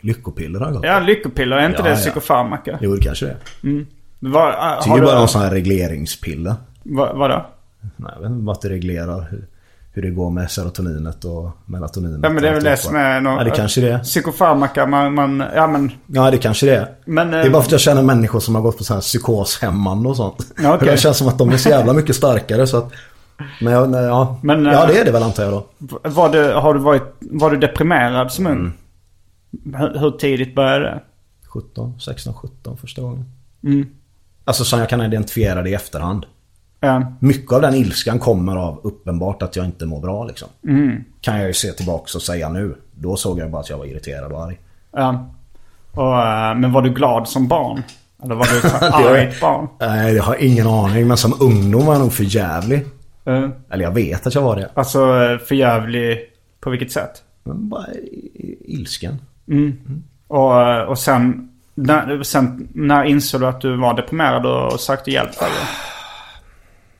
Lyckopiller 0.00 0.60
har 0.60 0.66
jag 0.66 0.74
gått 0.74 0.84
ja, 0.84 1.00
lyckopiller, 1.00 1.56
är 1.56 1.66
inte 1.66 1.78
Ja, 1.78 1.84
det 1.84 1.90
ja. 1.90 1.96
psykofarmaka? 1.96 2.78
Jo, 2.80 2.94
det 2.94 3.02
kanske 3.02 3.26
det 3.26 3.32
är. 3.32 3.38
Det 4.20 4.28
var, 4.28 4.52
är 4.52 4.94
ju 4.94 5.00
du, 5.00 5.06
bara 5.06 5.18
någon 5.18 5.28
sån 5.28 5.42
här 5.42 5.50
regleringspiller. 5.50 6.54
va, 6.82 7.12
vadå? 7.14 7.46
Nej, 7.96 8.12
jag 8.14 8.22
vet 8.22 8.30
inte 8.30 8.46
vad 8.46 8.62
det 8.62 8.68
reglerar. 8.68 9.28
Hur, 9.30 9.46
hur 9.92 10.02
det 10.02 10.10
går 10.10 10.30
med 10.30 10.50
serotoninet 10.50 11.24
och 11.24 11.50
melatoninet. 11.66 12.20
Ja 12.22 12.30
men 12.30 12.42
det 12.42 12.48
är 12.48 12.54
väl 12.54 12.64
det 12.64 12.76
som 12.76 12.96
är 12.96 13.20
någon, 13.20 13.38
Ja, 13.38 13.44
det 13.44 13.50
kanske 13.50 13.80
det 13.80 13.92
är. 13.92 13.98
Psykofarmaka, 13.98 14.86
man, 14.86 15.14
man, 15.14 15.44
ja 15.54 15.66
men. 15.66 15.92
Ja, 16.06 16.30
det 16.30 16.38
kanske 16.38 16.66
det 16.66 16.76
är. 16.76 16.88
Men, 17.04 17.30
det 17.30 17.38
är 17.38 17.50
bara 17.50 17.62
för 17.62 17.68
att 17.68 17.72
jag 17.72 17.80
känner 17.80 18.02
människor 18.02 18.40
som 18.40 18.54
har 18.54 18.62
gått 18.62 18.78
på 18.78 18.84
sån 18.84 18.94
här 18.94 19.00
psykoshämmande 19.00 20.08
och 20.08 20.16
sånt. 20.16 20.46
Ja, 20.62 20.74
okej. 20.74 20.88
Det 20.88 20.96
känns 20.96 21.18
som 21.18 21.28
att 21.28 21.38
de 21.38 21.50
är 21.50 21.56
så 21.56 21.68
jävla 21.68 21.92
mycket 21.92 22.16
starkare 22.16 22.66
så 22.66 22.76
att... 22.76 22.92
Men 23.60 23.90
nej, 23.90 24.04
ja. 24.04 24.38
Men, 24.42 24.64
ja, 24.64 24.82
eh, 24.82 24.88
det 24.88 25.00
är 25.00 25.04
det 25.04 25.12
väl 25.12 25.22
antar 25.22 25.42
jag 25.42 25.52
då. 25.52 25.66
Var 26.02 26.28
du, 26.28 26.52
har 26.52 26.74
du 26.74 26.80
varit, 26.80 27.02
var 27.20 27.50
du 27.50 27.56
deprimerad 27.56 28.32
som 28.32 28.46
ung? 28.46 28.72
Hur, 29.64 29.98
hur 29.98 30.10
tidigt 30.10 30.54
började 30.54 30.84
det? 30.84 31.00
17, 31.48 32.00
16, 32.00 32.34
17 32.34 32.76
första 32.76 33.02
gången. 33.02 33.24
Mm. 33.64 33.86
Alltså 34.44 34.64
som 34.64 34.78
jag 34.78 34.88
kan 34.88 35.00
identifiera 35.00 35.62
det 35.62 35.70
i 35.70 35.74
efterhand. 35.74 36.26
Ja. 36.80 37.12
Mycket 37.20 37.52
av 37.52 37.60
den 37.62 37.74
ilskan 37.74 38.18
kommer 38.18 38.56
av 38.56 38.80
uppenbart 38.84 39.42
att 39.42 39.56
jag 39.56 39.64
inte 39.64 39.86
mår 39.86 40.00
bra 40.00 40.24
liksom. 40.24 40.48
Mm. 40.68 41.04
Kan 41.20 41.38
jag 41.38 41.46
ju 41.46 41.52
se 41.54 41.72
tillbaka 41.72 42.10
och 42.14 42.22
säga 42.22 42.48
nu. 42.48 42.74
Då 42.94 43.16
såg 43.16 43.38
jag 43.38 43.50
bara 43.50 43.60
att 43.60 43.70
jag 43.70 43.78
var 43.78 43.84
irriterad 43.86 44.32
och 44.32 44.44
arg. 44.44 44.58
Ja. 44.92 45.30
Och, 45.92 46.18
eh, 46.22 46.54
men 46.54 46.72
var 46.72 46.82
du 46.82 46.90
glad 46.90 47.28
som 47.28 47.48
barn? 47.48 47.82
Eller 48.22 48.34
var 48.34 48.46
du 48.46 48.58
ett 48.68 48.82
argt 48.94 49.40
barn? 49.40 49.68
Nej, 49.80 50.14
jag 50.14 50.22
har 50.22 50.36
ingen 50.44 50.66
aning. 50.66 51.08
Men 51.08 51.16
som 51.16 51.34
ungdom 51.40 51.86
var 51.86 51.92
jag 51.94 52.00
nog 52.02 52.12
för 52.12 52.24
jävlig. 52.24 52.86
Eh, 53.24 53.48
Eller 53.70 53.84
jag 53.84 53.92
vet 53.94 54.26
att 54.26 54.34
jag 54.34 54.42
var 54.42 54.56
det. 54.56 54.70
alltså 54.74 54.98
för 55.48 55.54
jävlig 55.54 56.18
på 56.60 56.70
vilket 56.70 56.92
sätt? 56.92 57.22
Men 57.44 57.68
bara 57.68 57.86
ilsken. 58.64 59.18
Och, 60.28 60.62
eh, 60.62 60.82
och 60.82 60.98
sen, 60.98 61.50
när, 61.74 62.22
sen 62.22 62.68
när 62.74 63.04
insåg 63.04 63.40
du 63.40 63.46
att 63.46 63.60
du 63.60 63.76
var 63.76 63.94
deprimerad 63.94 64.46
och 64.46 64.80
sökte 64.80 65.10
hjälp 65.10 65.30
det? 65.38 65.46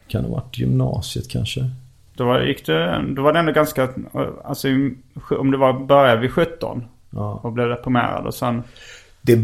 Kan 0.09 0.23
det 0.23 0.29
ha 0.29 0.35
varit 0.35 0.59
gymnasiet 0.59 1.29
kanske? 1.31 1.71
Då 2.15 2.25
var, 2.25 2.41
gick 2.41 2.67
du, 2.67 3.05
då 3.17 3.23
var 3.23 3.33
det 3.33 3.39
ändå 3.39 3.53
ganska, 3.53 3.89
alltså 4.45 4.69
om 5.31 5.51
det 5.51 5.57
var 5.57 5.73
började 5.87 6.21
vid 6.21 6.33
17 6.33 6.85
Ja. 7.11 7.41
och 7.43 7.53
blev 7.53 7.69
deprimerad 7.69 8.27
och 8.27 8.35
sen... 8.35 8.63
Det, 9.23 9.39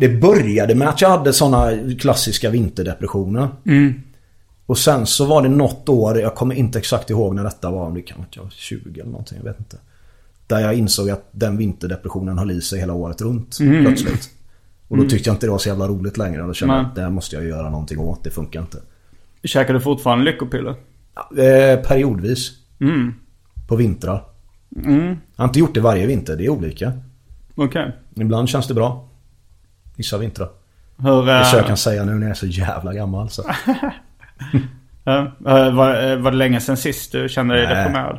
det 0.00 0.08
började 0.08 0.74
med 0.74 0.88
att 0.88 1.00
jag 1.00 1.08
hade 1.10 1.32
sådana 1.32 1.70
klassiska 1.98 2.50
vinterdepressioner. 2.50 3.48
Och 4.66 4.78
sen 4.78 5.06
så 5.06 5.24
var 5.24 5.42
det 5.42 5.48
något 5.48 5.88
år, 5.88 6.18
jag 6.20 6.34
kommer 6.34 6.54
inte 6.54 6.78
exakt 6.78 7.10
ihåg 7.10 7.34
när 7.34 7.44
detta 7.44 7.70
var, 7.70 7.86
om 7.86 7.94
det 7.94 8.02
kan 8.02 8.24
jag 8.30 8.42
var 8.42 8.50
20 8.50 9.00
eller 9.00 9.10
någonting, 9.10 9.38
jag 9.38 9.44
vet 9.44 9.58
inte. 9.58 9.76
Där 10.46 10.60
jag 10.60 10.74
insåg 10.74 11.10
att 11.10 11.28
den 11.30 11.56
vinterdepressionen 11.56 12.38
höll 12.38 12.50
i 12.50 12.60
sig 12.60 12.80
hela 12.80 12.92
året 12.92 13.20
runt 13.20 13.58
plötsligt. 13.58 14.30
Och 14.88 14.96
då 14.96 15.08
tyckte 15.08 15.28
jag 15.28 15.34
inte 15.34 15.46
det 15.46 15.50
var 15.50 15.58
så 15.58 15.68
jävla 15.68 15.88
roligt 15.88 16.16
längre. 16.16 16.42
Då 16.42 16.54
kände 16.54 16.74
jag 16.74 16.86
att 16.86 16.94
det 16.94 17.00
här 17.00 17.10
måste 17.10 17.36
jag 17.36 17.44
göra 17.44 17.70
någonting 17.70 17.98
åt, 17.98 18.24
det 18.24 18.30
funkar 18.30 18.60
inte. 18.60 18.78
Käkar 19.44 19.74
du 19.74 19.80
fortfarande 19.80 20.24
lyckopiller? 20.24 20.74
Ja, 21.14 21.42
eh, 21.42 21.80
periodvis. 21.80 22.52
Mm. 22.80 23.14
På 23.68 23.76
vintrar. 23.76 24.24
Jag 24.68 25.16
har 25.36 25.44
inte 25.44 25.58
gjort 25.58 25.74
det 25.74 25.80
varje 25.80 26.06
vinter, 26.06 26.36
det 26.36 26.44
är 26.44 26.48
olika. 26.48 26.92
Okej. 27.54 27.92
Ibland 28.14 28.48
känns 28.48 28.68
det 28.68 28.74
bra. 28.74 29.08
Vissa 29.96 30.18
vintrar. 30.18 30.48
Hur... 30.98 31.26
Det 31.26 31.32
är 31.32 31.42
så 31.44 31.56
eh, 31.56 31.60
jag 31.60 31.66
kan 31.66 31.76
säga 31.76 32.04
nu 32.04 32.12
när 32.14 32.22
jag 32.22 32.30
är 32.30 32.34
så 32.34 32.46
jävla 32.46 32.92
gammal. 32.92 33.30
Så. 33.30 33.42
Ja, 35.04 35.18
eh, 35.46 35.74
var, 35.74 36.10
eh, 36.10 36.16
var 36.16 36.30
det 36.30 36.36
länge 36.36 36.60
sedan 36.60 36.76
sist 36.76 37.12
du 37.12 37.28
kände 37.28 37.54
dig 37.54 37.66
Nej. 37.66 37.74
deprimerad? 37.76 38.18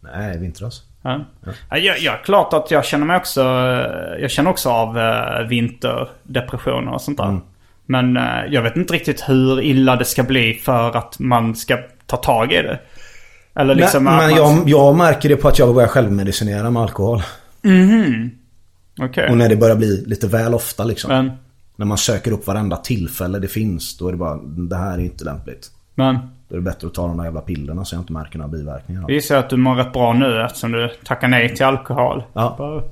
Nej, 0.00 0.38
vintras. 0.38 0.82
Ja. 1.02 1.24
Ja, 1.70 1.78
jag, 1.78 1.98
jag, 2.00 2.24
klart 2.24 2.52
att 2.52 2.70
jag 2.70 2.84
känner 2.84 3.06
mig 3.06 3.16
också... 3.16 3.40
eh, 3.40 4.20
Jag 4.22 4.30
känner 4.30 4.50
också 4.50 4.70
av 4.70 4.98
eh, 4.98 5.46
vinterdepressioner 5.48 6.92
och 6.94 7.00
sånt 7.00 7.18
där. 7.18 7.40
Men 7.86 8.16
eh, 8.16 8.22
jag 8.50 8.62
vet 8.62 8.76
inte 8.76 8.94
riktigt 8.94 9.24
hur 9.28 9.60
illa 9.60 9.96
det 9.96 10.04
ska 10.04 10.22
bli 10.22 10.54
för 10.54 10.96
att 10.96 11.18
man 11.18 11.54
ska 11.54 11.78
ta 12.06 12.16
tag 12.16 12.52
i 12.52 12.56
det. 12.56 12.80
Eller 13.54 13.74
liksom 13.74 14.04
men 14.04 14.16
men 14.16 14.30
man- 14.30 14.36
jag, 14.36 14.68
jag 14.68 14.96
märker 14.96 15.28
det 15.28 15.36
på 15.36 15.48
att 15.48 15.58
jag 15.58 15.74
börjar 15.74 15.88
självmedicinera 15.88 16.70
med 16.70 16.82
alkohol. 16.82 17.22
Okej. 19.00 19.30
Och 19.30 19.36
när 19.36 19.48
det 19.48 19.56
börjar 19.56 19.76
bli 19.76 20.04
lite 20.06 20.26
väl 20.26 20.54
ofta 20.54 20.84
liksom. 20.84 21.08
Men, 21.10 21.30
När 21.76 21.86
man 21.86 21.98
söker 21.98 22.32
upp 22.32 22.46
varenda 22.46 22.76
tillfälle 22.76 23.38
det 23.38 23.48
finns. 23.48 23.98
Då 23.98 24.08
är 24.08 24.12
det 24.12 24.18
bara, 24.18 24.36
det 24.42 24.76
här 24.76 24.92
är 24.94 24.98
inte 24.98 25.24
lämpligt. 25.24 25.70
men 25.94 26.14
Då 26.48 26.54
är 26.54 26.58
det 26.58 26.64
bättre 26.64 26.86
att 26.86 26.94
ta 26.94 27.06
de 27.06 27.16
där 27.16 27.24
jävla 27.24 27.40
pillerna 27.40 27.84
så 27.84 27.94
jag 27.94 28.02
inte 28.02 28.12
märker 28.12 28.38
några 28.38 28.48
biverkningar. 28.52 29.00
jag 29.02 29.10
gissar 29.10 29.36
att 29.36 29.50
du 29.50 29.56
mår 29.56 29.74
rätt 29.74 29.92
bra 29.92 30.12
nu 30.12 30.42
eftersom 30.42 30.72
du 30.72 30.88
tackar 31.04 31.28
nej 31.28 31.56
till 31.56 31.64
alkohol. 31.66 32.22
Ja. 32.32 32.84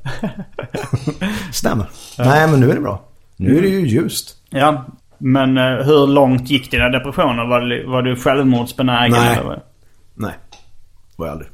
Stämmer. 1.52 1.86
Nej 2.18 2.48
men 2.48 2.60
nu 2.60 2.70
är 2.70 2.74
det 2.74 2.80
bra. 2.80 3.02
Nu 3.36 3.58
är 3.58 3.62
det 3.62 3.68
ju 3.68 3.86
ljust. 3.88 4.36
Ja. 4.50 4.84
Men 5.18 5.58
eh, 5.58 5.64
hur 5.64 6.06
långt 6.06 6.50
gick 6.50 6.70
dina 6.70 6.88
depressioner? 6.88 7.44
Var, 7.46 7.60
det- 7.60 7.86
var 7.86 8.02
du 8.02 8.16
självmordsbenägen? 8.16 9.10
Nej. 9.12 9.38
Eller? 9.38 9.62
Nej. 10.14 10.32
Var 11.16 11.26
jag 11.26 11.32
aldrig. 11.32 11.50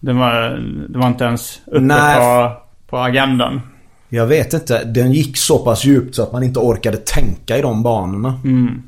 Det, 0.00 0.12
var, 0.12 0.50
det 0.88 0.98
var 0.98 1.06
inte 1.06 1.24
ens 1.24 1.60
uppe 1.66 1.80
Nej. 1.80 2.16
på, 2.18 2.52
på 2.90 2.98
agendan. 2.98 3.60
Jag 4.08 4.26
vet 4.26 4.52
inte. 4.52 4.84
Den 4.84 5.12
gick 5.12 5.36
så 5.36 5.58
pass 5.58 5.84
djupt 5.84 6.14
så 6.14 6.22
att 6.22 6.32
man 6.32 6.42
inte 6.42 6.58
orkade 6.58 6.96
tänka 6.96 7.58
i 7.58 7.62
de 7.62 7.82
banorna. 7.82 8.34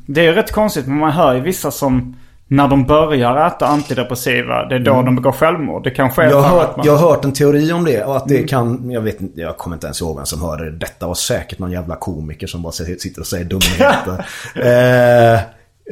Det 0.07 0.21
är 0.21 0.25
ju 0.25 0.33
rätt 0.33 0.53
konstigt 0.53 0.87
men 0.87 0.99
man 0.99 1.13
hör 1.13 1.35
ju 1.35 1.41
vissa 1.41 1.71
som 1.71 2.17
när 2.49 2.69
de 2.69 2.85
börjar 2.85 3.47
äta 3.47 3.67
antidepressiva, 3.67 4.65
det 4.65 4.75
är 4.75 4.79
då 4.79 5.03
de 5.03 5.17
begår 5.17 5.33
självmord. 5.33 5.85
Det 5.85 5.91
kanske 5.91 6.23
är 6.23 6.27
Mm. 6.27 6.39
Jag 6.39 6.49
har, 6.49 6.59
hört, 6.61 6.77
man... 6.77 6.87
jag 6.87 6.97
har 6.97 7.09
hört 7.11 7.25
en 7.25 7.33
teori 7.33 7.73
om 7.73 7.85
det 7.85 8.05
och 8.05 8.17
att 8.17 8.31
Mm. 8.31 8.43
det 8.43 8.49
kan, 8.49 8.91
jag 8.91 9.01
vet 9.01 9.21
inte, 9.21 9.41
jag 9.41 9.57
kommer 9.57 9.77
inte 9.77 9.87
ens 9.87 10.01
ihåg 10.01 10.17
vem 10.17 10.27
som 10.27 10.43
hörde 10.43 10.65
det. 10.71 10.77
Detta 10.79 11.07
var 11.07 11.15
säkert 11.15 11.59
någon 11.59 11.71
jävla 11.71 11.97
komiker 11.97 12.47
som 12.47 12.63
bara 12.63 12.73
sitter 12.73 13.21
och 13.21 13.27
säger 13.27 13.45
dumheter. 13.45 14.27
eh, 14.55 15.35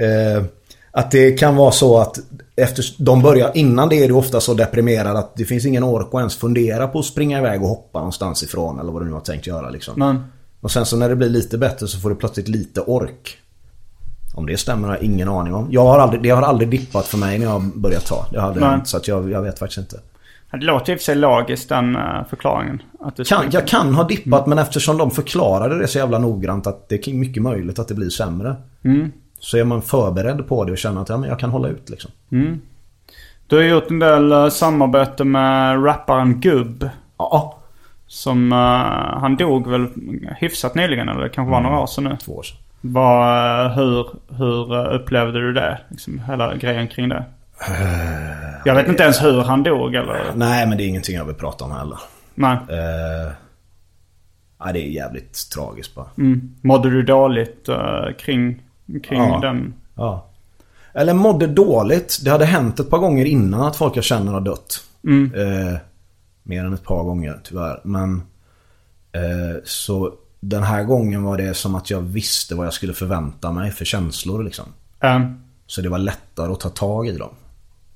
eh, 0.07 0.43
att 0.91 1.11
det 1.11 1.33
kan 1.33 1.57
vara 1.57 1.71
så 1.73 1.99
att 1.99 2.19
efter 2.57 2.85
de 2.99 3.23
börjar, 3.23 3.51
innan 3.55 3.89
det 3.89 4.05
är 4.05 4.09
du 4.09 4.15
ofta 4.15 4.41
så 4.41 4.55
deprimerad 4.55 5.17
att 5.17 5.37
det 5.37 5.45
finns 5.45 5.67
ingen 5.67 5.85
ork 5.85 6.07
att 6.13 6.19
ens 6.19 6.37
fundera 6.37 6.89
på 6.89 6.99
att 6.99 7.05
springa 7.05 7.39
iväg 7.39 7.63
och 7.63 7.69
hoppa 7.69 7.99
någonstans 7.99 8.43
ifrån 8.43 8.81
eller 8.81 8.93
vad 8.93 9.03
du 9.03 9.07
nu 9.07 9.13
har 9.13 9.21
tänkt 9.21 9.47
göra 9.47 9.71
liksom. 9.71 9.95
Men, 9.97 10.25
Och 10.61 10.71
sen 10.71 10.87
så 10.87 10.97
när 10.97 11.09
det 11.09 11.17
blir 11.17 11.29
lite 11.29 11.59
bättre 11.59 11.87
så 11.89 11.99
får 11.99 12.11
du 12.11 12.17
plötsligt 12.17 12.49
lite 12.49 12.81
ork. 12.81 13.39
Om 14.35 14.47
det 14.47 14.57
stämmer 14.57 14.89
har 14.89 14.95
jag 14.95 15.05
ingen 15.05 15.29
aning 15.29 15.55
om. 15.55 15.67
Jag 15.71 15.85
har 15.85 15.99
aldrig, 15.99 16.23
det 16.23 16.31
har 16.31 16.43
aldrig 16.43 16.69
dippat 16.69 17.07
för 17.07 17.19
mig 17.19 17.39
när 17.39 17.47
jag 17.47 17.53
har 17.53 17.71
börjat 17.75 18.07
ta. 18.07 18.27
Det 18.31 18.41
hade 18.41 18.61
Nej. 18.61 18.75
inte, 18.75 18.89
så 18.89 18.97
att 18.97 19.09
jag, 19.09 19.31
jag 19.31 19.43
vet 19.43 19.59
faktiskt 19.59 19.79
inte. 19.79 19.97
det 20.51 20.65
låter 20.65 20.93
i 20.93 20.97
och 20.97 20.99
för 20.99 21.05
sig 21.05 21.15
logiskt 21.17 21.69
den 21.69 21.97
eh, 21.97 22.03
förklaringen. 22.31 22.83
Att 23.01 23.17
det 23.17 23.29
Kan, 23.29 23.45
jag 23.51 23.67
kan 23.67 23.95
ha 23.95 24.05
dippat 24.05 24.47
men 24.47 24.59
eftersom 24.59 24.99
de 24.99 25.11
förklarade 25.11 25.79
det 25.79 25.89
så 25.89 25.99
jävla 25.99 26.19
noggrant 26.19 26.67
att 26.67 26.89
det 26.89 27.09
är 27.09 27.15
mycket 27.15 27.43
möjligt 27.43 27.79
att 27.79 27.89
det 27.89 27.95
blir 27.95 28.11
sämre. 28.11 28.57
Så 29.39 29.59
är 29.59 29.65
man 29.65 29.83
förberedd 29.83 30.49
på 30.49 30.65
det 30.65 30.73
och 30.73 30.79
känner 30.79 31.03
att 31.03 31.09
ja, 31.09 31.17
men 31.17 31.29
jag 31.29 31.39
kan 31.39 31.51
hålla 31.51 31.69
ut 31.69 31.91
liksom. 31.91 32.11
Du 33.47 33.57
har 33.57 33.63
gjort 33.63 33.91
en 33.91 33.99
del 33.99 34.33
eh, 34.33 34.49
samarbete 34.49 35.25
med 35.25 35.85
rapparen 35.87 36.41
Gubb. 36.41 36.89
Ja, 37.19 37.59
Som, 38.07 38.53
eh, 38.53 38.59
han 39.21 39.37
dog 39.37 39.71
väl 39.71 39.89
hyfsat 40.39 40.75
nyligen 40.75 41.09
eller 41.09 41.21
det 41.21 41.29
kanske 41.29 41.51
var 41.51 41.61
några 41.61 41.79
år 41.81 41.87
sedan 41.87 42.05
nu. 42.05 42.17
två 42.17 42.33
år 42.33 42.43
sedan. 42.43 42.57
Vad, 42.85 43.67
eh, 43.67 43.73
hur, 43.73 44.07
hur 44.37 44.75
eh, 44.75 44.95
upplevde 44.95 45.41
du 45.41 45.53
det? 45.53 45.81
Liksom, 45.89 46.19
hela 46.19 46.55
grejen 46.57 46.89
kring 46.89 47.09
det. 47.09 47.25
Jag 48.65 48.75
vet 48.75 48.89
inte 48.89 49.03
ens 49.03 49.23
hur 49.23 49.43
han 49.43 49.63
dog 49.63 49.95
eller? 49.95 50.21
Nej 50.35 50.67
men 50.67 50.79
det 50.79 50.85
är 50.85 50.89
ingenting 50.89 51.17
jag 51.17 51.25
vill 51.25 51.35
prata 51.35 51.65
om 51.65 51.71
heller. 51.73 51.99
Nej. 52.35 52.57
Uh, 52.71 53.33
ja, 54.59 54.73
det 54.73 54.79
är 54.87 54.89
jävligt 54.91 55.51
tragiskt 55.55 55.95
bara. 55.95 56.07
Mm. 56.19 56.55
Mådde 56.61 56.91
du 56.91 57.03
dåligt 57.03 57.69
eh, 57.69 58.05
kring, 58.19 58.63
kring 59.05 59.19
Ja. 59.21 59.39
den? 59.43 59.75
Ja. 59.95 60.27
Eller 60.95 61.15
mådde 61.15 61.47
dåligt. 61.47 62.19
Det 62.25 62.31
hade 62.31 62.45
hänt 62.45 62.81
ett 62.81 62.91
par 62.91 62.99
gånger 62.99 63.25
innan 63.25 63.63
att 63.63 63.77
folk 63.77 63.97
jag 63.97 64.05
känner 64.05 64.33
har 64.33 64.41
dött. 64.41 64.85
Eh, 65.35 65.79
mer 66.43 66.65
än 66.65 66.75
ett 66.75 66.85
par 66.85 67.03
gånger 67.03 67.41
tyvärr. 67.45 67.81
Men 67.85 68.23
eh, 69.13 69.63
så 69.65 70.13
den 70.45 70.63
här 70.63 70.85
gången 70.85 71.23
var 71.23 71.37
det 71.39 71.55
som 71.55 71.75
att 71.75 71.91
jag 71.91 72.01
visste 72.01 72.55
vad 72.55 72.67
jag 72.67 72.73
skulle 72.73 72.93
förvänta 72.95 73.53
mig 73.53 73.71
för 73.71 73.85
känslor 73.85 74.45
liksom. 74.45 74.65
Eh, 75.01 75.21
Så 75.67 75.81
det 75.81 75.89
var 75.89 75.99
lättare 75.99 76.53
att 76.53 76.61
ta 76.61 76.69
tag 76.69 77.07
i 77.09 77.17
dem. 77.19 77.35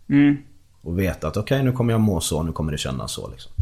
mm. 0.08 0.36
Och 0.82 0.98
veta 0.98 1.28
att 1.28 1.36
okej 1.36 1.62
nu 1.62 1.72
kommer 1.72 1.92
jag 1.92 2.00
må 2.00 2.20
så, 2.20 2.42
nu 2.42 2.52
kommer 2.52 2.72
det 2.72 2.78
kännas 2.78 3.12
så 3.12 3.30
liksom. 3.30 3.52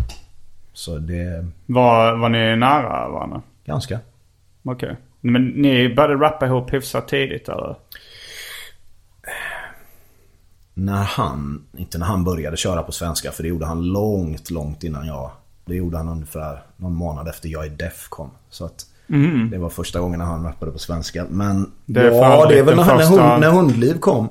Så 0.73 0.99
det... 0.99 1.47
var, 1.67 2.17
var 2.17 2.29
ni 2.29 2.57
nära 2.57 3.09
varandra? 3.09 3.43
Ganska. 3.65 3.99
Okej. 4.63 4.97
Men 5.21 5.45
ni 5.47 5.95
började 5.95 6.15
rappa 6.25 6.47
ihop 6.47 6.73
hyfsat 6.73 7.09
tidigt 7.09 7.49
eller? 7.49 7.77
När 10.75 11.03
han, 11.05 11.65
inte 11.77 11.99
när 11.99 12.07
han 12.07 12.25
började 12.25 12.57
köra 12.57 12.83
på 12.83 12.93
svenska 12.93 13.33
för 13.33 13.43
det 13.43 13.49
gjorde 13.49 13.67
han 13.67 13.83
långt, 13.93 14.51
långt 14.51 14.85
innan 14.85 15.07
jag. 15.07 15.31
Det 15.65 15.75
gjorde 15.75 15.97
han 15.97 16.09
ungefär 16.09 16.63
någon 16.77 16.95
månad 16.95 17.29
efter 17.29 17.49
jag 17.49 17.67
är 17.67 17.71
Def 17.71 18.07
kom. 18.09 18.31
Så 18.51 18.65
att 18.65 18.87
det 19.51 19.59
var 19.59 19.69
första 19.69 20.01
gången 20.01 20.21
han 20.21 20.45
rappade 20.45 20.73
på 20.73 20.79
svenska. 20.79 21.27
Men 21.31 21.51
Mm. 21.51 21.71
Det 21.87 22.01
är 22.01 22.11
ja, 22.13 22.47
det 22.49 22.59
är 22.59 22.63
väl 22.63 22.77
när, 22.77 22.85
när, 22.85 22.99
första- 22.99 23.23
hund, 23.23 23.41
när 23.41 23.51
Hundliv 23.51 23.99
kom. 23.99 24.29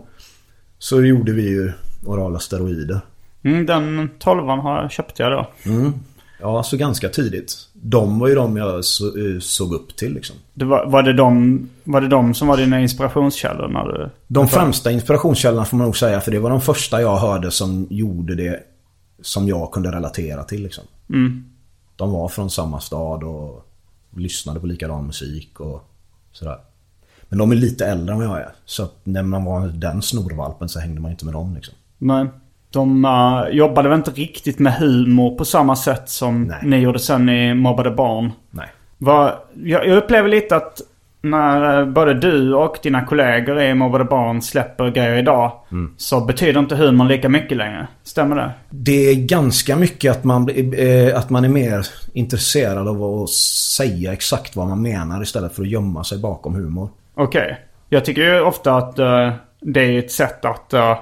Så 0.79 1.01
gjorde 1.01 1.31
vi 1.31 1.49
ju 1.49 1.71
orala 2.05 2.39
steroider. 2.39 2.99
Mm, 3.43 3.65
den 3.65 4.09
tolvan 4.19 4.59
har 4.59 4.89
köpte 4.89 5.23
jag 5.23 5.31
då. 5.31 5.47
Ja, 6.41 6.63
så 6.63 6.77
ganska 6.77 7.09
tidigt. 7.09 7.55
De 7.73 8.19
var 8.19 8.27
ju 8.27 8.35
de 8.35 8.57
jag 8.57 8.85
så, 8.85 9.03
såg 9.41 9.73
upp 9.73 9.95
till 9.95 10.13
liksom. 10.13 10.35
Det 10.53 10.65
var, 10.65 10.85
var, 10.85 11.03
det 11.03 11.13
de, 11.13 11.69
var 11.83 12.01
det 12.01 12.07
de 12.07 12.33
som 12.33 12.47
var 12.47 12.57
dina 12.57 12.81
inspirationskällor 12.81 13.67
när 13.67 13.83
du... 13.83 14.09
De 14.27 14.47
främsta 14.47 14.91
inspirationskällorna 14.91 15.65
får 15.65 15.77
man 15.77 15.85
nog 15.85 15.97
säga 15.97 16.21
för 16.21 16.31
det 16.31 16.39
var 16.39 16.49
de 16.49 16.61
första 16.61 17.01
jag 17.01 17.17
hörde 17.17 17.51
som 17.51 17.87
gjorde 17.89 18.35
det 18.35 18.59
som 19.21 19.47
jag 19.47 19.71
kunde 19.71 19.91
relatera 19.91 20.43
till 20.43 20.63
liksom. 20.63 20.83
De 21.95 22.11
var 22.11 22.27
från 22.27 22.49
samma 22.49 22.79
stad 22.79 23.23
och 23.23 23.67
lyssnade 24.15 24.59
på 24.59 24.67
likadan 24.67 25.05
musik 25.07 25.59
och 25.59 25.89
sådär. 26.31 26.57
Men 27.29 27.39
de 27.39 27.51
är 27.51 27.55
lite 27.55 27.85
äldre 27.85 28.13
än 28.13 28.19
vad 28.19 28.27
jag 28.27 28.41
är. 28.41 28.51
Så 28.65 28.83
att 28.83 28.95
när 29.03 29.23
man 29.23 29.45
var 29.45 29.67
den 29.67 30.01
snorvalpen 30.01 30.69
så 30.69 30.79
hängde 30.79 31.01
man 31.01 31.11
inte 31.11 31.25
med 31.25 31.33
dem 31.33 31.55
liksom. 31.55 31.75
Men 31.97 32.29
de 32.69 33.05
eh, 33.05 33.55
jobbade 33.55 33.89
väl 33.89 33.97
inte 33.97 34.11
riktigt 34.11 34.59
med 34.59 34.73
humor 34.73 35.37
på 35.37 35.45
samma 35.45 35.75
sätt 35.75 36.09
som 36.09 36.43
Nej. 36.43 36.59
ni 36.63 36.77
gjorde 36.77 36.99
sen 36.99 37.29
i 37.29 37.53
Mobbade 37.53 37.91
Barn. 37.91 38.31
Nej. 38.49 38.67
Vad, 38.97 39.33
jag, 39.63 39.87
jag 39.87 39.97
upplever 39.97 40.29
lite 40.29 40.55
att 40.55 40.81
när 41.23 41.79
eh, 41.79 41.85
både 41.85 42.13
du 42.13 42.53
och 42.53 42.77
dina 42.83 43.05
kollegor 43.05 43.61
i 43.61 43.73
Mobbade 43.73 44.03
Barn 44.03 44.41
släpper 44.41 44.91
grejer 44.91 45.17
idag. 45.17 45.51
Så 45.97 46.25
betyder 46.25 46.59
inte 46.59 46.75
humorn 46.75 47.07
lika 47.07 47.29
mycket 47.29 47.57
längre. 47.57 47.87
Stämmer 48.03 48.35
det? 48.35 48.51
Det 48.69 49.09
är 49.09 49.15
ganska 49.15 49.75
mycket 49.75 50.11
att 50.11 50.23
man, 50.23 50.49
eh, 50.49 51.17
att 51.17 51.29
man 51.29 51.45
är 51.45 51.49
mer 51.49 51.85
intresserad 52.13 52.87
av 52.87 53.03
att 53.03 53.29
säga 53.29 54.13
exakt 54.13 54.55
vad 54.55 54.67
man 54.67 54.81
menar 54.81 55.21
istället 55.21 55.55
för 55.55 55.61
att 55.61 55.69
gömma 55.69 56.03
sig 56.03 56.19
bakom 56.19 56.55
humor. 56.55 56.89
Okej. 57.15 57.57
Jag 57.89 58.05
tycker 58.05 58.21
ju 58.21 58.41
ofta 58.41 58.75
att, 58.75 58.99
eh, 58.99 59.31
det 59.61 59.81
är 59.81 59.99
ett 59.99 60.11
sätt 60.11 60.45
att... 60.45 60.73
eh, 60.73 60.97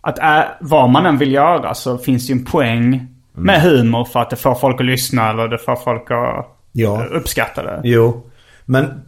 att 0.00 0.18
ä, 0.18 0.44
vad 0.60 0.90
man 0.90 1.06
än 1.06 1.18
vill 1.18 1.32
göra 1.32 1.74
så 1.74 1.98
finns 1.98 2.26
det 2.26 2.32
ju 2.32 2.38
en 2.38 2.44
poäng 2.44 3.06
med 3.32 3.62
humor 3.62 4.04
för 4.04 4.20
att 4.20 4.30
det 4.30 4.36
får 4.36 4.54
folk 4.54 4.80
att 4.80 4.86
lyssna 4.86 5.30
eller 5.30 5.48
det 5.48 5.58
får 5.58 5.76
folk 5.76 6.10
att 6.10 6.46
Ja. 6.72 7.04
uppskatta 7.12 7.62
det. 7.62 7.80
Jo. 7.84 8.22
Men 8.64 9.02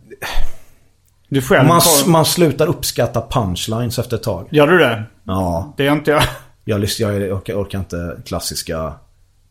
Du 1.28 1.42
själv... 1.42 1.68
man, 1.68 1.80
får- 1.80 2.10
man 2.10 2.24
slutar 2.24 2.66
uppskatta 2.66 3.22
punchlines 3.30 3.98
efter 3.98 4.16
ett 4.16 4.22
tag. 4.22 4.48
Gör 4.50 4.66
du 4.66 4.78
det? 4.78 5.02
Ja. 5.24 5.74
Det 5.76 5.84
gör 5.84 5.92
inte 5.92 6.10
jag. 6.10 6.22
Jag, 6.64 6.80
lys- 6.80 7.00
jag 7.00 7.32
orkar, 7.38 7.54
orkar 7.54 7.78
inte 7.78 8.16
klassiska 8.26 8.92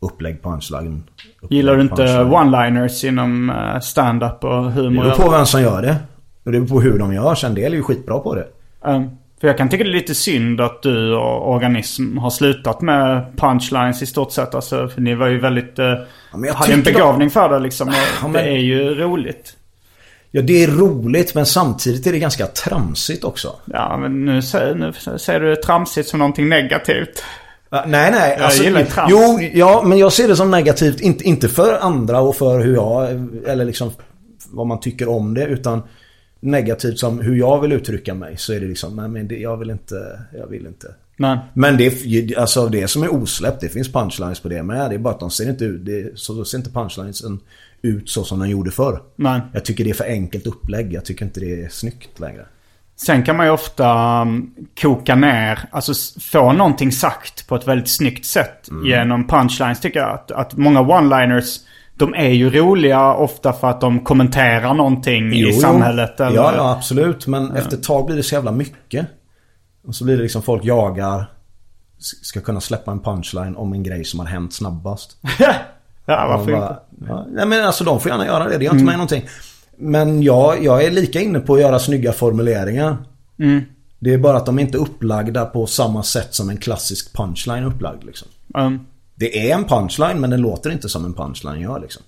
upplägg 0.00 0.42
punchline. 0.42 1.02
Upplägg, 1.40 1.56
Gillar 1.56 1.76
du 1.76 1.82
inte 1.82 2.02
one-liners 2.24 3.04
inom 3.08 3.50
eh, 3.50 3.80
stand-up 3.80 4.44
och 4.44 4.64
Det 4.64 4.70
humor? 4.70 5.02
beror 5.04 5.16
på 5.16 5.30
vem 5.30 5.46
som 5.46 5.62
gör 5.62 5.82
det. 5.82 5.96
Och 6.44 6.52
det 6.52 6.60
beror 6.60 6.68
på 6.68 6.80
hur 6.80 6.98
de 6.98 7.12
gör. 7.14 7.44
En 7.44 7.54
del 7.54 7.72
är 7.72 7.76
ju 7.76 7.82
skitbra 7.82 8.18
på 8.18 8.34
det. 8.34 8.46
Um, 8.84 9.10
för 9.40 9.48
jag 9.48 9.58
kan 9.58 9.68
tycka 9.68 9.84
det 9.84 9.90
är 9.90 9.92
lite 9.92 10.14
synd 10.14 10.60
att 10.60 10.82
du 10.82 11.14
och 11.14 11.50
Organism 11.54 12.18
har 12.18 12.30
slutat 12.30 12.80
med 12.80 13.24
punchlines 13.36 14.02
i 14.02 14.06
stort 14.06 14.32
sett. 14.32 14.54
Alltså, 14.54 14.88
för 14.88 15.00
ni 15.00 15.14
var 15.14 15.26
ju 15.26 15.40
väldigt... 15.40 15.76
Men 15.76 16.44
jag 16.46 16.54
hade 16.54 16.72
en 16.72 16.82
begåvning 16.82 17.30
för 17.30 17.48
det 17.48 17.58
liksom. 17.58 17.88
Ja, 17.88 18.28
men- 18.28 18.32
Det 18.32 18.40
är 18.40 18.58
ju 18.58 18.94
roligt. 18.94 19.56
Ja, 20.36 20.42
det 20.42 20.64
är 20.64 20.68
roligt 20.68 21.34
men 21.34 21.46
samtidigt 21.46 22.06
är 22.06 22.12
det 22.12 22.18
ganska 22.18 22.46
tramsigt 22.46 23.24
också. 23.24 23.56
Ja, 23.64 23.96
men 24.00 24.24
nu 24.24 24.42
säger, 24.42 24.74
nu 24.74 25.18
säger 25.18 25.40
du 25.40 25.56
tramsigt 25.56 26.08
som 26.08 26.18
någonting 26.18 26.48
negativt. 26.48 27.22
Ja, 27.70 27.84
nej, 27.86 28.10
nej. 28.10 28.36
Jag 28.40 28.52
gillar 28.54 28.84
trams. 28.84 29.10
Jo, 29.10 29.38
ja, 29.54 29.82
men 29.86 29.98
jag 29.98 30.12
ser 30.12 30.28
det 30.28 30.36
som 30.36 30.50
negativt. 30.50 31.00
Inte, 31.00 31.24
inte 31.24 31.48
för 31.48 31.78
andra 31.80 32.20
och 32.20 32.36
för 32.36 32.60
hur 32.60 32.74
jag, 32.74 33.08
eller 33.46 33.64
liksom 33.64 33.90
vad 34.50 34.66
man 34.66 34.80
tycker 34.80 35.08
om 35.08 35.34
det. 35.34 35.44
Utan 35.46 35.82
negativt 36.40 36.98
som 36.98 37.20
hur 37.20 37.36
jag 37.36 37.60
vill 37.60 37.72
uttrycka 37.72 38.14
mig. 38.14 38.36
Så 38.36 38.52
är 38.52 38.60
det 38.60 38.66
liksom, 38.66 38.96
nej 38.96 39.08
men 39.08 39.28
det, 39.28 39.36
jag 39.38 39.56
vill 39.56 39.70
inte, 39.70 40.20
jag 40.38 40.46
vill 40.46 40.66
inte. 40.66 40.94
Men, 41.16 41.38
Men 41.54 41.76
det, 41.76 41.86
är- 41.86 42.38
alltså 42.38 42.66
det 42.68 42.88
som 42.88 43.02
är 43.02 43.14
osläppt, 43.14 43.60
det 43.60 43.68
finns 43.68 43.92
punchlines 43.92 44.40
på 44.40 44.48
det 44.48 44.62
med. 44.62 44.90
Det 44.90 44.94
är 44.94 44.98
bara 44.98 45.14
att 45.14 45.20
de 45.20 45.30
ser 45.30 45.48
inte 45.48 45.64
ut, 45.64 45.84
det, 45.86 46.18
så 46.18 46.44
ser 46.44 46.58
inte 46.58 46.70
punchlinesen 46.70 47.40
ut 47.82 48.10
så 48.10 48.24
som 48.24 48.38
den 48.38 48.48
gjorde 48.50 48.70
förr. 48.70 49.02
men. 49.16 49.40
Jag 49.52 49.64
tycker 49.64 49.84
det 49.84 49.90
är 49.90 49.94
för 49.94 50.04
enkelt 50.04 50.46
upplägg. 50.46 50.92
Jag 50.92 51.04
tycker 51.04 51.24
inte 51.24 51.40
det 51.40 51.62
är 51.64 51.68
snyggt 51.68 52.20
längre. 52.20 52.46
Sen 52.96 53.22
kan 53.22 53.36
man 53.36 53.46
ju 53.46 53.52
ofta 53.52 54.20
um, 54.22 54.54
koka 54.82 55.14
ner, 55.14 55.58
alltså 55.70 55.92
få 56.20 56.52
någonting 56.52 56.92
sagt 56.92 57.48
på 57.48 57.56
ett 57.56 57.68
väldigt 57.68 57.88
snyggt 57.90 58.26
sätt 58.26 58.68
Mm. 58.70 58.86
genom 58.86 59.26
punchlines 59.26 59.80
tycker 59.80 60.00
jag. 60.00 60.10
Att, 60.10 60.30
att 60.30 60.56
många 60.56 60.80
one-liners, 60.80 61.58
de 61.94 62.14
är 62.14 62.28
ju 62.28 62.50
roliga 62.50 63.14
ofta 63.14 63.52
för 63.52 63.70
att 63.70 63.80
de 63.80 64.00
kommenterar 64.04 64.74
någonting 64.74 65.30
Jo, 65.32 65.48
i 65.48 65.52
samhället. 65.52 66.20
Eller, 66.20 66.36
Ja, 66.36 66.52
ja 66.56 66.72
absolut. 66.72 67.26
Men 67.26 67.50
efter 67.52 67.76
ett 67.76 67.82
tag 67.82 68.06
blir 68.06 68.16
det 68.16 68.22
så 68.22 68.34
jävla 68.34 68.52
mycket. 68.52 69.06
Och 69.86 69.94
så 69.94 70.04
blir 70.04 70.16
det 70.16 70.22
liksom 70.22 70.42
folk 70.42 70.64
jagar. 70.64 71.30
Ska 71.98 72.40
kunna 72.40 72.60
släppa 72.60 72.92
en 72.92 73.00
punchline 73.00 73.56
om 73.56 73.72
en 73.72 73.82
grej 73.82 74.04
som 74.04 74.20
har 74.20 74.26
hänt 74.26 74.54
snabbast. 74.54 75.16
ja 76.06 76.26
varför 76.28 76.52
Och 76.52 76.58
inte? 76.58 76.76
bara, 76.98 77.08
ja, 77.08 77.26
nej 77.30 77.46
men 77.46 77.64
alltså 77.66 77.84
de 77.84 78.00
får 78.00 78.10
gärna 78.10 78.26
göra 78.26 78.44
det. 78.48 78.58
Det 78.58 78.64
gör 78.64 78.70
Mm. 78.72 78.76
inte 78.78 78.86
mig 78.86 78.96
någonting. 78.96 79.24
Men 79.78 80.22
jag, 80.22 80.64
jag 80.64 80.84
är 80.84 80.90
lika 80.90 81.20
inne 81.20 81.38
på 81.40 81.54
att 81.54 81.60
göra 81.60 81.78
snygga 81.78 82.12
formuleringar. 82.12 82.96
Mm. 83.38 83.62
Det 83.98 84.14
är 84.14 84.18
bara 84.18 84.36
att 84.36 84.46
de 84.46 84.58
är 84.58 84.62
inte 84.62 84.78
upplagda 84.78 85.44
på 85.44 85.66
samma 85.66 86.02
sätt 86.02 86.34
som 86.34 86.50
en 86.50 86.56
klassisk 86.56 87.12
punchline 87.16 87.62
är 87.62 87.66
upplagd 87.66 88.04
liksom. 88.04 88.28
Um, 88.54 88.86
Det 89.14 89.50
är 89.50 89.54
en 89.56 89.64
punchline 89.64 90.20
men 90.20 90.30
den 90.30 90.40
låter 90.40 90.70
inte 90.70 90.88
som 90.88 91.04
en 91.04 91.14
punchline 91.14 91.60
gör 91.60 91.80
liksom. 91.80 92.02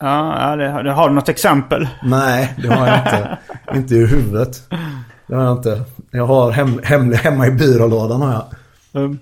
ja, 0.00 0.56
det, 0.56 0.82
det, 0.82 0.92
har 0.92 1.08
du 1.08 1.14
något 1.14 1.28
exempel? 1.28 1.88
Nej, 2.04 2.54
det 2.62 2.68
har 2.68 2.86
jag 2.86 2.98
inte. 2.98 3.38
inte 3.78 3.94
i 3.94 4.06
huvudet. 4.06 4.62
Det 5.28 5.34
har 5.34 5.44
jag 5.44 5.56
inte. 5.56 5.82
Jag 6.10 6.26
har 6.26 6.50
hem, 6.50 6.80
hem, 6.84 7.12
hemma 7.12 7.46
i 7.46 7.50
byrålådan 7.50 8.22
har 8.22 8.32
jag. 8.32 8.44
På 8.92 9.16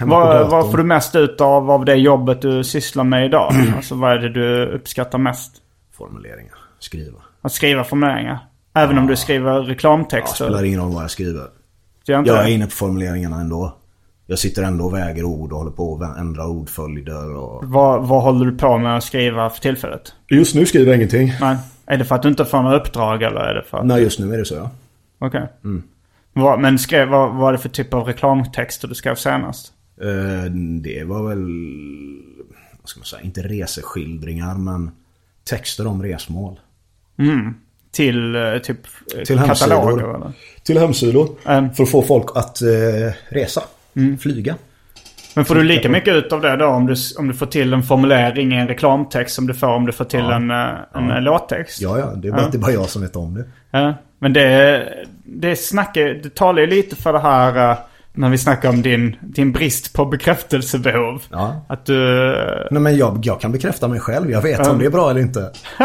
vad, 0.00 0.50
vad 0.50 0.70
får 0.70 0.78
du 0.78 0.84
mest 0.84 1.16
ut 1.16 1.40
av, 1.40 1.70
av 1.70 1.84
det 1.84 1.94
jobbet 1.94 2.42
du 2.42 2.64
sysslar 2.64 3.04
med 3.04 3.26
idag? 3.26 3.52
alltså 3.76 3.94
vad 3.94 4.12
är 4.12 4.18
det 4.18 4.28
du 4.28 4.66
uppskattar 4.66 5.18
mest? 5.18 5.52
Formuleringar. 5.96 6.54
Skriva. 6.78 7.18
Att 7.42 7.52
skriva 7.52 7.84
formuleringar? 7.84 8.38
Även 8.74 8.98
om 8.98 9.06
du 9.06 9.16
skriver 9.16 9.52
Ja, 9.52 9.58
reklamtexter? 9.58 10.44
spelar 10.44 10.64
ingen 10.64 10.80
roll 10.80 10.92
vad 10.94 11.02
jag 11.02 11.10
skriver. 11.10 11.44
Jag 12.04 12.28
är 12.28 12.46
inne 12.46 12.64
på 12.64 12.70
formuleringarna 12.70 13.40
ändå. 13.40 13.76
Jag 14.26 14.38
sitter 14.38 14.62
ändå 14.62 14.84
och 14.84 14.94
väger 14.94 15.24
ord 15.24 15.52
och 15.52 15.58
håller 15.58 15.70
på 15.70 15.92
och 15.92 16.18
ändrar 16.18 16.46
ordföljder 16.48 17.36
och... 17.36 17.64
Vad, 17.64 18.06
vad 18.08 18.22
håller 18.22 18.46
du 18.46 18.56
på 18.58 18.78
med 18.78 18.96
att 18.96 19.04
skriva 19.04 19.50
för 19.50 19.60
tillfället? 19.60 20.14
Just 20.30 20.54
nu 20.54 20.66
skriver 20.66 20.86
jag 20.86 20.96
ingenting. 20.96 21.32
Nej. 21.40 21.56
Är 21.86 21.96
det 21.96 22.04
för 22.04 22.14
att 22.14 22.22
du 22.22 22.28
inte 22.28 22.44
får 22.44 22.62
några 22.62 22.76
uppdrag 22.76 23.22
eller 23.22 23.40
är 23.40 23.54
det 23.54 23.62
för 23.62 23.78
att... 23.78 23.86
Nej, 23.86 24.02
just 24.02 24.18
nu 24.18 24.34
är 24.34 24.38
det 24.38 24.44
så 24.44 24.54
ja. 24.54 24.70
Okej. 25.18 25.48
Mm. 25.64 25.82
Vad, 26.32 26.60
men 26.60 26.78
skrev, 26.78 27.08
vad 27.08 27.28
vad 27.28 27.36
var 27.36 27.52
det 27.52 27.58
för 27.58 27.68
typ 27.68 27.94
av 27.94 28.04
reklamtexter 28.04 28.88
du 28.88 28.94
skrev 28.94 29.14
senast? 29.14 29.72
Eh, 30.02 30.50
Det 30.82 31.04
var 31.04 31.28
väl... 31.28 31.44
Vad 32.80 32.88
ska 32.88 33.00
man 33.00 33.04
säga? 33.06 33.22
Inte 33.22 33.42
reseskildringar 33.42 34.54
men 34.54 34.90
texter 35.44 35.86
om 35.86 36.02
resmål. 36.02 36.60
Mm. 37.18 37.54
Till 37.92 38.34
eh, 38.36 38.58
typ 38.58 38.78
eh, 39.16 39.22
Till 39.22 39.38
kataloger 39.38 39.86
hemsidor. 39.86 40.14
eller? 40.16 40.32
Till 40.62 40.78
hemsidor. 40.78 41.28
Mm. 41.44 41.74
För 41.74 41.82
att 41.82 41.90
få 41.90 42.02
folk 42.02 42.26
att 42.34 42.62
eh, 42.62 43.12
resa. 43.28 43.62
Flyga. 44.20 44.54
Men 45.34 45.44
får 45.44 45.54
du 45.54 45.62
lika 45.62 45.88
mycket 45.88 46.14
ut 46.14 46.32
av 46.32 46.40
det 46.40 46.56
då 46.56 46.66
om 46.66 46.86
du, 46.86 46.94
om 47.18 47.28
du 47.28 47.34
får 47.34 47.46
till 47.46 47.72
en 47.72 47.82
formulering 47.82 48.52
i 48.52 48.56
en 48.56 48.68
reklamtext 48.68 49.34
som 49.34 49.46
du 49.46 49.54
får 49.54 49.66
om 49.68 49.86
du 49.86 49.92
får 49.92 50.04
till 50.04 50.20
en, 50.20 50.50
eh, 50.50 50.68
en 50.94 51.10
eh, 51.10 51.20
låttext? 51.22 51.80
Ja, 51.80 51.98
ja. 51.98 52.06
Det 52.06 52.28
är 52.28 52.32
bara, 52.32 52.42
Ja. 52.42 52.50
är 52.54 52.58
bara 52.58 52.72
jag 52.72 52.88
som 52.88 53.02
vet 53.02 53.16
om 53.16 53.34
det. 53.34 53.44
Ja, 53.70 53.94
men 54.18 54.32
det, 54.32 55.06
det 55.24 55.56
snackar, 55.56 56.04
det 56.22 56.34
talar 56.34 56.60
ju 56.60 56.66
lite 56.66 56.96
för 56.96 57.12
det 57.12 57.18
här 57.18 57.76
när 58.16 58.30
vi 58.30 58.38
snackar 58.38 58.68
om 58.68 58.82
din, 58.82 59.16
din 59.22 59.52
brist 59.52 59.92
på 59.92 60.04
bekräftelsebehov. 60.04 61.22
Ja. 61.30 61.60
Att 61.68 61.86
du... 61.86 61.96
Nej 62.70 62.82
men 62.82 62.96
jag, 62.96 63.18
jag 63.22 63.40
kan 63.40 63.52
bekräfta 63.52 63.88
mig 63.88 64.00
själv. 64.00 64.30
Jag 64.30 64.42
vet 64.42 64.58
Ja. 64.58 64.70
om 64.70 64.78
det 64.78 64.86
är 64.86 64.90
bra 64.90 65.10
eller 65.10 65.20
inte. 65.20 65.52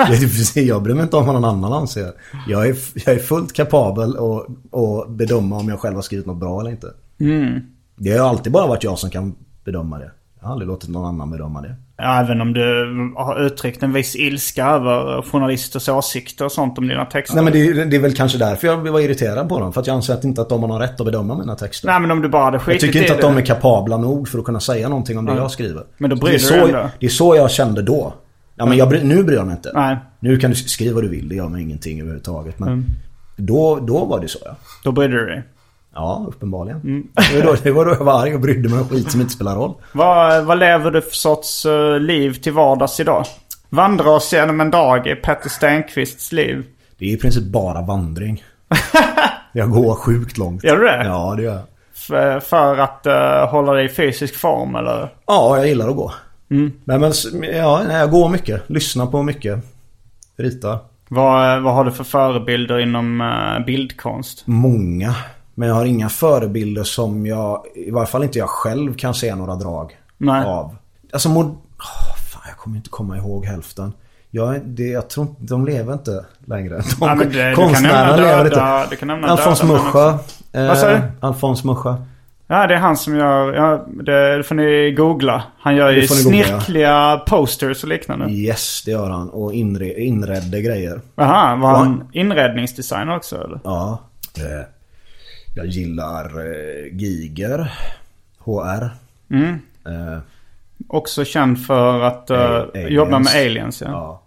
Jag, 0.55 0.63
jag 0.63 0.83
bryr 0.83 0.93
mig 0.93 1.03
inte 1.03 1.17
om 1.17 1.25
vad 1.25 1.35
någon 1.35 1.45
annan 1.45 1.73
anser. 1.73 2.11
Jag 2.47 2.67
är, 2.67 2.75
jag 3.05 3.15
är 3.15 3.19
fullt 3.19 3.53
kapabel 3.53 4.09
att, 4.17 4.45
att 4.79 5.09
bedöma 5.09 5.57
om 5.57 5.69
jag 5.69 5.79
själv 5.79 5.95
har 5.95 6.01
skrivit 6.01 6.25
något 6.25 6.37
bra 6.37 6.59
eller 6.59 6.71
inte. 6.71 6.87
Mm. 7.19 7.59
Det 7.95 8.17
har 8.17 8.29
alltid 8.29 8.53
bara 8.53 8.67
varit 8.67 8.83
jag 8.83 8.99
som 8.99 9.09
kan 9.09 9.35
bedöma 9.65 9.97
det. 9.97 10.11
Jag 10.39 10.45
har 10.47 10.51
aldrig 10.53 10.67
låtit 10.67 10.89
någon 10.89 11.05
annan 11.05 11.31
bedöma 11.31 11.61
det. 11.61 11.75
Även 12.03 12.41
om 12.41 12.53
du 12.53 12.85
har 13.15 13.45
uttryckt 13.45 13.83
en 13.83 13.93
viss 13.93 14.15
ilska 14.15 14.65
över 14.65 15.21
journalisters 15.21 15.89
åsikter 15.89 16.45
och 16.45 16.51
sånt 16.51 16.77
om 16.77 16.87
dina 16.87 17.05
texter. 17.05 17.35
Nej 17.35 17.43
men 17.43 17.53
det, 17.53 17.67
är- 17.81 17.85
det 17.85 17.95
är 17.95 17.99
väl 17.99 18.15
kanske 18.15 18.37
därför 18.37 18.67
jag 18.67 18.77
var 18.91 18.99
irriterad 18.99 19.49
på 19.49 19.59
dem. 19.59 19.73
För 19.73 19.81
att 19.81 19.87
jag 19.87 19.93
anser 19.95 20.13
att 20.13 20.23
inte 20.23 20.41
att 20.41 20.49
de 20.49 20.61
har 20.61 20.67
någon 20.69 20.81
rätt 20.81 20.99
att 20.99 21.05
bedöma 21.05 21.37
mina 21.37 21.55
texter. 21.55 21.87
Nej, 21.87 21.99
men 21.99 22.11
om 22.11 22.21
du 22.21 22.29
bara 22.29 22.43
hade 22.43 22.55
jag 22.55 22.61
skitit 22.61 22.81
tycker 22.81 23.01
inte 23.01 23.13
att 23.13 23.21
de 23.21 23.37
är 23.37 23.41
kapabla 23.45 23.97
nog 23.97 24.27
för 24.29 24.39
att 24.39 24.45
kunna 24.45 24.59
säga 24.59 24.89
någonting 24.89 25.17
om 25.17 25.25
det 25.25 25.31
Ja. 25.31 25.37
jag 25.37 25.51
skriver. 25.51 25.83
Men 25.97 26.09
då 26.09 26.15
Så 26.15 26.19
bryr 26.21 26.31
det, 26.31 26.35
är 26.35 26.39
du 26.67 26.71
så, 26.71 26.89
det 26.99 27.05
är 27.05 27.09
så 27.09 27.35
jag 27.35 27.51
kände 27.51 27.81
då. 27.81 28.13
Ja 28.55 28.65
men 28.65 28.77
jag, 28.77 29.03
nu 29.03 29.23
bryr 29.23 29.35
jag 29.35 29.45
mig 29.47 29.55
inte. 29.55 29.71
Nej. 29.73 29.97
Nu 30.19 30.37
kan 30.37 30.49
du 30.49 30.55
skriva 30.55 30.95
vad 30.95 31.03
du 31.03 31.09
vill, 31.09 31.29
det 31.29 31.35
gör 31.35 31.49
mig 31.49 31.61
ingenting 31.61 31.99
överhuvudtaget. 31.99 32.59
Men 32.59 32.69
Mm. 32.69 32.85
då, 33.37 33.79
då 33.81 34.05
var 34.05 34.19
det 34.19 34.27
så 34.27 34.39
ja. 34.45 34.55
Då 34.83 34.91
brydde 34.91 35.13
du 35.19 35.25
dig. 35.25 35.43
Ja, 35.93 36.25
uppenbarligen. 36.27 36.79
Mm. 36.81 37.07
Det, 37.31 37.37
var 37.41 37.45
då, 37.51 37.57
det 37.63 37.71
var 37.71 37.85
då 37.85 37.91
jag 37.91 38.03
var 38.05 38.21
arg 38.21 38.33
och 38.35 38.41
brydde 38.41 38.69
mig 38.69 38.79
om 38.79 38.87
skit 38.89 39.11
som 39.11 39.21
inte 39.21 39.33
spelar 39.33 39.55
roll. 39.55 39.73
Vad, 39.91 40.45
vad 40.45 40.59
lever 40.59 40.91
du 40.91 41.01
för 41.01 41.15
sorts 41.15 41.65
eh, 41.65 41.99
liv 41.99 42.33
till 42.33 42.53
vardags 42.53 42.99
idag? 42.99 43.25
Vandra 43.69 44.09
oss 44.11 44.33
genom 44.33 44.61
en 44.61 44.71
dag 44.71 45.07
i 45.07 45.15
Petter 45.15 45.49
Stenqvists 45.49 46.31
liv. 46.31 46.63
Det 46.97 47.05
är 47.05 47.09
i 47.13 47.17
princip 47.17 47.43
bara 47.43 47.81
vandring. 47.81 48.43
jag 49.51 49.71
går 49.71 49.95
sjukt 49.95 50.37
långt. 50.37 50.63
Gör 50.63 50.77
du 50.77 50.83
det? 50.85 51.03
Ja, 51.05 51.33
det 51.37 51.43
gör 51.43 51.53
jag. 51.53 51.61
F- 51.95 52.43
för 52.43 52.77
att 52.77 53.05
eh, 53.05 53.49
hålla 53.49 53.73
dig 53.73 53.85
i 53.85 53.89
fysisk 53.89 54.35
form 54.35 54.75
eller? 54.75 55.13
Ja, 55.27 55.57
jag 55.57 55.67
gillar 55.67 55.89
att 55.89 55.95
gå. 55.95 56.11
Mm. 56.51 56.71
Nej 56.83 56.99
men 56.99 57.11
ja, 57.53 57.81
nej, 57.87 57.97
jag 57.97 58.11
går 58.11 58.29
mycket. 58.29 58.69
Lyssnar 58.69 59.05
på 59.05 59.23
mycket. 59.23 59.59
Ritar. 60.37 60.77
Vad, 61.07 61.61
vad 61.61 61.73
har 61.73 61.83
du 61.85 61.91
för 61.91 62.03
förebilder 62.03 62.79
inom 62.79 63.21
eh, 63.21 63.65
bildkonst? 63.65 64.43
Många. 64.45 65.15
Men 65.55 65.67
jag 65.67 65.75
har 65.75 65.85
inga 65.85 66.09
förebilder 66.09 66.83
som 66.83 67.25
jag, 67.25 67.63
i 67.75 67.91
varje 67.91 68.07
fall 68.07 68.23
inte 68.23 68.39
jag 68.39 68.49
själv 68.49 68.93
kan 68.93 69.13
se 69.13 69.35
några 69.35 69.55
drag 69.55 69.97
Nej. 70.17 70.45
av. 70.45 70.75
Alltså 71.13 71.29
mod... 71.29 71.45
Åh, 71.45 72.15
fan, 72.31 72.41
jag 72.47 72.57
kommer 72.57 72.77
inte 72.77 72.89
komma 72.89 73.17
ihåg 73.17 73.45
hälften. 73.45 73.93
Jag, 74.33 74.61
det, 74.65 74.83
jag 74.87 75.09
tror 75.09 75.27
inte, 75.27 75.41
de 75.43 75.65
lever 75.65 75.93
inte 75.93 76.25
längre. 76.45 76.75
De, 76.77 76.83
Ja, 77.01 77.15
men 77.15 77.17
det- 77.17 77.49
du 77.49 77.55
kan 77.55 77.65
konstnärerna 77.65 78.15
nämna 78.15 78.15
lever 78.27 78.45
inte. 78.45 78.85
du 78.89 78.95
kan 78.95 79.07
nämna 79.07 79.27
Alfons 79.27 79.63
Muscha. 79.63 80.19
Vad 80.51 80.77
sa 80.77 80.87
du? 80.89 80.93
Eh, 80.95 81.01
Alfons 81.19 81.63
Muscha. 81.63 82.05
Ja, 82.47 82.67
det 82.67 82.73
är 82.73 82.77
han 82.79 82.97
som 82.97 83.15
gör... 83.15 83.53
Ja, 83.53 83.85
det 84.03 84.43
får 84.43 84.55
ni 84.55 84.91
googla. 84.97 85.43
Han 85.59 85.75
gör 85.75 85.89
ju 85.91 86.01
Det 86.01 86.07
snirkliga 86.07 87.21
posters 87.27 87.83
och 87.83 87.89
liknande. 87.89 88.29
Yes, 88.31 88.83
det 88.85 88.91
gör 88.91 89.09
han. 89.09 89.29
Och 89.29 89.53
inre, 89.53 89.93
inredde 90.01 90.61
grejer. 90.61 91.01
Jaha, 91.15 91.55
var 91.55 91.71
Och 91.71 91.77
han 91.77 92.03
inredningsdesigner 92.13 93.15
också 93.15 93.35
eller? 93.43 93.59
Ja. 93.63 93.99
Eh, 94.37 94.65
jag 95.53 95.65
gillar 95.65 96.25
eh, 96.39 96.95
Giger. 96.95 97.73
HR. 98.39 98.89
Mm. 99.29 99.59
Eh, 99.85 100.19
Också 100.87 101.25
känd 101.25 101.65
för 101.65 102.01
att 102.01 102.29
eh, 102.29 102.39
aliens. 102.39 102.91
jobba 102.91 103.19
med 103.19 103.35
aliens 103.35 103.81
ja. 103.81 103.87
ja. 103.87 104.21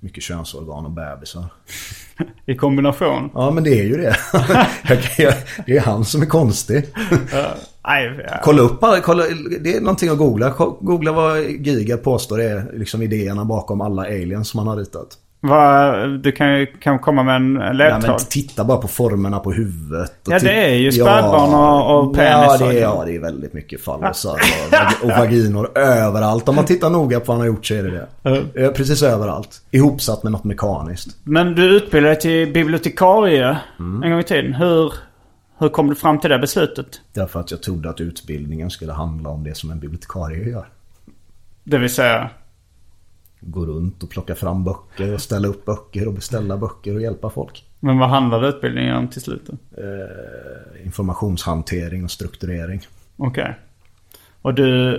mycket 0.00 0.22
könsorgan 0.22 0.84
och 0.84 0.90
bebisar. 0.90 1.44
I 2.46 2.54
kombination. 2.54 3.30
Ja 3.34 3.50
men 3.50 3.64
det 3.64 3.80
är 3.80 3.84
ju 3.84 3.96
det. 3.96 4.16
Det 5.66 5.76
är 5.76 5.80
han 5.80 6.04
som 6.04 6.22
är 6.22 6.26
konstig. 6.26 6.84
Kolla 8.42 8.62
upp 8.62 8.80
kolla, 9.02 9.24
det 9.60 9.76
är 9.76 9.80
någonting 9.80 10.08
att 10.08 10.18
googla. 10.18 10.50
Googla 10.80 11.12
vad 11.12 11.42
Giga 11.42 11.96
påstår 11.96 12.40
är 12.40 12.72
liksom 12.72 13.02
idéerna 13.02 13.44
bakom 13.44 13.80
alla 13.80 14.02
aliens 14.02 14.48
som 14.48 14.58
han 14.58 14.66
har 14.66 14.76
ritat. 14.76 15.18
Vad- 15.40 16.20
du 16.20 16.32
kan 16.32 16.58
ju 16.58 16.66
kan 16.66 16.98
komma 16.98 17.22
med 17.22 17.36
en 17.36 17.54
Nej, 17.54 17.74
ledtråd. 17.74 18.02
men 18.10 18.18
titta 18.30 18.64
bara 18.64 18.78
på 18.78 18.88
formerna 18.88 19.38
på 19.38 19.52
huvudet. 19.52 20.12
och 20.26 20.32
Ja, 20.32 20.38
det 20.38 20.52
är 20.66 20.74
ju 20.74 20.92
spädbarn 20.92 21.54
och- 21.54 21.98
och 21.98 22.10
Ja 22.10 22.14
penisar. 22.14 22.68
det, 22.68 22.78
är, 22.78 22.82
ja, 22.82 23.02
det 23.06 23.16
är 23.16 23.20
väldigt 23.20 23.52
mycket 23.52 23.80
fallusar 23.84 24.32
och, 24.32 25.04
och 25.04 25.10
vaginor 25.10 25.78
överallt. 25.78 26.48
Om 26.48 26.54
man 26.56 26.64
tittar 26.64 26.90
noga 26.90 27.20
på 27.20 27.26
vad 27.26 27.36
han 27.36 27.40
har 27.40 27.46
gjort 27.46 27.66
så 27.66 27.74
är 27.74 27.82
det 27.82 28.06
det. 28.54 28.64
Eh, 28.64 28.70
Precis 28.72 29.02
överallt. 29.02 29.62
Ihopsatt 29.70 30.22
med 30.22 30.32
något 30.32 30.44
mekaniskt. 30.44 31.16
Men 31.24 31.54
du 31.54 31.76
utbildade 31.76 32.14
dig 32.14 32.20
till 32.20 32.52
bibliotekarie 32.52 33.58
Mm. 33.78 34.02
en 34.02 34.10
gång 34.10 34.20
i 34.20 34.24
tiden. 34.24 34.54
Hur, 34.54 34.92
hur 35.58 35.68
kom 35.68 35.88
du 35.88 35.94
fram 35.94 36.18
till 36.20 36.30
det 36.30 36.38
beslutet? 36.38 36.86
Därför 37.14 37.40
att 37.40 37.50
jag 37.50 37.62
trodde 37.62 37.90
att 37.90 38.00
utbildningen 38.00 38.70
skulle 38.70 38.92
handla 38.92 39.28
om 39.30 39.44
det 39.44 39.56
som 39.56 39.70
en 39.70 39.78
bibliotekarie 39.80 40.48
gör. 40.48 40.66
Det 41.64 41.78
vill 41.78 41.94
säga, 41.94 42.30
Gå 43.40 43.66
runt 43.66 44.02
och 44.02 44.10
plocka 44.10 44.34
fram 44.34 44.64
böcker 44.64 45.14
och 45.14 45.20
ställa 45.20 45.48
upp 45.48 45.64
böcker 45.64 46.06
och 46.08 46.14
beställa 46.14 46.56
böcker 46.56 46.94
och 46.94 47.02
hjälpa 47.02 47.30
folk. 47.30 47.64
men 47.80 47.98
vad 47.98 48.08
handlade 48.08 48.48
utbildningen 48.48 48.96
om 48.96 49.08
till 49.08 49.20
slut? 49.22 49.48
Eh, 49.76 50.84
informationshantering 50.86 52.04
och 52.04 52.10
strukturering. 52.10 52.80
Okej. 53.16 53.54
Och 54.42 54.54
du... 54.54 54.96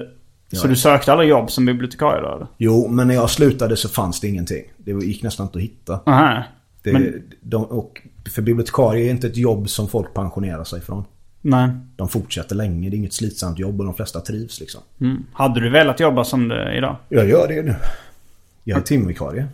Så 0.52 0.66
Ja. 0.68 0.70
du 0.70 0.76
sökte 0.76 1.12
aldrig 1.12 1.30
jobb 1.30 1.52
som 1.52 1.66
bibliotekarie 1.66 2.22
då 2.22 2.36
eller? 2.36 2.48
Jo, 2.58 2.88
men 2.88 3.08
när 3.08 3.16
jag 3.16 3.30
slutade 3.30 3.76
så 3.76 3.90
fanns 3.90 4.20
det 4.20 4.28
ingenting. 4.28 4.64
Det 4.78 4.92
gick 4.92 5.24
nästan 5.24 5.46
inte 5.46 5.58
att 5.58 5.64
hitta. 5.64 6.00
Aha. 6.06 6.44
Det, 6.84 6.94
Men- 6.94 7.24
de, 7.42 7.64
och 7.66 8.02
för 8.30 8.42
bibliotekarie 8.42 9.06
är 9.06 9.10
inte 9.12 9.28
ett 9.28 9.38
jobb 9.38 9.70
som 9.70 9.88
folk 9.88 10.14
pensionerar 10.14 10.64
sig 10.64 10.82
från. 10.82 11.04
Nej. 11.42 11.70
De 11.96 12.08
fortsätter 12.10 12.56
länge, 12.56 12.90
det 12.90 12.96
är 12.96 12.98
inget 12.98 13.14
slitsamt 13.14 13.60
jobb 13.60 13.80
och 13.80 13.86
de 13.86 13.94
flesta 13.96 14.20
trivs 14.20 14.60
liksom. 14.60 14.82
Mm. 15.02 15.24
Hade 15.34 15.60
du 15.60 15.70
velat 15.70 16.00
jobba 16.00 16.24
som 16.24 16.48
det 16.48 16.78
idag? 16.78 16.96
Jag 17.10 17.30
gör 17.30 17.48
det 17.48 17.62
nu. 17.64 17.76
Jag 18.70 18.78
är 18.78 18.84
timvikarie. 18.84 19.48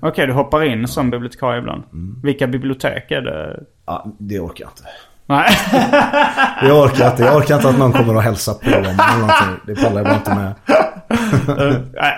Okej, 0.00 0.26
du 0.26 0.32
hoppar 0.32 0.64
in 0.64 0.88
som 0.88 1.10
bibliotekarie 1.10 1.58
ibland. 1.58 1.82
Mm. 1.92 2.20
Vilka 2.22 2.46
bibliotek 2.46 3.10
är 3.10 3.20
det? 3.20 3.60
ja, 3.86 4.06
det 4.18 4.40
orkar 4.40 4.64
jag 4.64 4.70
inte. 4.70 4.82
Nej. 5.26 5.48
Det 6.62 6.72
orkar 6.72 7.04
jag 7.04 7.12
inte. 7.12 7.22
Jag 7.22 7.36
orkar 7.36 7.54
inte 7.54 7.68
att 7.68 7.78
någon 7.78 7.92
kommer 7.92 8.16
och 8.16 8.22
hälsar 8.22 8.54
på 8.54 8.70
dem 8.70 8.82
eller 8.82 9.18
någonting. 9.18 9.66
Det 9.66 9.74
pallar 9.74 10.04
jag 10.04 10.16
inte 10.16 10.34
med. 10.34 10.52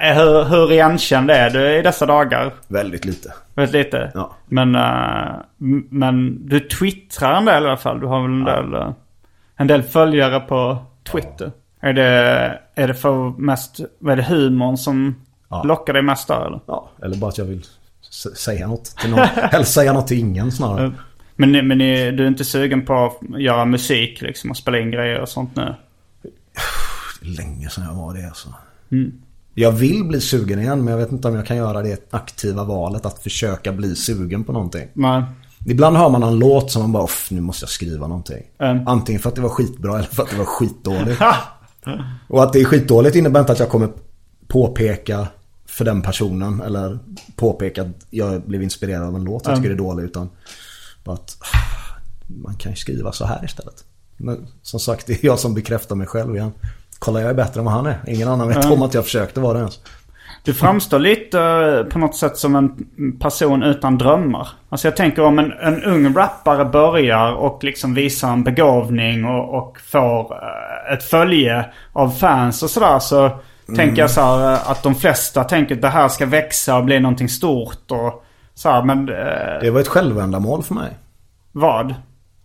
Eh, 0.02 0.16
hur, 0.16 0.44
hur 0.44 0.72
igenkänd 0.72 1.30
är 1.30 1.50
du 1.50 1.78
i 1.78 1.82
dessa 1.82 2.06
dagar? 2.06 2.52
Väldigt 2.68 3.04
lite. 3.04 3.32
Väldigt 3.54 3.74
lite. 3.74 4.10
Ja. 4.14 4.36
Men, 4.46 4.74
eh, 4.74 5.34
men 5.90 6.46
du 6.48 6.60
twittrar 6.60 7.34
en 7.34 7.44
del 7.44 7.62
i 7.62 7.66
alla 7.66 7.76
fall. 7.76 8.00
Du 8.00 8.06
har 8.06 8.22
väl 8.22 8.30
en 8.30 8.44
del, 8.44 8.74
eh, 8.74 8.92
en 9.56 9.66
del 9.66 9.82
följare 9.82 10.40
på 10.40 10.78
Twitter. 11.12 11.52
Är, 11.80 11.92
det, 11.92 12.58
är 12.74 12.88
det 12.88 12.94
för 12.94 13.40
mest, 13.40 13.80
vad 13.98 14.12
är 14.12 14.16
det 14.16 14.22
humorn 14.22 14.76
som 14.76 15.14
Ja. 15.50 15.62
lockar 15.62 15.92
dig 15.92 16.02
mest 16.02 16.28
där 16.28 16.46
eller? 16.46 16.60
Ja, 16.66 16.90
eller 17.02 17.16
bara 17.16 17.28
att 17.28 17.38
jag 17.38 17.44
vill 17.44 17.64
säga 18.36 18.66
något 18.66 18.84
till 18.84 19.10
någon. 19.10 19.18
Helst 19.34 19.72
säga 19.72 19.92
något 19.92 20.06
till 20.06 20.18
ingen 20.18 20.52
snarare. 20.52 20.92
Men, 21.36 21.52
ni- 21.52 21.62
men 21.62 21.78
ni, 21.78 22.10
du 22.10 22.22
är 22.24 22.28
inte 22.28 22.44
sugen 22.44 22.86
på 22.86 22.94
att 22.94 23.40
göra 23.40 23.64
musik 23.64 24.20
liksom 24.22 24.50
och 24.50 24.56
spela 24.56 24.78
in 24.78 24.90
grejer 24.90 25.20
och 25.20 25.28
sånt 25.28 25.56
nu? 25.56 25.74
Det 26.22 26.28
är 27.26 27.36
länge 27.36 27.68
sedan 27.68 27.84
jag 27.84 27.94
var 27.94 28.14
det 28.14 28.26
alltså. 28.26 28.48
Jag 29.54 29.72
vill 29.72 30.04
bli 30.04 30.20
sugen 30.20 30.58
igen 30.58 30.84
men 30.84 30.92
jag 30.92 30.98
vet 30.98 31.12
inte 31.12 31.28
om 31.28 31.34
jag 31.34 31.46
kan 31.46 31.56
göra 31.56 31.82
det 31.82 32.08
aktiva 32.14 32.64
valet 32.64 33.06
att 33.06 33.22
försöka 33.22 33.72
bli 33.72 33.96
sugen 33.96 34.44
på 34.44 34.52
någonting. 34.52 34.88
Men, 34.92 35.24
Ibland 35.66 35.96
hör 35.96 36.08
man 36.08 36.22
en 36.22 36.38
låt 36.38 36.70
som 36.70 36.82
man 36.82 36.92
bara 36.92 37.02
"Off, 37.02 37.28
nu 37.30 37.40
måste 37.40 37.62
jag 37.62 37.70
skriva 37.70 38.06
någonting. 38.06 38.42
Mm. 38.58 38.88
Antingen 38.88 39.20
för 39.22 39.28
att 39.28 39.34
det 39.34 39.40
var 39.40 39.48
skitbra 39.48 39.94
eller 39.98 40.08
för 40.08 40.22
att 40.22 40.30
det 40.30 40.36
var 40.36 40.44
skitdåligt. 40.44 41.20
Och 42.28 42.42
att 42.42 42.52
det 42.52 42.60
är 42.60 42.64
skitdåligt 42.64 43.16
innebär 43.16 43.40
inte 43.40 43.52
att 43.52 43.58
jag 43.58 43.68
kommer 43.68 43.88
påpeka 44.48 45.26
för 45.70 45.84
den 45.84 46.02
personen 46.02 46.60
eller 46.60 46.98
påpeka 47.36 47.82
att 47.82 48.06
jag 48.10 48.42
blev 48.42 48.62
inspirerad 48.62 49.02
av 49.02 49.14
en 49.14 49.24
låt 49.24 49.46
jag 49.46 49.56
tycker 49.56 49.68
det 49.68 49.74
är 49.74 49.78
dålig 49.78 50.04
utan 50.04 50.30
bara 51.04 51.14
att 51.14 51.36
man 52.26 52.54
kan 52.54 52.72
ju 52.72 52.76
skriva 52.76 53.12
så 53.12 53.24
här 53.24 53.44
istället. 53.44 53.84
Men 54.16 54.46
som 54.62 54.80
sagt, 54.80 55.06
det 55.06 55.12
är 55.12 55.26
jag 55.26 55.38
som 55.38 55.54
bekräftar 55.54 55.96
mig 55.96 56.06
själv 56.06 56.36
igen. 56.36 56.52
Kolla, 56.98 57.20
jag 57.20 57.30
är 57.30 57.34
bättre 57.34 57.60
än 57.60 57.64
vad 57.64 57.74
han 57.74 57.86
är. 57.86 58.00
Ingen 58.06 58.28
annan 58.28 58.48
vet 58.48 58.64
om 58.64 58.82
att 58.82 58.94
jag 58.94 59.04
försökte 59.04 59.40
vara 59.40 59.52
det 59.52 59.58
ens. 59.58 59.80
Du 60.44 60.54
framstår 60.54 60.98
lite 60.98 61.40
eh, 61.40 61.92
på 61.92 61.98
något 61.98 62.16
sätt 62.16 62.36
som 62.36 62.56
en 62.56 62.86
person 63.18 63.62
utan 63.62 63.98
drömmar. 63.98 64.48
Alltså 64.68 64.86
jag 64.86 64.96
tänker 64.96 65.22
om 65.22 65.38
en, 65.38 65.52
en 65.52 65.82
ung 65.82 66.14
rappare 66.14 66.64
börjar 66.64 67.32
och 67.32 67.64
liksom 67.64 67.94
visar 67.94 68.32
en 68.32 68.44
begåvning 68.44 69.24
och, 69.24 69.54
och 69.58 69.78
får 69.80 70.34
eh, 70.34 70.94
ett 70.94 71.02
följe 71.02 71.64
av 71.92 72.10
fans 72.10 72.62
och 72.62 72.70
sådär 72.70 72.98
så 72.98 73.40
tänker 73.76 74.02
jag 74.02 74.10
så 74.10 74.20
här 74.20 74.52
eh, 74.52 74.70
att 74.70 74.82
de 74.82 74.94
flesta 74.94 75.44
tänker 75.44 75.74
att 75.74 75.82
det 75.82 75.88
här 75.88 76.08
ska 76.08 76.26
växa 76.26 76.76
och 76.76 76.84
bli 76.84 77.00
någonting 77.00 77.28
stort 77.28 77.90
och 77.90 78.24
så 78.54 78.70
här, 78.70 78.82
men 78.84 79.08
eh, 79.08 79.60
Det 79.60 79.70
var 79.70 79.80
ett 79.80 79.88
självändamål 79.88 80.62
för 80.62 80.74
mig. 80.74 80.90
vad? 81.52 81.94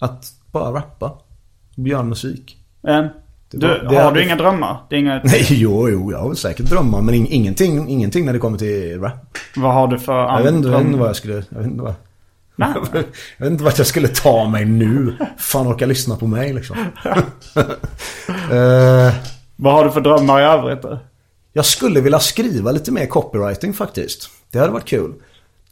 Att 0.02 0.26
bara 0.52 0.72
rappa. 0.78 1.06
Och 1.78 1.88
göra 1.88 2.04
musik. 2.04 2.58
Eh, 2.88 3.06
du, 3.52 3.68
var- 3.68 3.96
har 3.96 4.04
hade- 4.04 4.16
du 4.20 4.24
inga 4.26 4.36
drömmar? 4.36 4.78
Det 4.90 4.96
är 4.96 5.00
inga, 5.00 5.22
Nej, 5.24 5.46
jo, 5.50 5.90
jo, 5.90 6.12
jag 6.12 6.20
har 6.20 6.28
väl 6.28 6.38
säkert 6.38 6.66
drömmar. 6.66 7.02
Men 7.02 7.16
in- 7.16 7.28
ingenting, 7.30 7.90
ingenting 7.90 8.26
när 8.26 8.34
det 8.34 8.40
kommer 8.40 8.58
till 8.58 9.02
rap. 9.02 9.38
vad 9.56 9.74
har 9.74 9.88
du 9.88 10.00
för 10.00 10.14
Jag 10.20 10.44
vet, 10.44 10.54
inte, 10.54 10.68
jag 10.70 10.78
vet 10.78 10.88
inte 10.88 11.00
vad 11.00 11.08
jag 11.10 11.16
skulle... 11.16 11.34
Jag 11.50 11.58
vet 11.58 11.68
inte 11.68 11.84
vad... 11.84 11.94
Nej. 12.58 12.70
Jag 13.38 13.46
vet 13.46 13.52
inte 13.52 13.64
vart 13.64 13.78
jag 13.78 13.88
skulle 13.88 14.08
ta 14.08 14.48
mig 14.50 14.66
nu. 14.66 15.16
Fan 15.38 15.68
orkar 15.68 15.88
lyssna 15.88 16.16
på 16.16 16.28
mig 16.28 16.54
liksom. 16.54 16.78
Eh, 18.52 19.14
Vad 19.56 19.74
har 19.74 19.86
du 19.86 19.92
för 19.92 20.02
drömmar 20.02 20.42
i 20.42 20.44
övrigt 20.44 20.82
då? 20.82 21.00
Jag 21.58 21.66
skulle 21.66 22.02
vilja 22.02 22.20
skriva 22.20 22.72
lite 22.72 22.92
mer 22.92 23.06
copywriting 23.06 23.74
faktiskt. 23.74 24.30
Det 24.52 24.60
hade 24.60 24.72
varit 24.72 24.86
kul. 24.86 25.14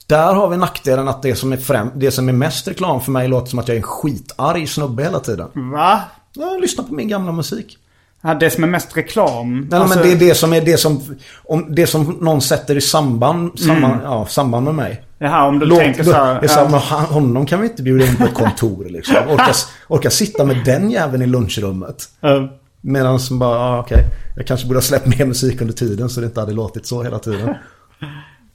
Där 0.08 0.34
har 0.34 0.48
vi 0.50 0.58
nackdelen 0.58 1.08
att 1.08 1.22
det 1.22 1.36
som 1.36 1.54
är, 1.54 1.58
främ- 1.58 1.92
det 1.96 2.12
som 2.12 2.30
är 2.30 2.34
mest 2.34 2.68
reklam 2.68 3.02
för 3.02 3.12
mig 3.12 3.28
låter 3.28 3.50
som 3.50 3.60
att 3.60 3.68
jag 3.68 3.76
är 3.76 3.80
en 3.80 3.84
skitarg 3.88 4.68
snubbe 4.68 5.04
hela 5.04 5.20
tiden. 5.20 5.48
Va? 5.72 6.02
Ja, 6.34 6.58
lyssna 6.62 6.84
på 6.84 6.94
min 6.94 7.08
gamla 7.08 7.32
musik. 7.32 7.78
Ja, 8.22 8.34
det 8.34 8.50
som 8.50 8.64
är 8.64 8.68
mest 8.68 8.98
reklam? 8.98 9.60
Nej, 9.72 9.80
Alltså- 9.80 9.96
men 10.00 10.08
det 10.08 10.14
är 10.14 10.30
det 10.30 10.36
som 10.36 10.54
är 10.54 10.62
det 10.62 10.78
som... 10.78 11.18
Om 11.44 11.66
det 11.76 11.88
som 11.88 12.04
någon 12.22 12.42
sätter 12.42 12.76
i 12.78 12.82
samband, 12.82 13.60
samband, 13.60 14.02
ja, 14.04 14.26
samband 14.26 14.66
med 14.66 14.76
mig. 14.76 15.04
Jaha, 15.18 15.48
om 15.48 15.60
du 15.60 15.66
Låt, 15.66 15.80
tänker 15.80 16.04
så 16.04 16.12
här. 16.12 16.40
det 16.42 16.46
är 16.46 16.48
så 16.48 16.60
här, 16.60 16.70
ja. 16.92 16.98
honom 17.10 17.46
kan 17.46 17.62
vi 17.62 17.68
inte 17.68 17.84
bjuda 17.84 18.06
in 18.06 18.16
på 18.16 18.24
ett 18.24 18.34
kontor 18.34 18.86
liksom. 18.90 19.16
Orka, 19.30 19.54
orka 19.88 20.10
sitta 20.10 20.46
med 20.46 20.58
den 20.66 20.92
jäveln 20.92 21.24
i 21.24 21.28
lunchrummet. 21.28 22.10
Ja. 22.22 22.50
Medan 22.86 23.20
som 23.20 23.40
bara, 23.40 23.60
ah, 23.60 23.80
okej. 23.80 24.04
Jag 24.36 24.48
kanske 24.48 24.68
borde 24.68 24.78
ha 24.78 24.82
släppt 24.82 25.20
mer 25.20 25.26
musik 25.26 25.62
under 25.62 25.74
tiden 25.74 26.10
så 26.10 26.20
det 26.20 26.26
inte 26.26 26.40
hade 26.40 26.54
låtit 26.54 26.86
så 26.86 27.04
hela 27.04 27.20
tiden. 27.20 27.56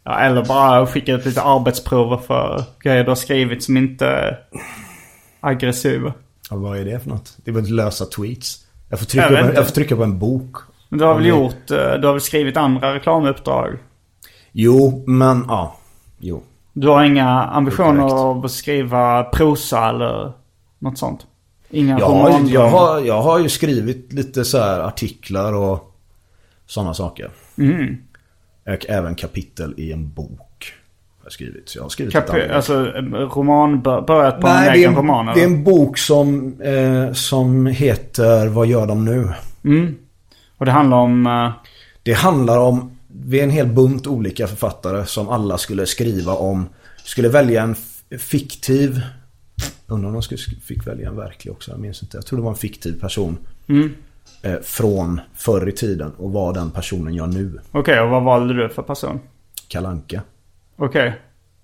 Ja, 0.04 0.18
eller 0.18 0.44
bara 0.44 0.86
skicka 0.86 1.12
ut 1.12 1.24
lite 1.26 1.42
arbetsprover 1.42 2.16
för 2.16 2.64
grejer 2.82 3.04
du 3.04 3.10
har 3.10 3.14
skrivit 3.16 3.62
som 3.62 3.76
inte 3.76 4.06
är 4.06 4.38
aggressiva. 5.40 6.12
Ja, 6.50 6.56
vad 6.56 6.78
är 6.78 6.84
det 6.84 7.00
för 7.00 7.08
något? 7.10 7.36
Det 7.44 7.50
är 7.50 7.54
väl 7.54 7.74
lösa 7.74 8.04
tweets. 8.04 8.66
Jag 8.88 8.98
får 8.98 9.06
trycka, 9.06 9.32
Jag 9.32 9.42
på 9.42 9.48
en, 9.48 9.54
jag 9.54 9.66
får 9.66 9.74
trycka 9.74 9.96
på 9.96 10.02
en 10.04 10.18
bok. 10.18 10.56
Men 10.88 10.98
du 10.98 11.04
har 11.04 11.14
väl 11.14 11.22
det- 11.22 11.28
gjort, 11.28 11.70
eh, 11.70 11.92
du 12.00 12.06
har 12.06 12.12
väl 12.12 12.20
skrivit 12.20 12.56
andra 12.56 12.94
reklamuppdrag? 12.94 13.78
Jo, 14.52 15.04
men 15.06 15.44
ja. 15.48 15.76
Jo. 16.18 16.42
Du 16.72 16.88
har 16.88 17.04
inga 17.04 17.28
ambitioner 17.44 18.44
att 18.44 18.50
skriva 18.50 19.24
prosa 19.24 19.88
eller 19.88 20.32
något 20.78 20.98
sånt? 20.98 21.26
Inga 21.70 21.98
Jag 21.98 22.06
har, 22.08 22.40
jag, 22.50 22.68
har, 22.68 23.00
jag 23.00 23.22
har 23.22 23.38
ju 23.38 23.48
skrivit 23.48 24.12
lite 24.12 24.44
så 24.44 24.58
artiklar 24.62 25.52
och 25.52 25.94
sådana 26.66 26.94
saker. 26.94 27.30
Mm. 27.58 27.96
Och 28.66 28.86
även 28.88 29.14
kapitel 29.14 29.74
i 29.76 29.92
en 29.92 30.12
bok. 30.12 30.72
Har 31.18 31.24
jag 31.24 31.32
skrivit. 31.32 31.68
Så 31.68 31.78
jag 31.78 31.82
har 31.82 31.88
skrivit 31.88 32.14
andra. 32.16 32.54
alltså 32.56 32.74
en 32.94 33.14
roman, 33.14 33.80
bör- 33.82 34.00
börjat 34.00 34.40
på 34.40 34.46
en 34.46 34.54
Nej, 34.54 34.64
det 34.64 34.70
är 34.70 34.74
egen 34.74 34.90
en, 34.90 34.96
roman 34.96 35.26
det 35.26 35.40
är 35.40 35.44
en 35.44 35.64
bok 35.64 35.98
som, 35.98 36.54
eh, 36.62 37.12
som 37.12 37.66
heter 37.66 38.46
Vad 38.46 38.66
gör 38.66 38.86
de 38.86 39.04
nu? 39.04 39.32
Mm. 39.64 39.96
Och 40.58 40.66
det 40.66 40.72
handlar 40.72 40.96
om... 40.96 41.26
eh, 41.26 41.50
Det 42.02 42.12
handlar 42.12 42.58
om, 42.58 42.96
vi 43.08 43.40
är 43.40 43.44
en 43.44 43.50
hel 43.50 43.66
bunt 43.66 44.06
olika 44.06 44.46
författare 44.46 45.06
som 45.06 45.28
alla 45.28 45.58
skulle 45.58 45.86
skriva 45.86 46.32
om, 46.32 46.68
skulle 47.04 47.28
välja 47.28 47.62
en 47.62 47.74
fiktiv, 48.18 49.00
undrar 49.88 50.08
om 50.08 50.12
de 50.12 50.22
skulle, 50.22 50.38
fick 50.64 50.86
välja 50.86 51.08
en 51.08 51.16
verklig 51.16 51.52
också, 51.52 51.70
jag 51.70 51.80
minns 51.80 52.02
inte. 52.02 52.16
Jag 52.16 52.26
tror 52.26 52.36
det 52.36 52.42
var 52.42 52.50
en 52.50 52.56
fiktiv 52.56 53.00
person. 53.00 53.38
Mm. 53.68 53.94
Eh, 54.42 54.56
från 54.62 55.20
förr 55.34 55.68
i 55.68 55.72
tiden 55.72 56.12
och 56.16 56.32
vad 56.32 56.54
den 56.54 56.70
personen 56.70 57.14
gör 57.14 57.26
nu. 57.26 57.60
Okej, 57.72 58.00
och 58.00 58.10
vad 58.10 58.22
valde 58.22 58.54
du 58.54 58.68
för 58.68 58.82
person? 58.82 59.20
Kalanka. 59.68 60.22
Okej. 60.76 61.20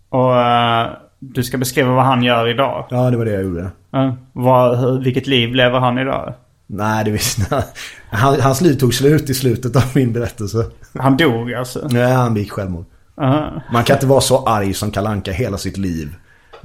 Och 0.09 0.41
eh, 0.41 0.91
du 1.18 1.45
ska 1.45 1.59
beskriva 1.59 1.93
vad 1.93 2.05
han 2.05 2.22
gör 2.22 2.49
idag? 2.49 2.87
Ja, 2.91 3.11
det 3.11 3.16
var 3.16 3.25
det 3.25 3.33
jag 3.33 3.43
gjorde. 3.43 3.70
Ja. 3.91 4.16
Vad, 4.33 4.79
hur, 4.79 5.05
vilket 5.05 5.27
liv 5.27 5.55
lever 5.55 5.79
han 5.79 5.99
idag? 5.99 6.35
Nej, 6.66 7.05
det 7.05 7.11
visste 7.11 7.64
han, 8.11 8.41
Hans 8.41 8.61
liv 8.61 8.75
tog 8.75 8.95
slut 8.95 9.31
i 9.31 9.35
slutet 9.35 9.77
av 9.77 9.83
min 9.95 10.12
berättelse. 10.12 10.66
Han 10.99 11.16
dog 11.16 11.55
alltså? 11.55 11.89
Nej, 11.91 12.12
han 12.12 12.35
begick 12.35 12.53
självmord. 12.53 12.85
Uh-huh. 13.16 13.61
Man 13.72 13.85
kan 13.85 13.97
inte 13.97 14.07
vara 14.07 14.20
så 14.20 14.47
arg 14.47 14.75
som 14.75 14.91
Kalanka 14.91 15.33
hela 15.33 15.59
sitt 15.59 15.77
liv. 15.77 16.14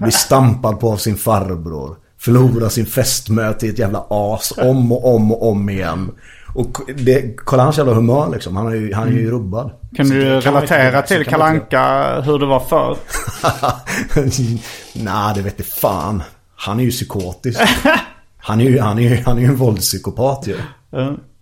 Bli 0.01 0.11
stampad 0.11 0.79
på 0.79 0.91
av 0.91 0.97
sin 0.97 1.15
farbror. 1.15 1.95
Förlora 2.19 2.69
sin 2.69 2.85
fästmö 2.85 3.53
till 3.53 3.69
ett 3.69 3.79
jävla 3.79 4.05
as 4.09 4.53
om 4.57 4.91
och 4.91 5.15
om 5.15 5.31
och 5.31 5.49
om 5.49 5.69
igen. 5.69 6.11
Och 6.55 6.77
det, 6.97 7.35
kolla 7.37 7.63
hans 7.63 7.77
jävla 7.77 7.93
humör 7.93 8.29
liksom. 8.33 8.55
Han 8.55 8.67
är 8.67 8.75
ju, 8.75 8.93
han 8.93 9.07
är 9.07 9.11
ju 9.11 9.31
rubbad. 9.31 9.71
Kan 9.95 10.07
Så 10.07 10.13
du 10.13 10.39
relatera 10.39 11.01
till 11.01 11.25
Kalanka 11.25 12.13
hur 12.21 12.39
det 12.39 12.45
var 12.45 12.59
förr? 12.59 12.97
Nej, 14.93 15.33
det 15.35 15.41
vet 15.41 15.53
jag 15.57 15.67
fan. 15.67 16.23
Han 16.55 16.79
är 16.79 16.83
ju 16.83 16.91
psykotisk. 16.91 17.59
Han 18.37 18.61
är 18.61 18.65
ju, 18.65 18.79
han 18.79 18.99
är 18.99 19.03
ju, 19.03 19.23
han 19.25 19.37
är 19.37 19.41
ju 19.41 19.47
en 19.47 19.55
våldspsykopat 19.55 20.47
ju. 20.47 20.57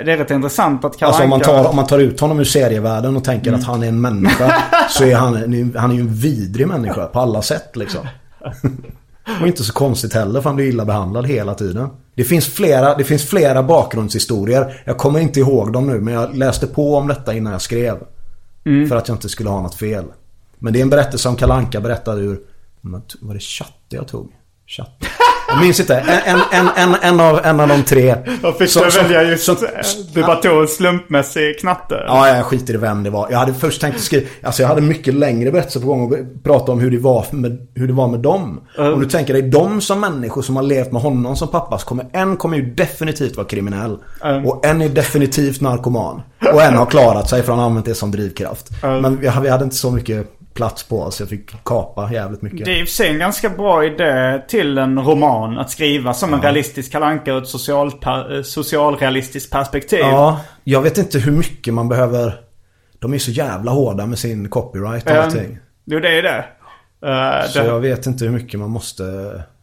Det 0.05 0.11
är 0.11 0.17
rätt 0.17 0.31
intressant 0.31 0.85
att 0.85 0.97
Kalanka... 0.97 1.05
Alltså 1.07 1.23
om 1.23 1.29
man, 1.29 1.39
tar, 1.39 1.69
om 1.69 1.75
man 1.75 1.87
tar 1.87 1.99
ut 1.99 2.19
honom 2.19 2.39
ur 2.39 2.43
serievärlden 2.43 3.15
och 3.17 3.23
tänker 3.23 3.47
Mm. 3.47 3.59
att 3.59 3.65
han 3.65 3.83
är 3.83 3.87
en 3.87 4.01
människa. 4.01 4.53
så 4.89 5.03
är 5.03 5.15
han, 5.15 5.33
han 5.77 5.91
är 5.91 5.95
ju 5.95 6.01
en 6.01 6.13
vidrig 6.13 6.67
människa 6.67 7.05
på 7.05 7.19
alla 7.19 7.41
sätt 7.41 7.75
liksom. 7.75 8.07
Och 9.41 9.47
inte 9.47 9.63
så 9.63 9.73
konstigt 9.73 10.13
heller 10.13 10.41
för 10.41 10.49
han 10.49 10.55
blir 10.55 10.65
illa 10.65 10.85
behandlad 10.85 11.27
hela 11.27 11.55
tiden. 11.55 11.89
Det 12.15 12.23
finns, 12.23 12.47
flera, 12.47 12.95
det 12.95 13.03
finns 13.03 13.23
flera 13.23 13.63
bakgrundshistorier. 13.63 14.81
Jag 14.85 14.97
kommer 14.97 15.19
inte 15.19 15.39
ihåg 15.39 15.73
dem 15.73 15.87
nu 15.87 16.01
men 16.01 16.13
jag 16.13 16.35
läste 16.35 16.67
på 16.67 16.95
om 16.95 17.07
detta 17.07 17.33
innan 17.33 17.51
jag 17.51 17.61
skrev. 17.61 17.97
Mm. 18.65 18.89
För 18.89 18.95
att 18.95 19.07
jag 19.07 19.15
inte 19.15 19.29
skulle 19.29 19.49
ha 19.49 19.61
något 19.61 19.75
fel. 19.75 20.05
Men 20.59 20.73
det 20.73 20.79
är 20.79 20.81
en 20.81 20.89
berättelse 20.89 21.23
som 21.23 21.35
Kalanka 21.35 21.81
berättade 21.81 22.21
ur... 22.21 22.39
Var 23.21 23.33
det 23.33 23.39
chatte 23.39 23.95
jag 23.95 24.07
tog? 24.07 24.31
Chatte? 24.67 25.07
Jag 25.49 25.61
minns 25.61 25.79
inte. 25.79 25.95
En, 26.25 26.39
en, 26.51 26.67
en, 26.77 26.95
en, 27.01 27.19
av, 27.19 27.39
en 27.45 27.59
av 27.59 27.67
de 27.67 27.83
tre. 27.83 28.15
Jag 28.43 28.57
fick 28.57 28.69
som- 28.69 28.83
välja 28.97 29.23
just... 29.23 29.43
som- 29.45 29.55
du 30.13 30.21
bara 30.21 30.35
tog 30.35 30.61
en 30.61 30.67
slumpmässig 30.67 31.59
knatte? 31.59 32.03
Ja, 32.07 32.27
jag 32.35 32.45
skiter 32.45 32.73
i 32.73 32.77
vem 32.77 33.03
det 33.03 33.09
var. 33.09 33.27
Jag 33.31 33.37
hade 33.37 33.53
först 33.53 33.81
tänkt 33.81 33.99
skriva, 34.01 34.27
alltså 34.43 34.61
jag 34.61 34.69
hade 34.69 34.81
mycket 34.81 35.13
längre 35.13 35.51
berättelser 35.51 35.79
på 35.79 35.85
gång 35.87 36.01
och 36.11 36.43
prata 36.43 36.71
om 36.71 36.79
hur 36.79 36.91
det 36.91 36.97
var 36.97 37.25
med, 37.31 37.67
hur 37.75 37.87
det 37.87 37.93
var 37.93 38.07
med 38.07 38.19
dem. 38.19 38.61
Om 38.77 38.99
du 38.99 39.05
tänker 39.05 39.33
dig 39.33 39.41
dem 39.41 39.81
som 39.81 39.99
människor 39.99 40.41
som 40.41 40.55
har 40.55 40.63
levt 40.63 40.91
med 40.91 41.01
honom 41.01 41.35
som 41.35 41.47
pappa 41.47 41.77
så 41.77 41.85
kommer 41.87 42.05
en 42.13 42.37
kommer 42.37 42.57
ju 42.57 42.73
definitivt 42.73 43.35
vara 43.37 43.47
kriminell. 43.47 43.97
Och 44.45 44.65
en 44.65 44.81
är 44.81 44.89
definitivt 44.89 45.61
narkoman. 45.61 46.21
Och 46.53 46.61
en 46.63 46.75
har 46.75 46.85
klarat 46.85 47.29
sig 47.29 47.43
för 47.43 47.51
han 47.51 47.59
har 47.59 47.65
använt 47.65 47.85
det 47.85 47.95
som 47.95 48.11
drivkraft. 48.11 48.67
Men 48.81 49.17
vi 49.19 49.27
hade, 49.27 49.43
vi 49.43 49.49
hade 49.51 49.63
inte 49.63 49.75
så 49.75 49.91
mycket 49.91 50.36
plats 50.57 50.83
på 50.83 51.01
oss. 51.01 51.19
Jag 51.19 51.29
fick 51.29 51.63
kapa 51.63 52.11
jävligt 52.11 52.41
mycket. 52.41 52.65
Det 52.65 52.71
är 52.71 52.79
i 52.79 52.83
och 52.83 52.87
för 52.87 52.93
sig 52.93 53.09
en 53.09 53.19
ganska 53.19 53.49
bra 53.49 53.85
idé 53.85 54.41
till 54.47 54.77
en 54.77 54.99
roman 54.99 55.57
att 55.57 55.69
skriva 55.69 56.13
som 56.13 56.33
en 56.33 56.41
realistisk 56.41 56.91
kalanka 56.91 57.31
ur 57.31 57.41
ett 57.41 57.47
social, 57.47 57.91
per, 57.91 58.43
socialrealistiskt 58.43 59.51
perspektiv. 59.51 59.99
Ja, 59.99 60.41
jag 60.63 60.81
vet 60.81 60.97
inte 60.97 61.19
hur 61.19 61.31
mycket 61.31 61.73
man 61.73 61.89
behöver... 61.89 62.33
De 62.99 63.13
är 63.13 63.17
så 63.17 63.31
jävla 63.31 63.71
hårda 63.71 64.05
med 64.05 64.19
sin 64.19 64.49
copyright 64.49 65.05
och 65.05 65.11
Eh, 65.11 65.23
allting. 65.25 65.57
Jo, 65.85 65.99
det 65.99 66.17
är 66.17 66.23
det. 66.23 66.45
Uh, 67.05 67.49
Så 67.49 67.59
det, 67.59 67.65
jag 67.65 67.79
vet 67.79 68.05
inte 68.05 68.25
hur 68.25 68.31
mycket 68.31 68.59
man 68.59 68.69
måste... 68.69 69.03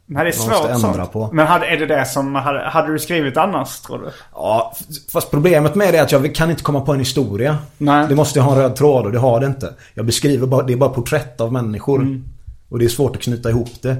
men 0.06 0.24
det 0.24 0.30
är 0.30 0.32
svårt 0.32 0.70
ändra 0.70 0.94
sånt. 0.94 1.12
på. 1.12 1.28
Men 1.32 1.46
hade, 1.46 1.66
är 1.66 1.76
det 1.76 1.86
det 1.86 2.04
som... 2.04 2.34
Hade, 2.34 2.68
hade 2.68 2.92
du 2.92 2.98
skrivit 2.98 3.36
annars, 3.36 3.80
tror 3.80 3.98
du? 3.98 4.10
Ja, 4.34 4.74
fast 5.12 5.30
problemet 5.30 5.74
med 5.74 5.94
det 5.94 5.98
är 5.98 6.02
att 6.02 6.12
jag 6.12 6.34
kan 6.34 6.50
inte 6.50 6.62
komma 6.62 6.80
på 6.80 6.92
en 6.92 6.98
historia. 6.98 7.58
Nej. 7.78 8.06
Det 8.08 8.14
måste 8.14 8.38
ju 8.38 8.42
ha 8.42 8.52
en 8.52 8.58
röd 8.58 8.76
tråd 8.76 9.06
och 9.06 9.12
det 9.12 9.18
har 9.18 9.40
det 9.40 9.46
inte. 9.46 9.74
Jag 9.94 10.06
beskriver 10.06 10.46
bara, 10.46 10.62
det 10.62 10.72
är 10.72 10.76
bara 10.76 10.90
porträtt 10.90 11.40
av 11.40 11.52
människor. 11.52 12.02
Mm. 12.02 12.24
Och 12.68 12.78
det 12.78 12.84
är 12.84 12.88
svårt 12.88 13.16
att 13.16 13.22
knyta 13.22 13.50
ihop 13.50 13.82
det. 13.82 13.96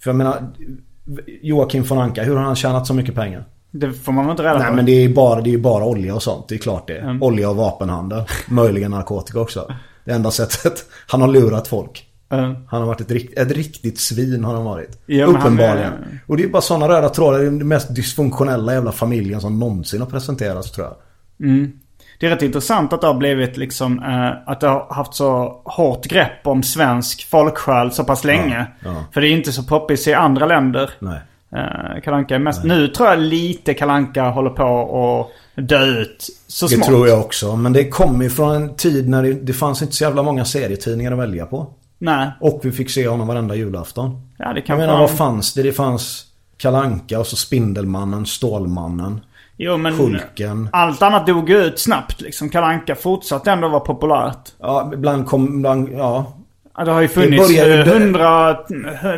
För 0.00 0.10
jag 0.10 0.16
menar, 0.16 0.42
Joakim 1.42 1.82
von 1.82 1.98
Anka, 1.98 2.22
hur 2.22 2.36
har 2.36 2.44
han 2.44 2.56
tjänat 2.56 2.86
så 2.86 2.94
mycket 2.94 3.14
pengar? 3.14 3.44
Det 3.70 3.92
får 3.92 4.12
man 4.12 4.24
väl 4.24 4.30
inte 4.30 4.42
reda 4.42 4.58
Nej 4.58 4.68
på? 4.68 4.74
men 4.74 4.86
det 4.86 4.92
är 4.92 5.00
ju 5.00 5.14
bara, 5.14 5.40
det 5.40 5.50
är 5.50 5.52
ju 5.52 5.58
bara 5.60 5.84
olja 5.84 6.14
och 6.14 6.22
sånt. 6.22 6.48
Det 6.48 6.54
är 6.54 6.58
klart 6.58 6.86
det. 6.86 6.98
Mm. 6.98 7.22
Olja 7.22 7.50
och 7.50 7.56
vapenhandel. 7.56 8.22
Möjligen 8.48 8.90
narkotika 8.90 9.40
också. 9.40 9.72
Det 10.04 10.12
enda 10.12 10.30
sättet. 10.30 10.84
Han 11.06 11.20
har 11.20 11.28
lurat 11.28 11.68
folk. 11.68 12.05
Uh, 12.34 12.52
Han 12.68 12.80
har 12.80 12.86
varit 12.86 13.00
ett, 13.00 13.10
rikt- 13.10 13.38
ett 13.38 13.50
riktigt 13.50 14.00
svin 14.00 14.44
har 14.44 14.54
han 14.54 14.64
varit. 14.64 15.02
Ja, 15.06 15.26
Uppenbarligen. 15.26 15.92
är- 15.92 16.18
Och 16.26 16.36
det 16.36 16.44
är 16.44 16.48
bara 16.48 16.62
sådana 16.62 16.88
röda 16.88 17.08
trådar. 17.08 17.38
Det 17.38 17.44
är 17.46 17.50
den 17.50 17.68
mest 17.68 17.94
dysfunktionella 17.94 18.72
jävla 18.74 18.92
familjen 18.92 19.40
som 19.40 19.58
någonsin 19.58 20.00
har 20.00 20.08
presenterats 20.08 20.72
tror 20.72 20.86
jag. 20.86 20.96
det 22.20 22.26
är 22.26 22.30
rätt 22.30 22.42
intressant 22.42 22.92
att 22.92 23.00
det 23.00 23.06
har 23.06 23.14
blivit 23.14 23.56
liksom... 23.56 23.98
eh, 24.02 24.50
att 24.52 24.60
det 24.60 24.66
har 24.68 24.86
haft 24.94 25.14
så 25.14 25.60
hårt 25.64 26.06
grepp 26.06 26.46
om 26.46 26.62
svensk 26.62 27.26
folksjäl 27.30 27.92
så 27.92 28.04
pass 28.04 28.24
länge. 28.24 28.66
ja. 28.84 29.04
För 29.14 29.20
det 29.20 29.28
är 29.28 29.32
inte 29.32 29.52
så 29.52 29.62
poppis 29.62 30.08
i 30.08 30.14
andra 30.14 30.46
länder. 30.46 30.90
Nej. 30.98 31.18
Uh, 31.56 32.00
Kalanka 32.04 32.38
mest... 32.38 32.64
Nu 32.64 32.88
tror 32.88 33.08
jag 33.08 33.18
lite 33.18 33.74
Kalanka 33.74 34.28
håller 34.28 34.50
på 34.50 35.30
att 35.56 35.68
dö 35.68 35.84
ut 35.84 36.26
så 36.46 36.66
Det 36.66 36.74
smått. 36.74 36.86
tror 36.88 37.08
jag 37.08 37.20
också. 37.20 37.56
Men 37.56 37.72
det 37.72 37.88
kom 37.88 38.22
ju 38.22 38.30
från 38.30 38.54
en 38.56 38.74
tid 38.74 39.08
när 39.08 39.22
det, 39.22 39.32
det 39.32 39.52
fanns 39.52 39.82
inte 39.82 39.94
så 39.94 40.04
jävla 40.04 40.22
många 40.22 40.44
serietidningar 40.44 41.12
att 41.12 41.18
välja 41.18 41.46
på. 41.46 41.66
Nej. 41.98 42.30
Och 42.40 42.60
vi 42.62 42.72
fick 42.72 42.90
se 42.90 43.08
honom 43.08 43.26
varenda 43.28 43.54
julafton. 43.54 44.20
Ja, 44.38 44.52
det 44.52 44.58
Jag 44.58 44.66
kan 44.66 44.78
menar 44.78 44.92
vara- 44.92 45.00
vad 45.06 45.10
fanns 45.16 45.54
det? 45.54 45.62
Det 45.62 45.72
fanns 45.72 46.26
Kalanka 46.56 47.18
och 47.20 47.26
så 47.26 47.36
Spindelmannen, 47.36 48.26
Stålmannen, 48.26 49.20
Jo, 49.56 49.76
men 49.76 49.94
Hulken. 49.94 50.68
allt 50.72 51.02
annat 51.02 51.26
dog 51.26 51.50
ut 51.50 51.78
snabbt 51.78 52.20
liksom. 52.20 52.48
Kalanka 52.48 52.94
fortsatte 52.94 53.50
ändå 53.50 53.68
vara 53.68 53.80
populärt. 53.80 54.52
Ja, 54.60 54.90
ibland 54.94 55.26
kom, 55.26 55.58
ibland, 55.58 55.88
ja. 55.92 56.32
Ja, 56.76 56.84
Det 56.84 56.90
har 56.90 57.00
ju 57.00 57.08
funnits 57.08 57.48
började 57.48 57.80
eh, 57.80 57.86
hundra, 57.98 58.56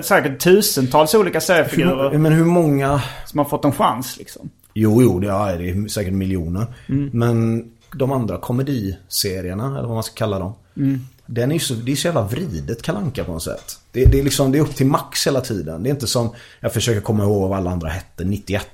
säkert 0.03 0.41
tusentals 0.41 1.15
olika 1.15 1.41
seriefigurer 1.41 2.19
men 2.19 2.33
hur 2.33 2.45
många... 2.45 3.03
som 3.27 3.39
har 3.39 3.45
fått 3.45 3.65
en 3.65 3.73
chans 3.73 4.17
liksom. 4.19 4.51
Jo, 4.75 5.03
jo, 5.03 5.21
det 5.21 5.29
är, 5.31 5.59
det 5.59 5.71
är 5.71 5.89
säkert 5.89 6.13
miljoner. 6.13 6.67
Mm. 6.89 7.11
Men 7.13 7.65
de 7.95 8.13
andra 8.13 8.39
komediserierna, 8.39 9.67
eller 9.67 9.87
vad 9.89 9.95
man 9.95 10.03
ska 10.03 10.15
kalla 10.15 10.39
dem. 10.39 10.53
Mm. 10.77 11.01
Den 11.31 11.51
är 11.51 11.55
ju 11.55 11.61
så, 11.61 11.75
det 11.75 11.93
är 11.93 11.97
så 11.97 12.07
jävla 12.09 12.23
vridet 12.23 12.83
kalanka 12.83 13.25
på 13.25 13.33
något 13.33 13.43
sätt. 13.43 13.79
Det, 13.93 14.05
det, 14.05 14.19
är 14.19 14.23
liksom, 14.25 14.53
det 14.53 14.59
är 14.59 14.63
upp 14.63 14.75
till 14.77 14.87
max 14.87 15.27
hela 15.27 15.41
tiden. 15.41 15.83
Det 15.83 15.89
är 15.89 15.91
inte 15.91 16.07
som, 16.07 16.31
jag 16.61 16.73
försöker 16.73 17.01
komma 17.01 17.23
ihåg 17.25 17.49
vad 17.51 17.59
alla 17.59 17.71
andra 17.71 17.89
hette, 17.89 18.25
91 18.25 18.67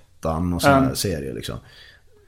och 0.55 0.63
sådana 0.63 0.79
Mm. 0.85 0.97
serier 0.97 1.35
liksom. 1.35 1.57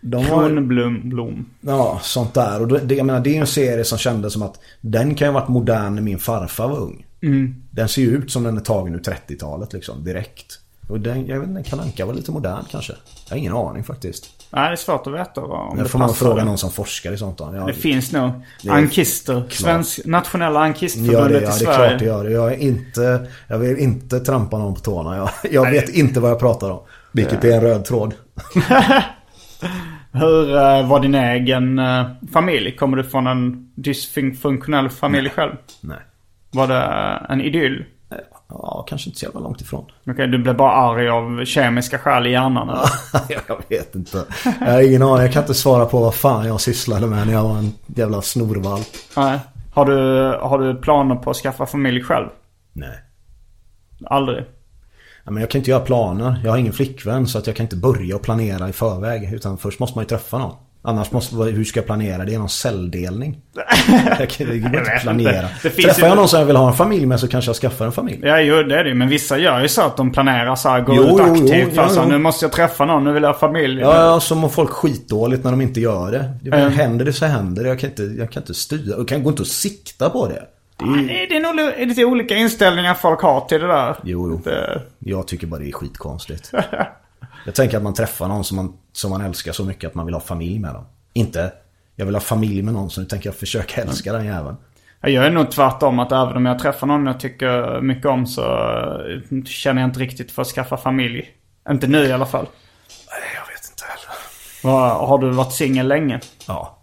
De 0.01 0.24
har, 0.24 0.49
Kronblom, 0.49 1.09
Blom. 1.09 1.47
ja, 1.61 2.01
sånt 2.03 2.35
där. 2.35 2.61
Och 2.61 2.68
det, 2.68 2.95
jag 2.95 3.07
menar, 3.07 3.20
det 3.20 3.37
är 3.37 3.41
en 3.41 3.47
serie 3.47 3.85
som 3.85 3.99
kändes 3.99 4.33
som 4.33 4.43
att 4.43 4.61
den 4.81 5.14
kan 5.14 5.29
ju 5.29 5.33
ha 5.33 5.41
varit 5.41 5.49
modern 5.49 5.95
när 5.95 6.03
min 6.03 6.18
farfar 6.18 6.68
var 6.68 6.79
ung. 6.79 7.07
Mm. 7.22 7.55
Den 7.70 7.89
ser 7.89 8.03
ju 8.03 8.09
ut 8.16 8.31
som 8.31 8.43
den 8.43 8.57
är 8.57 8.61
tagen 8.61 8.95
ur 8.95 8.99
30-talet 8.99 9.72
liksom, 9.72 10.05
direkt. 10.05 10.59
Och 10.89 11.01
den, 11.01 11.27
jag 11.27 11.41
vet 11.41 11.49
inte, 11.49 11.62
Kalanka 11.70 12.07
var 12.07 12.14
lite 12.14 12.31
modern 12.31 12.64
kanske. 12.70 12.93
Jag 13.24 13.31
har 13.31 13.39
ingen 13.39 13.53
aning 13.53 13.85
faktiskt. 13.85 14.31
Nej, 14.51 14.68
det 14.68 14.74
är 14.74 14.76
svårt 14.76 15.07
att 15.07 15.12
veta 15.12 15.40
om 15.40 15.76
Det 15.76 15.82
det 15.82 15.88
får 15.88 15.99
man 15.99 16.14
fråga 16.14 16.44
någon 16.44 16.59
som 16.59 16.70
forskar 16.70 17.12
i 17.12 17.18
sånt 17.18 17.38
då. 17.38 17.53
Ja, 17.55 17.66
Det 17.66 17.72
finns 17.72 18.12
nog. 18.12 18.30
Det 18.62 18.70
Ankister. 18.70 19.44
Svensk, 19.51 20.01
nationella 20.07 20.55
Ja, 20.55 20.61
det, 20.61 20.66
Ankistförbundet 20.66 21.30
ja, 21.30 21.36
i 21.38 21.40
det 21.40 21.47
är 21.47 21.51
Sverige. 21.51 21.88
klart 21.88 21.99
det 21.99 22.05
gör 22.05 22.24
det. 22.24 22.30
Jag 22.30 22.53
är 22.53 22.57
inte, 22.57 23.26
jag 23.49 23.59
vill 23.59 23.76
inte 23.78 24.20
trampa 24.20 24.59
någon 24.59 24.74
på 24.74 24.80
tårna. 24.80 25.16
Jag, 25.16 25.30
jag 25.51 25.70
vet 25.70 25.88
inte 25.88 26.20
vad 26.20 26.30
jag 26.30 26.38
pratar 26.38 26.70
om. 26.70 26.80
Vilket 27.12 27.44
är 27.44 27.53
en 27.53 27.61
röd 27.61 27.84
tråd. 27.84 28.14
Hur 30.12 30.57
eh, 30.57 30.88
var 30.88 31.01
din 31.01 31.14
egen 31.14 31.78
eh, 31.78 32.07
familj? 32.32 32.76
Kommer 32.76 32.97
du 32.97 33.05
från 33.05 33.26
en 33.26 33.72
dysfunktionell 33.74 34.88
familj 34.88 35.30
själv? 35.30 35.53
Nej. 35.80 35.99
Var 36.53 36.66
det 36.66 36.82
en 37.28 37.40
idyll? 37.40 37.84
Ja, 38.49 38.84
kanske 38.88 39.09
inte 39.09 39.18
så 39.18 39.26
jävla 39.26 39.40
långt 39.40 39.61
ifrån. 39.61 39.84
Okej, 40.07 40.26
du 40.26 40.38
blev 40.38 40.57
bara 40.57 40.72
arg 40.72 41.09
av 41.09 41.44
kemiska 41.44 41.99
skäl 41.99 42.26
i 42.26 42.30
hjärnan 42.30 42.68
eller? 42.68 42.88
jag 43.49 43.57
vet 43.68 43.94
inte. 43.94 44.24
Jag 44.61 44.72
har 44.72 44.82
ingen 44.82 45.03
aning. 45.03 45.22
Jag 45.22 45.32
kan 45.32 45.42
inte 45.42 45.55
svara 45.55 45.84
på 45.84 46.01
vad 46.01 46.14
fan 46.14 46.47
jag 46.47 46.61
sysslade 46.61 47.07
med 47.07 47.26
när 47.26 47.34
jag 47.34 47.42
var 47.42 47.59
en 47.59 47.72
jävla 47.86 48.22
snorvalp. 48.22 48.86
Nej. 49.16 49.38
Har 49.74 49.84
du, 49.84 49.97
har 50.40 50.59
du 50.59 50.74
planer 50.74 51.14
på 51.14 51.30
att 51.30 51.36
skaffa 51.36 51.66
familj 51.66 52.03
själv? 52.03 52.28
Nej. 52.72 52.99
Aldrig? 54.07 54.44
Ja, 55.24 55.30
men 55.30 55.40
jag 55.40 55.51
kan 55.51 55.59
inte 55.59 55.70
göra 55.70 55.80
planer. 55.80 56.40
Jag 56.44 56.51
har 56.51 56.59
ingen 56.59 56.72
flickvän 56.72 57.26
så 57.26 57.38
att 57.38 57.47
jag 57.47 57.57
kan 57.57 57.64
inte 57.64 57.76
börja 57.76 58.16
och 58.16 58.22
planera 58.22 58.68
i 58.68 58.72
förväg. 58.72 59.32
Utan 59.32 59.59
först 59.59 59.80
måste 59.80 59.99
man 59.99 60.05
ju 60.05 60.09
träffa 60.09 60.38
någon. 60.38 60.57
Annars 60.89 61.12
måste, 61.12 61.37
hur 61.37 61.64
ska 61.64 61.78
jag 61.80 61.87
planera? 61.87 62.24
Det 62.24 62.34
är 62.34 62.39
någon 62.39 62.49
celldelning. 62.49 63.37
Jag 64.18 64.28
kan, 64.30 64.47
det 64.49 64.59
går 64.59 64.76
inte 64.78 64.93
att 64.93 65.03
planera. 65.03 65.49
Det 65.62 65.70
Träffar 65.70 66.03
ju- 66.03 66.09
jag 66.09 66.16
någon 66.16 66.28
som 66.28 66.39
jag 66.41 66.47
vill 66.47 66.57
ha 66.57 66.68
en 66.68 66.74
familj 66.76 67.07
med 67.07 67.20
så 67.20 67.28
kanske 67.28 67.49
jag 67.49 67.57
skaffar 67.57 67.84
en 67.87 67.93
familj. 67.93 68.20
Ja, 68.22 68.41
jo 68.41 68.62
det 68.62 68.78
är 68.80 68.84
det. 68.84 68.95
Men 68.95 69.09
vissa 69.09 69.39
gör 69.39 69.61
ju 69.62 69.68
så 69.68 69.82
att 69.82 69.97
de 69.97 70.12
planerar 70.12 70.55
så 70.57 70.68
här, 70.68 70.80
går 70.80 70.97
Jo, 70.97 71.03
ut 71.03 71.09
jo, 71.18 71.32
aktivt. 71.32 71.51
jo, 71.64 71.70
för 71.70 71.82
ja, 71.82 71.89
så, 71.89 72.01
ja. 72.01 72.07
nu 72.07 72.18
måste 72.18 72.45
jag 72.45 72.53
träffa 72.53 72.84
någon, 72.84 73.05
nu 73.05 73.12
vill 73.12 73.22
jag 73.22 73.30
ha 73.32 73.39
familj. 73.39 73.80
Ja, 73.80 74.05
ja, 74.07 74.20
så 74.20 74.34
mår 74.34 74.49
folk 74.49 74.70
skitdåligt 74.70 75.45
när 75.45 75.51
de 75.51 75.61
inte 75.61 75.80
gör 75.80 76.11
det. 76.12 76.30
det 76.43 76.57
Mm. 76.57 76.72
Händer 76.72 77.05
det 77.05 77.12
så 77.12 77.26
händer 77.26 77.62
det. 77.62 77.68
Jag 77.68 77.78
kan 77.78 77.91
inte, 77.91 78.03
jag 78.03 78.30
kan 78.32 78.43
inte 78.43 78.55
styra. 78.55 78.97
Jag 78.97 79.09
kan 79.09 79.22
gå 79.22 79.30
inte 79.30 79.43
och 79.43 79.49
sikta 79.49 80.11
på 80.11 80.26
det. 80.28 80.43
det 80.78 80.84
är 80.84 81.20
ju, 81.20 81.26
Det 81.26 81.37
är 81.37 81.41
nog 81.41 81.55
li- 81.57 81.87
lite 81.87 82.05
olika 82.05 82.34
inställningar 82.37 82.95
folk 82.95 83.20
har 83.20 83.41
till 83.41 83.61
det 83.61 83.66
där. 83.66 83.97
Jo, 84.05 84.30
jo. 84.30 84.41
Det, 84.45 84.82
Jag 84.99 85.26
tycker 85.28 85.47
bara 85.47 85.61
det 85.61 85.68
är 85.68 85.72
skitkonstigt. 85.72 86.51
Jag 87.47 87.55
tänker 87.55 87.76
att 87.76 87.82
man 87.82 87.94
träffar 87.94 88.28
någon 88.28 88.44
som 88.44 88.57
man, 88.57 88.76
som 88.92 89.11
man 89.11 89.20
älskar 89.20 89.53
så 89.53 89.64
mycket 89.64 89.88
att 89.88 89.94
man 89.94 90.07
vill 90.07 90.14
ha 90.14 90.20
familj 90.20 90.59
med 90.59 90.74
dem. 90.74 90.84
Inte, 91.12 91.53
jag 91.97 92.07
vill 92.07 92.14
ha 92.14 92.20
familj 92.20 92.62
med 92.62 92.74
någon 92.74 92.90
så 92.90 93.01
nu 93.01 93.07
tänker 93.07 93.28
jag 93.28 93.36
försöka 93.36 93.80
älska 93.82 94.12
den 94.12 94.26
jäveln. 94.26 94.57
jag 95.01 95.11
gör 95.11 95.30
nog 95.30 95.51
tvärtom 95.51 95.99
att 95.99 96.12
även 96.12 96.36
om 96.36 96.47
jag 96.47 96.59
träffar 96.59 96.86
någon 96.86 97.07
jag 97.07 97.20
tycker 97.20 97.80
mycket 97.80 98.07
om 98.07 98.26
så 98.26 98.42
eh, 98.42 99.44
känner 99.44 99.82
jag 99.82 99.88
inte 99.88 100.01
riktigt 100.01 100.32
för 100.32 100.42
att 100.42 100.49
skaffa 100.49 100.76
familj. 100.76 101.30
Inte 101.70 101.86
nu 101.86 102.05
i 102.05 102.12
alla 102.12 102.26
fall. 102.26 102.47
Nej, 103.11 103.20
jag 103.34 103.47
vet 103.55 103.70
inte 103.70 103.84
heller. 103.84 105.07
Har 105.07 105.18
du 105.18 105.30
varit 105.30 105.53
singel 105.53 105.88
länge? 105.88 106.20
Ja. 106.47 106.78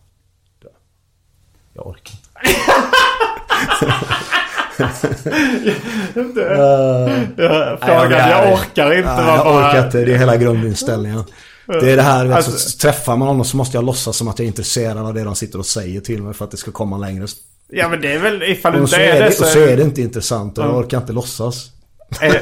Jag 1.73 1.87
orkar 1.87 2.13
inte. 2.13 2.29
Jag 7.37 7.79
frågade, 7.79 8.29
jag 8.29 8.53
orkar 8.53 8.97
inte. 8.97 9.15
Nej, 9.15 9.25
jag 9.35 9.45
bara- 9.45 9.69
orkar 9.69 9.85
inte. 9.85 9.97
Det 10.05 10.13
är 10.13 10.17
hela 10.17 10.37
grundinställningen. 10.37 11.23
Det 11.67 11.91
är 11.91 11.95
det 11.95 12.01
här, 12.01 12.29
Alltså- 12.31 12.51
så 12.51 12.77
träffar 12.77 13.15
man 13.17 13.37
någon 13.37 13.45
så 13.45 13.57
måste 13.57 13.77
jag 13.77 13.83
låtsas 13.85 14.17
som 14.17 14.27
att 14.27 14.39
jag 14.39 14.43
är 14.43 14.47
intresserad 14.47 14.97
av 14.97 15.13
det 15.13 15.23
de 15.23 15.35
sitter 15.35 15.59
och 15.59 15.65
säger 15.65 16.01
till 16.01 16.21
mig 16.23 16.33
för 16.33 16.45
att 16.45 16.51
det 16.51 16.57
ska 16.57 16.71
komma 16.71 16.97
längre. 16.97 17.27
Ja 17.69 17.89
men 17.89 18.01
det 18.01 18.13
är 18.13 18.19
väl 18.19 18.43
ifall 18.43 18.73
du 18.73 18.79
inte 18.79 18.95
är 18.95 19.15
är 19.15 19.19
det 19.19 19.25
det, 19.25 19.31
så... 19.31 19.43
och 19.43 19.49
så 19.49 19.59
är 19.59 19.77
det 19.77 19.83
inte 19.83 20.01
intressant 20.01 20.57
och 20.57 20.63
jag 20.63 20.69
Mm. 20.69 20.83
orkar 20.83 20.97
inte 20.97 21.13
låtsas. 21.13 21.69
är- 22.21 22.41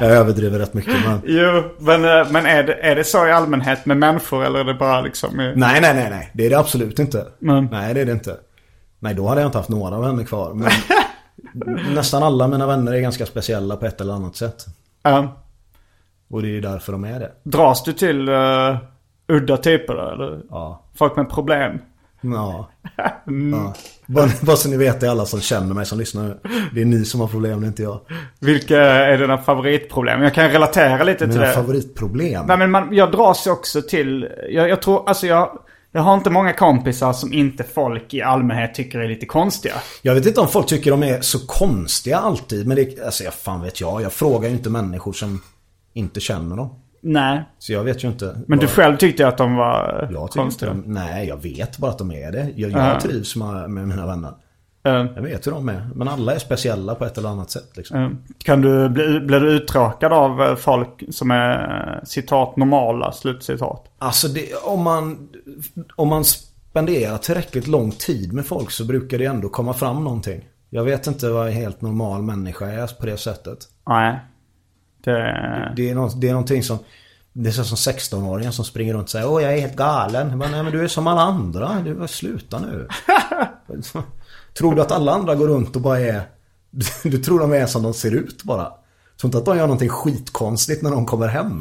Jag 0.00 0.10
överdriver 0.10 0.58
rätt 0.58 0.74
mycket 0.74 0.94
men... 1.06 1.20
Jo, 1.26 1.62
men, 1.78 2.04
eh, 2.04 2.26
men 2.30 2.46
är, 2.46 2.62
det, 2.62 2.72
är 2.74 2.96
det 2.96 3.04
så 3.04 3.26
i 3.26 3.32
allmänhet 3.32 3.86
med 3.86 3.96
människor 3.96 4.44
eller 4.44 4.58
är 4.58 4.64
det 4.64 4.74
bara 4.74 5.00
liksom... 5.00 5.36
Nej, 5.36 5.52
nej, 5.56 5.80
nej, 5.82 6.06
nej. 6.10 6.30
Det 6.34 6.46
är 6.46 6.50
det 6.50 6.58
absolut 6.58 6.98
inte. 6.98 7.24
Men- 7.38 7.68
Nej, 7.72 7.94
det 7.94 8.00
är 8.00 8.04
det 8.06 8.12
inte. 8.12 8.36
Nej, 9.00 9.14
då 9.14 9.28
hade 9.28 9.40
jag 9.40 9.48
inte 9.48 9.58
haft 9.58 9.68
några 9.68 10.00
vänner 10.00 10.24
kvar. 10.24 10.52
Men 10.54 10.70
nästan 11.94 12.22
alla 12.22 12.48
mina 12.48 12.66
vänner 12.66 12.92
är 12.92 13.00
ganska 13.00 13.26
speciella 13.26 13.76
på 13.76 13.86
ett 13.86 14.00
eller 14.00 14.12
annat 14.12 14.36
sätt. 14.36 14.66
Ja. 15.02 15.36
Och 16.30 16.42
det 16.42 16.56
är 16.56 16.60
därför 16.60 16.92
de 16.92 17.04
är 17.04 17.20
det. 17.20 17.32
dras 17.42 17.84
du 17.84 17.92
till 17.92 18.28
uh, 18.28 18.76
udda 19.28 19.56
typer 19.56 20.12
eller? 20.12 20.40
Ja. 20.50 20.82
Folk 20.94 21.16
med 21.16 21.30
problem? 21.30 21.78
Ja. 22.20 22.70
Mm. 23.26 23.60
ja. 23.60 23.74
Bara, 24.06 24.28
bara 24.40 24.56
så 24.56 24.68
ni 24.68 24.76
vet 24.76 25.00
det 25.00 25.06
är 25.06 25.10
alla 25.10 25.24
som 25.26 25.40
känner 25.40 25.74
mig 25.74 25.86
som 25.86 25.98
lyssnar. 25.98 26.36
Det 26.74 26.80
är 26.80 26.84
ni 26.84 27.04
som 27.04 27.20
har 27.20 27.28
problem, 27.28 27.60
det 27.60 27.66
är 27.66 27.68
inte 27.68 27.82
jag. 27.82 28.00
Vilka 28.40 28.80
är 28.82 29.18
dina 29.18 29.38
favoritproblem? 29.38 30.22
Jag 30.22 30.34
kan 30.34 30.50
relatera 30.50 31.04
lite 31.04 31.18
till 31.18 31.28
Mina 31.28 31.46
det. 31.46 31.52
favoritproblem. 31.52 32.46
Nej 32.46 32.56
men 32.56 32.70
man, 32.70 32.94
jag 32.94 33.12
dras 33.12 33.46
också 33.46 33.82
till... 33.82 34.28
Jag, 34.50 34.68
jag 34.68 34.82
tror, 34.82 35.08
alltså 35.08 35.26
jag... 35.26 35.58
Jag 35.92 36.00
har 36.02 36.14
inte 36.14 36.30
många 36.30 36.52
kompisar 36.52 37.12
som 37.12 37.32
inte 37.32 37.64
folk 37.64 38.14
i 38.14 38.22
allmänhet 38.22 38.74
tycker 38.74 38.98
är 38.98 39.08
lite 39.08 39.26
konstiga. 39.26 39.74
Jag 40.02 40.14
vet 40.14 40.26
inte 40.26 40.40
om 40.40 40.48
folk 40.48 40.66
tycker 40.66 40.90
de 40.90 41.02
är 41.02 41.20
så 41.20 41.38
konstiga 41.46 42.16
alltid. 42.18 42.66
Men 42.66 42.76
det, 42.76 43.00
alltså 43.04 43.24
jag 43.24 43.34
fan 43.34 43.62
vet 43.62 43.80
jag. 43.80 44.02
Jag 44.02 44.12
frågar 44.12 44.48
ju 44.48 44.54
inte 44.54 44.70
människor 44.70 45.12
som 45.12 45.42
inte 45.92 46.20
känner 46.20 46.56
dem. 46.56 46.74
Nej. 47.02 47.42
Så 47.58 47.72
jag 47.72 47.84
vet 47.84 48.04
ju 48.04 48.08
inte. 48.08 48.40
Men 48.46 48.58
du 48.58 48.66
vad- 48.66 48.74
själv 48.74 48.96
tyckte 48.96 49.28
att 49.28 49.38
de 49.38 49.56
var 49.56 50.08
Jag 50.12 50.30
konstiga? 50.30 50.70
de, 50.70 50.82
nej, 50.94 51.28
jag 51.28 51.42
vet 51.42 51.78
bara 51.78 51.90
att 51.90 51.98
de 51.98 52.10
är 52.12 52.32
det. 52.32 52.48
Jag, 52.56 52.70
Ja. 52.70 52.88
jag 52.92 53.00
trivs 53.00 53.36
med, 53.36 53.70
med 53.70 53.88
mina 53.88 54.06
vänner. 54.06 54.32
Ja. 54.82 55.06
Jag 55.14 55.22
vet 55.22 55.46
hur 55.46 55.52
de 55.52 55.68
är. 55.68 55.90
Men 55.94 56.08
alla 56.08 56.34
är 56.34 56.38
speciella 56.38 56.94
på 56.94 57.04
ett 57.04 57.18
eller 57.18 57.28
annat 57.28 57.50
sätt 57.50 57.76
liksom. 57.76 58.02
Eh, 58.04 58.10
Kan 58.44 58.60
du 58.60 58.88
bli, 58.88 59.20
blir 59.20 59.40
du 59.40 59.50
uttråkad 59.50 60.12
av 60.12 60.42
eh, 60.42 60.54
folk 60.56 61.02
som 61.10 61.30
är 61.30 62.00
citat 62.04 62.56
normala, 62.56 63.12
slutcitat? 63.12 63.84
Alltså 63.98 64.28
det, 64.28 64.54
om 64.54 64.82
man, 64.82 65.28
om 65.96 66.08
man 66.08 66.24
spenderar 66.24 67.18
tillräckligt 67.18 67.66
lång 67.66 67.90
tid 67.90 68.32
med 68.32 68.46
folk 68.46 68.70
så 68.70 68.84
brukar 68.84 69.18
det 69.18 69.24
ändå 69.24 69.48
komma 69.48 69.74
fram 69.74 70.04
någonting. 70.04 70.48
Jag 70.70 70.84
vet 70.84 71.06
inte 71.06 71.28
vad 71.28 71.46
en 71.46 71.52
helt 71.52 71.80
normal 71.80 72.22
människa 72.22 72.66
är 72.66 72.86
på 73.00 73.06
det 73.06 73.16
sättet. 73.16 73.58
Nej. 73.88 74.18
Det... 75.04 75.12
Det 75.76 75.90
är, 75.90 75.94
nå- 75.94 76.12
det 76.16 76.28
är 76.28 76.32
någonting 76.32 76.62
som... 76.62 76.78
Det 77.32 77.48
är 77.48 77.52
så 77.52 77.64
som 77.64 77.92
16-åringen 77.92 78.50
som 78.50 78.64
springer 78.64 78.94
runt 78.94 79.02
och 79.04 79.10
säger 79.10 79.28
Åh 79.30 79.42
jag 79.42 79.52
är 79.56 79.60
helt 79.60 79.76
galen. 79.76 80.38
Bara, 80.38 80.48
Nej 80.50 80.62
men 80.62 80.72
du 80.72 80.84
är 80.84 80.88
som 80.88 81.06
alla 81.06 81.20
andra. 81.20 81.80
Du, 81.84 82.08
sluta 82.08 82.58
nu. 82.60 82.88
tror 84.58 84.74
du 84.74 84.82
att 84.82 84.92
alla 84.92 85.12
andra 85.12 85.34
går 85.34 85.48
runt 85.48 85.76
och 85.76 85.82
bara 85.82 86.00
är... 86.00 86.22
Du 87.02 87.18
tror 87.18 87.40
de 87.40 87.52
är 87.52 87.66
som 87.66 87.82
de 87.82 87.94
ser 87.94 88.14
ut 88.14 88.42
bara. 88.42 88.64
Tror 89.20 89.28
inte 89.28 89.38
att 89.38 89.44
de 89.44 89.56
gör 89.56 89.66
någonting 89.66 89.88
skitkonstigt 89.88 90.82
när 90.82 90.90
de 90.90 91.06
kommer 91.06 91.28
hem. 91.28 91.60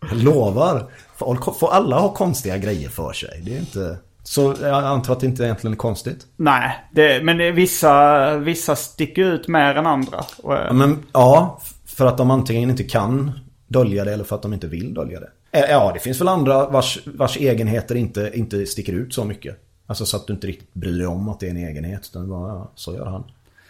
Jag 0.00 0.22
lovar. 0.22 0.90
Folk 1.16 1.58
får 1.58 1.72
alla 1.72 1.98
ha 1.98 2.14
konstiga 2.14 2.58
grejer 2.58 2.88
för 2.88 3.12
sig. 3.12 3.42
Det 3.44 3.54
är 3.56 3.58
inte... 3.58 3.98
Så 4.22 4.54
jag 4.60 4.84
antar 4.84 5.12
att 5.12 5.20
det 5.20 5.26
inte 5.26 5.44
egentligen 5.44 5.72
är 5.74 5.78
konstigt. 5.78 6.26
Nej, 6.36 6.84
det, 6.92 7.24
men 7.24 7.36
det 7.38 7.52
vissa, 7.52 8.36
vissa 8.36 8.76
sticker 8.76 9.22
ut 9.22 9.48
mer 9.48 9.74
än 9.74 9.86
andra. 9.86 10.18
Eh, 10.18 10.24
Ja, 10.44 10.72
men, 10.72 10.98
ja, 11.12 11.60
för 11.86 12.06
att 12.06 12.18
de 12.18 12.30
antingen 12.30 12.70
inte 12.70 12.84
kan 12.84 13.30
dölja 13.66 14.04
det 14.04 14.12
eller 14.12 14.24
för 14.24 14.36
att 14.36 14.42
de 14.42 14.52
inte 14.52 14.66
vill 14.66 14.94
dölja 14.94 15.20
det. 15.20 15.30
Eh, 15.52 15.70
Ja, 15.70 15.90
det 15.94 16.00
finns 16.00 16.20
väl 16.20 16.28
andra 16.28 16.68
vars, 16.68 16.98
vars 17.06 17.36
egenheter 17.36 17.94
inte, 17.94 18.30
inte 18.34 18.66
sticker 18.66 18.92
ut 18.92 19.14
så 19.14 19.24
mycket. 19.24 19.56
Alltså 19.90 20.06
så 20.06 20.16
att 20.16 20.26
du 20.26 20.32
inte 20.32 20.46
riktigt 20.46 20.74
bryr 20.74 20.98
dig 20.98 21.06
om 21.06 21.28
att 21.28 21.40
det 21.40 21.46
är 21.46 21.50
en 21.50 21.56
egenhet. 21.56 22.08
Utan 22.10 22.28
bara, 22.28 22.48
ja, 22.48 22.70
så 22.74 22.94
gör 22.94 23.06
han. 23.06 23.24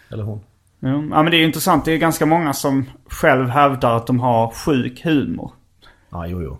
Eller 0.09 0.23
hon. 0.23 0.39
Ja, 0.79 1.23
men 1.23 1.25
det 1.31 1.37
är 1.37 1.43
intressant. 1.45 1.85
Det 1.85 1.91
är 1.91 1.97
ganska 1.97 2.25
många 2.25 2.53
som 2.53 2.85
själv 3.09 3.49
hävdar 3.49 3.97
att 3.97 4.07
de 4.07 4.19
har 4.19 4.51
sjuk 4.51 5.03
humor. 5.05 5.51
Ja, 6.09 6.27
jo, 6.27 6.41
jo. 6.41 6.57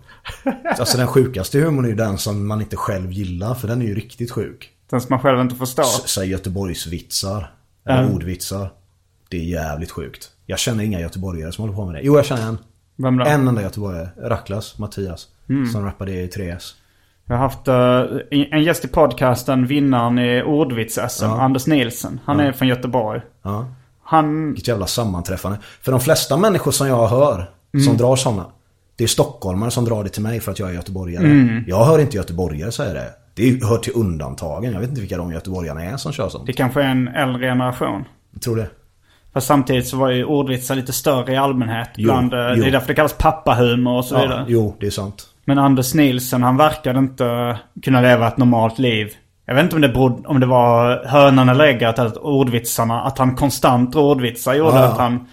Alltså 0.78 0.98
den 0.98 1.06
sjukaste 1.06 1.58
humorn 1.60 1.84
är 1.84 1.88
ju 1.88 1.94
den 1.94 2.18
som 2.18 2.46
man 2.48 2.60
inte 2.60 2.76
själv 2.76 3.12
gillar. 3.12 3.54
För 3.54 3.68
den 3.68 3.82
är 3.82 3.86
ju 3.86 3.94
riktigt 3.94 4.30
sjuk. 4.30 4.70
Den 4.90 5.00
som 5.00 5.06
man 5.10 5.20
själv 5.20 5.40
inte 5.40 5.54
förstår. 5.54 6.06
Säg 6.08 6.28
Göteborgsvitsar. 6.30 7.54
Eller 7.84 8.02
Mm. 8.02 8.14
ordvitsar. 8.14 8.72
Det 9.28 9.36
är 9.36 9.44
jävligt 9.44 9.90
sjukt. 9.90 10.30
Jag 10.46 10.58
känner 10.58 10.84
inga 10.84 11.00
göteborgare 11.00 11.52
som 11.52 11.62
håller 11.62 11.74
på 11.76 11.86
med 11.86 11.94
det. 11.94 12.00
Jo, 12.04 12.16
jag 12.16 12.24
känner 12.26 12.48
en. 12.48 12.58
Vem 12.96 13.16
då? 13.16 13.24
En 13.24 13.48
enda 13.48 13.62
göteborgare. 13.62 14.08
Racklas, 14.16 14.78
Mattias. 14.78 15.28
Mm. 15.48 15.66
Som 15.66 15.84
rappade 15.84 16.12
i 16.12 16.26
3S. 16.28 16.74
Jag 17.26 17.34
har 17.36 17.42
haft 17.42 17.68
eh, 17.68 18.02
en 18.50 18.62
gäst 18.62 18.84
i 18.84 18.88
podcasten, 18.88 19.66
vinnaren 19.66 20.18
i 20.18 20.42
ordvits-SM, 20.42 21.24
Ja. 21.24 21.40
Anders 21.40 21.66
Nilsen. 21.66 22.20
Han 22.24 22.38
Ja. 22.38 22.44
är 22.44 22.52
från 22.52 22.68
Göteborg. 22.68 23.20
Ja. 23.42 23.66
Han... 24.02 24.46
Vilket 24.46 24.68
jävla 24.68 24.86
sammanträffande. 24.86 25.58
För 25.82 25.92
de 25.92 26.00
flesta 26.00 26.36
människor 26.36 26.70
som 26.70 26.86
jag 26.88 27.06
hör 27.08 27.50
Mm. 27.74 27.84
som 27.86 27.96
drar 27.96 28.16
sådana. 28.16 28.44
Det 28.96 29.04
är 29.04 29.08
stockholmare 29.08 29.70
som 29.70 29.84
drar 29.84 30.04
det 30.04 30.10
till 30.10 30.22
mig 30.22 30.40
för 30.40 30.52
att 30.52 30.58
jag 30.58 30.68
är 30.70 30.74
göteborgare. 30.74 31.24
Mm. 31.26 31.64
Jag 31.66 31.84
hör 31.84 31.98
inte 31.98 32.16
göteborgare 32.16 32.72
säga 32.72 32.92
det. 32.94 33.08
Det 33.34 33.64
hör 33.64 33.76
till 33.78 33.92
undantagen. 33.96 34.72
Jag 34.72 34.80
vet 34.80 34.88
inte 34.88 35.00
vilka 35.00 35.16
de 35.16 35.32
göteborgarna 35.32 35.82
är 35.84 35.96
som 35.96 36.12
kör 36.12 36.28
sånt. 36.28 36.46
Det 36.46 36.52
kanske 36.52 36.82
är 36.82 36.88
en 36.88 37.08
äldre 37.08 37.46
generation. 37.46 38.04
Jag 38.32 38.42
tror 38.42 38.56
det. 38.56 38.66
Fast 39.32 39.46
samtidigt 39.46 39.86
så 39.88 39.96
var 39.96 40.10
ju 40.10 40.24
ordvitsar 40.24 40.74
lite 40.74 40.92
större 40.92 41.32
i 41.32 41.36
allmänhet. 41.36 41.88
Bland, 41.96 42.34
eh, 42.34 42.40
jo. 42.56 42.62
Det 42.62 42.68
är 42.68 42.72
därför 42.72 42.88
det 42.88 42.94
kallas 42.94 43.12
pappahumor 43.18 43.98
och 43.98 44.04
så 44.04 44.14
Ja, 44.14 44.20
vidare. 44.22 44.44
jo, 44.48 44.76
det 44.80 44.86
är 44.86 44.90
sant. 44.90 45.26
Men 45.44 45.58
Anders 45.58 45.94
Nilsen, 45.94 46.42
han 46.42 46.56
verkade 46.56 46.98
inte 46.98 47.58
kunna 47.82 48.00
leva 48.00 48.28
ett 48.28 48.36
normalt 48.36 48.78
liv. 48.78 49.12
Jag 49.46 49.54
vet 49.54 49.64
inte 49.64 49.76
om 49.76 49.82
det, 49.82 49.88
berodde, 49.88 50.28
om 50.28 50.40
det 50.40 50.46
var 50.46 51.04
hönan 51.06 51.48
eller 51.48 51.64
ägget, 51.64 51.98
att 51.98 52.16
ordvitsarna, 52.16 53.02
att 53.02 53.18
han 53.18 53.34
konstant 53.36 53.96
ordvitsar 53.96 54.54
gjorde 54.54 54.76
Ja. 54.76 54.84
att 54.84 54.98
han... 54.98 55.26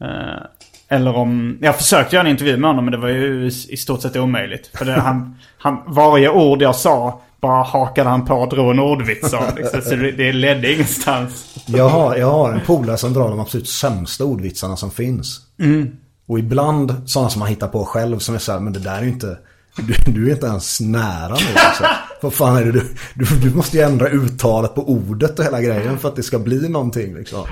Eh, 0.00 0.42
eller 0.88 1.16
om... 1.16 1.58
Jag 1.60 1.76
försökte 1.76 2.16
göra 2.16 2.26
en 2.26 2.30
intervju 2.30 2.56
med 2.56 2.70
honom 2.70 2.84
men 2.84 2.92
det 2.92 2.98
var 2.98 3.08
ju 3.08 3.46
i 3.46 3.46
i 3.46 3.76
stort 3.76 4.02
sett 4.02 4.16
omöjligt. 4.16 4.70
För 4.74 4.84
det, 4.84 4.92
han, 4.92 5.36
han, 5.58 5.82
varje 5.86 6.30
ord 6.30 6.62
jag 6.62 6.76
sa 6.76 7.20
bara 7.40 7.62
hakade 7.62 8.08
han 8.08 8.24
på 8.24 8.34
och 8.34 8.48
drog 8.48 8.70
en 8.70 8.78
ordvits 8.78 9.34
av. 9.34 9.56
Liksom, 9.56 9.80
så 9.82 9.94
det, 9.96 10.12
det 10.12 10.32
ledde 10.32 10.72
ingenstans. 10.72 11.62
Jag 11.66 11.88
har, 11.88 12.16
jag 12.16 12.30
har 12.30 12.52
en 12.52 12.60
polare 12.60 12.96
som 12.96 13.12
drar 13.12 13.28
de 13.28 13.40
absolut 13.40 13.68
sämsta 13.68 14.24
ordvitsarna 14.24 14.76
som 14.76 14.90
finns. 14.90 15.40
Mm. 15.60 15.96
Och 16.26 16.38
ibland 16.38 17.02
sådana 17.06 17.30
som 17.30 17.40
man 17.40 17.48
hittar 17.48 17.68
på 17.68 17.84
själv 17.84 18.18
som 18.18 18.34
är 18.34 18.38
så 18.38 18.52
här, 18.52 18.60
men 18.60 18.72
det 18.72 18.78
där 18.78 18.98
är 18.98 19.02
ju 19.02 19.08
inte... 19.08 19.38
Du, 19.76 20.12
du 20.12 20.28
är 20.28 20.34
inte 20.34 20.46
ens 20.46 20.80
nära 20.80 21.34
nu 21.34 21.58
alltså. 21.58 21.84
Vad 22.20 22.34
fan 22.34 22.56
är 22.56 22.64
det 22.64 22.72
du, 22.72 22.94
du... 23.14 23.24
Du 23.24 23.54
måste 23.56 23.76
ju 23.76 23.82
ändra 23.82 24.08
uttalet 24.08 24.74
på 24.74 24.88
ordet 24.88 25.38
och 25.38 25.44
hela 25.44 25.60
grejen 25.60 25.98
för 25.98 26.08
att 26.08 26.16
det 26.16 26.22
ska 26.22 26.38
bli 26.38 26.68
någonting 26.68 27.14
liksom. 27.14 27.46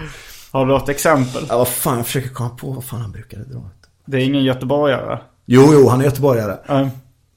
Har 0.50 0.66
du 0.66 0.72
något 0.72 0.88
exempel? 0.88 1.46
Ja, 1.48 1.58
vad 1.58 1.68
fan, 1.68 1.96
jag 1.96 2.06
försöker 2.06 2.28
komma 2.28 2.50
på 2.50 2.70
vad 2.70 2.84
fan 2.84 3.00
han 3.00 3.12
brukade 3.12 3.44
dra. 3.44 3.70
Det 4.06 4.16
är 4.16 4.20
ingen 4.20 4.44
göteborgare. 4.44 5.18
Jo, 5.46 5.70
jo, 5.72 5.88
han 5.88 6.00
är 6.00 6.04
göteborgare. 6.04 6.56
Ja. 6.66 6.88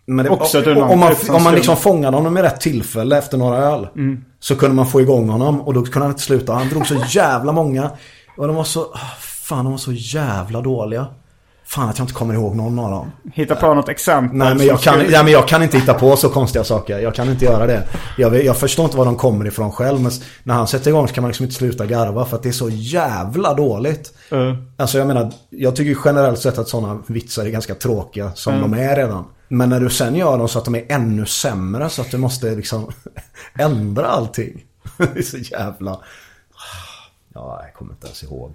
Men 0.07 0.25
det, 0.25 0.31
Också 0.31 0.59
ett 0.59 0.67
om, 0.67 0.99
man, 0.99 1.15
om 1.29 1.43
man 1.43 1.55
liksom 1.55 1.77
fångade 1.77 2.17
honom 2.17 2.37
i 2.37 2.41
rätt 2.41 2.61
tillfälle 2.61 3.17
efter 3.17 3.37
några 3.37 3.57
öl. 3.57 3.87
Mm. 3.95 4.23
Så 4.39 4.55
kunde 4.55 4.75
man 4.75 4.87
få 4.87 5.01
igång 5.01 5.29
honom 5.29 5.61
och 5.61 5.73
då 5.73 5.83
kunde 5.83 5.99
han 5.99 6.09
inte 6.09 6.21
sluta. 6.21 6.53
Han 6.53 6.69
drog 6.69 6.87
så 6.87 6.95
jävla 7.09 7.51
många. 7.51 7.91
Och 8.37 8.47
de 8.47 8.55
var 8.55 8.63
så, 8.63 8.81
ah, 8.81 8.99
fan 9.19 9.65
de 9.65 9.71
var 9.71 9.77
så 9.77 9.91
jävla 9.91 10.61
dåliga. 10.61 11.07
Fan 11.67 11.89
att 11.89 11.97
jag 11.97 12.03
inte 12.03 12.13
kommer 12.13 12.33
ihåg 12.33 12.55
någon 12.55 12.79
av 12.79 12.91
dem. 12.91 13.11
Hitta 13.33 13.55
på 13.55 13.73
något 13.73 13.89
exempel. 13.89 14.37
Nej 14.37 14.55
men, 14.55 14.65
jag 14.67 14.79
kan, 14.79 14.97
nej 14.99 15.23
men 15.23 15.27
jag 15.33 15.47
kan 15.47 15.63
inte 15.63 15.77
hitta 15.77 15.93
på 15.93 16.15
så 16.15 16.29
konstiga 16.29 16.63
saker. 16.63 16.99
Jag 16.99 17.15
kan 17.15 17.29
inte 17.29 17.45
göra 17.45 17.67
det. 17.67 17.87
Jag, 18.17 18.43
jag 18.43 18.57
förstår 18.57 18.85
inte 18.85 18.97
var 18.97 19.05
de 19.05 19.15
kommer 19.15 19.47
ifrån 19.47 19.71
själv. 19.71 20.01
Men 20.01 20.11
när 20.43 20.53
han 20.53 20.67
sätter 20.67 20.89
igång 20.91 21.07
så 21.07 21.13
kan 21.13 21.21
man 21.21 21.29
liksom 21.29 21.43
inte 21.43 21.55
sluta 21.55 21.85
garva. 21.85 22.25
För 22.25 22.37
att 22.37 22.43
det 22.43 22.49
är 22.49 22.53
så 22.53 22.69
jävla 22.69 23.53
dåligt. 23.53 24.13
Uh. 24.33 24.53
Alltså 24.77 24.97
jag 24.97 25.07
menar, 25.07 25.31
jag 25.49 25.75
tycker 25.75 26.01
generellt 26.05 26.39
sett 26.39 26.57
att 26.57 26.67
sådana 26.69 26.99
vitsar 27.07 27.45
är 27.45 27.49
ganska 27.49 27.75
tråkiga 27.75 28.31
som 28.35 28.53
Mm. 28.53 28.71
de 28.71 28.79
är 28.79 28.95
redan. 28.95 29.25
Men 29.47 29.69
när 29.69 29.79
du 29.79 29.89
sen 29.89 30.15
gör 30.15 30.37
dem 30.37 30.47
så 30.47 30.59
att 30.59 30.65
de 30.65 30.75
är 30.75 30.85
ännu 30.89 31.25
sämre 31.25 31.89
så 31.89 32.01
att 32.01 32.11
du 32.11 32.17
måste 32.17 32.55
liksom 32.55 32.91
ändra 33.59 34.05
allting. 34.07 34.63
det 34.97 35.19
är 35.19 35.21
så 35.23 35.37
jävla... 35.37 35.99
Ja, 37.33 37.61
jag 37.63 37.73
kommer 37.73 37.91
inte 37.93 38.07
ens 38.07 38.23
ihåg. 38.23 38.53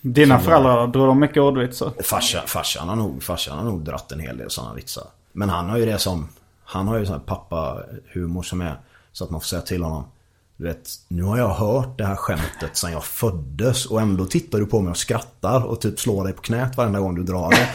Dina 0.00 0.38
föräldrar, 0.38 0.86
drog 0.86 1.06
de 1.06 1.20
mycket 1.20 1.42
ordvitsar? 1.42 1.92
Farsa, 2.04 2.42
farsan, 2.46 2.88
har 2.88 2.96
nog, 2.96 3.22
farsan 3.22 3.58
har 3.58 3.64
nog 3.64 3.84
dratt 3.84 4.12
en 4.12 4.20
hel 4.20 4.36
del 4.36 4.50
sådana 4.50 4.74
vitsar. 4.74 5.04
Men 5.32 5.48
han 5.48 5.70
har 5.70 5.78
ju 5.78 5.86
det 5.86 5.98
som... 5.98 6.28
Han 6.64 6.88
har 6.88 6.98
ju 6.98 7.06
sån 7.06 7.14
här 7.14 7.22
pappa-humor 7.26 8.42
som 8.42 8.60
är 8.60 8.76
så 9.12 9.24
att 9.24 9.30
man 9.30 9.40
får 9.40 9.46
säga 9.46 9.62
till 9.62 9.82
honom. 9.82 10.04
Du 10.58 10.64
vet, 10.64 10.90
nu 11.08 11.22
har 11.22 11.38
jag 11.38 11.48
hört 11.48 11.98
det 11.98 12.04
här 12.04 12.16
skämtet 12.16 12.70
sedan 12.76 12.92
jag 12.92 13.04
föddes 13.04 13.86
och 13.86 14.00
ändå 14.00 14.24
tittar 14.24 14.58
du 14.58 14.66
på 14.66 14.80
mig 14.80 14.90
och 14.90 14.96
skrattar 14.96 15.66
och 15.66 15.80
typ 15.80 16.00
slår 16.00 16.24
dig 16.24 16.32
på 16.32 16.42
knät 16.42 16.76
varenda 16.76 17.00
gång 17.00 17.14
du 17.14 17.22
drar 17.22 17.50
det. 17.50 17.68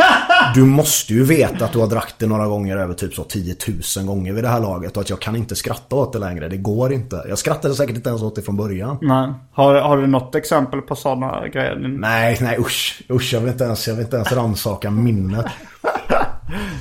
Du 0.55 0.65
måste 0.65 1.13
ju 1.13 1.23
veta 1.23 1.65
att 1.65 1.73
du 1.73 1.79
har 1.79 1.87
dragit 1.87 2.15
det 2.17 2.27
några 2.27 2.47
gånger 2.47 2.77
över 2.77 2.93
typ 2.93 3.13
så 3.13 3.23
10 3.23 3.55
000 3.97 4.05
gånger 4.05 4.33
vid 4.33 4.43
det 4.43 4.47
här 4.47 4.59
laget 4.59 4.97
och 4.97 5.01
att 5.01 5.09
jag 5.09 5.19
kan 5.19 5.35
inte 5.35 5.55
skratta 5.55 5.95
åt 5.95 6.13
det 6.13 6.19
längre. 6.19 6.49
Det 6.49 6.57
går 6.57 6.93
inte. 6.93 7.25
Jag 7.29 7.37
skrattade 7.37 7.75
säkert 7.75 7.95
inte 7.95 8.09
ens 8.09 8.21
åt 8.21 8.35
det 8.35 8.41
från 8.41 8.57
början. 8.57 8.97
Nej. 9.01 9.33
Har, 9.51 9.75
har 9.75 9.97
du 9.97 10.07
något 10.07 10.35
exempel 10.35 10.81
på 10.81 10.95
sådana 10.95 11.47
grejer? 11.47 11.75
Nej, 11.99 12.37
nej 12.41 12.57
usch. 12.59 13.03
Usch, 13.09 13.33
jag 13.33 13.41
vill 13.41 13.51
inte 13.51 13.63
ens, 13.63 13.87
jag 13.87 13.95
vill 13.95 14.05
inte 14.05 14.15
ens 14.15 14.31
rannsaka 14.31 14.91
minnet. 14.91 15.45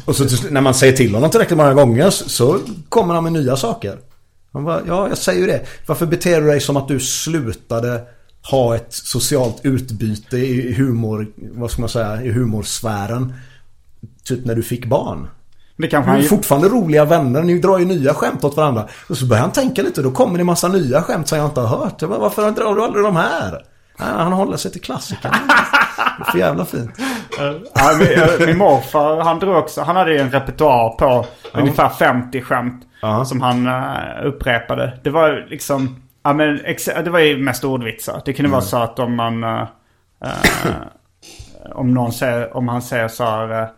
Och 0.05 0.17
så 0.17 0.49
när 0.51 0.61
man 0.61 0.75
säger 0.75 0.93
till 0.93 1.15
honom 1.15 1.31
tillräckligt 1.31 1.57
många 1.57 1.75
gånger 1.75 2.11
så 2.11 2.59
kommer 2.89 3.15
han 3.15 3.25
med 3.25 3.33
nya 3.33 3.57
saker. 3.57 3.99
Han 4.53 4.65
bara, 4.65 4.81
ja 4.87 5.09
jag 5.09 5.19
säger 5.19 5.41
ju 5.41 5.47
det. 5.47 5.67
Varför 5.87 6.07
beter 6.07 6.41
du 6.41 6.47
dig 6.47 6.61
som 6.61 6.77
att 6.77 6.89
du 6.89 7.01
slutade 7.01 8.03
ha 8.51 8.77
ett 8.77 8.93
socialt 8.93 9.61
utbyte 9.63 10.37
i 10.37 10.73
humor, 10.73 11.27
vad 11.37 11.71
ska 11.71 11.83
man 11.83 11.89
säga, 11.89 12.23
i 12.23 12.31
humorsfären. 12.31 13.35
Typ 14.25 14.45
när 14.45 14.55
du 14.55 14.63
fick 14.63 14.87
barn. 14.87 15.29
Det 15.77 15.89
kanske 15.89 16.11
han... 16.11 16.23
fortfarande 16.23 16.69
roliga 16.69 17.05
vänner, 17.05 17.43
ni 17.43 17.59
drar 17.59 17.79
ju 17.79 17.85
nya 17.85 18.15
skämt 18.15 18.45
åt 18.45 18.57
varandra. 18.57 18.89
Och 19.09 19.17
så 19.17 19.27
börjar 19.27 19.43
han 19.43 19.53
tänka 19.53 19.83
lite, 19.83 20.03
då 20.03 20.11
kommer 20.11 20.35
det 20.35 20.43
en 20.43 20.47
massa 20.47 20.69
nya 20.69 21.03
skämt 21.03 21.29
som 21.29 21.39
jag 21.39 21.47
inte 21.47 21.61
har 21.61 21.79
hört. 21.79 22.01
Jag 22.01 22.11
bara, 22.11 22.21
varför 22.21 22.51
drar 22.51 22.75
du 22.75 22.83
aldrig 22.83 23.05
de 23.05 23.17
här? 23.17 23.65
Ja, 23.99 24.05
han 24.05 24.33
håller 24.33 24.57
sig 24.57 24.73
till 24.73 24.81
klassikerna. 24.81 25.37
Det 26.19 26.25
är 26.25 26.31
för 26.31 26.39
jävla 26.39 26.65
fint. 26.65 26.91
Ja, 27.75 27.99
min, 27.99 28.47
min 28.47 28.59
morfar, 28.59 29.21
han 29.21 29.39
drog 29.39 29.57
också, 29.57 29.83
han 29.83 29.97
hade 29.97 30.13
ju 30.13 30.19
en 30.19 30.31
repertoar 30.31 30.91
på 30.91 31.27
ungefär 31.53 31.89
50 31.89 32.41
skämt. 32.43 32.87
Ja. 33.03 33.25
Som 33.25 33.41
han 33.41 33.67
uh, 33.67 34.27
upprepade. 34.27 34.99
Det 35.03 35.11
var 35.11 35.47
liksom, 35.51 36.03
ja 36.23 36.33
men 36.33 36.57
det 37.05 37.11
var 37.11 37.19
ju 37.19 37.39
mest 37.39 37.65
ordvitsar. 37.65 38.23
Det 38.25 38.33
kunde 38.33 38.51
vara 38.51 38.61
så 38.61 38.77
att 38.77 38.99
om 38.99 39.17
man, 39.17 39.45
uh, 39.45 39.63
uh, 40.25 40.73
om 41.73 41.95
någon 41.95 42.13
säger, 42.13 42.57
om 42.57 42.69
han 42.69 42.83
säger 42.83 43.09
så 43.09 43.25
här, 43.25 43.69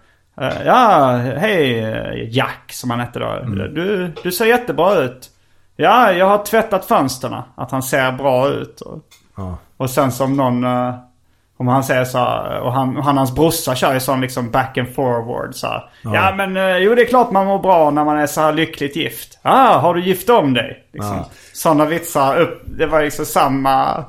ja 0.64 1.16
hej 1.16 2.28
Jack 2.36 2.72
som 2.72 2.90
han 2.90 3.00
hette 3.00 3.18
då. 3.18 3.40
Du, 3.74 4.12
du 4.22 4.32
ser 4.32 4.46
jättebra 4.46 4.94
ut. 4.94 5.30
Ja, 5.76 6.12
jag 6.12 6.26
har 6.26 6.44
tvättat 6.44 6.84
fönsterna. 6.84 7.44
Att 7.54 7.70
han 7.70 7.82
ser 7.82 8.12
bra 8.12 8.48
ut. 8.48 8.80
Och, 8.80 8.98
Ja. 9.36 9.56
och 9.76 9.90
sen 9.90 10.12
som 10.12 10.36
någon... 10.36 10.64
om 11.62 11.68
han 11.68 11.84
säger 11.84 12.04
så 12.04 12.18
här, 12.18 12.60
och 12.60 12.72
han, 12.72 12.88
han 12.96 12.98
och 12.98 13.14
hans 13.14 13.34
brorsa 13.34 13.74
kör 13.74 13.94
ju 13.94 14.00
sån 14.00 14.20
liksom 14.20 14.50
back 14.50 14.78
and 14.78 14.88
forward 14.94 15.54
så 15.54 15.66
här. 15.66 15.82
Ja, 16.02 16.34
men 16.36 16.56
eh, 16.56 16.76
jo 16.76 16.94
det 16.94 17.02
är 17.02 17.06
klart 17.06 17.30
man 17.30 17.46
mår 17.46 17.58
bra 17.58 17.90
när 17.90 18.04
man 18.04 18.18
är 18.18 18.26
så 18.26 18.40
här 18.40 18.52
lyckligt 18.52 18.96
gift. 18.96 19.38
Ah, 19.42 19.78
har 19.78 19.94
du 19.94 20.02
gift 20.04 20.30
om 20.30 20.54
dig? 20.54 20.84
Liksom. 20.92 21.16
Ja. 21.16 21.28
Sådana 21.52 21.84
vitsar 21.84 22.40
upp. 22.40 22.62
Det 22.64 22.86
var 22.86 23.02
liksom 23.02 23.26
samma 23.26 24.04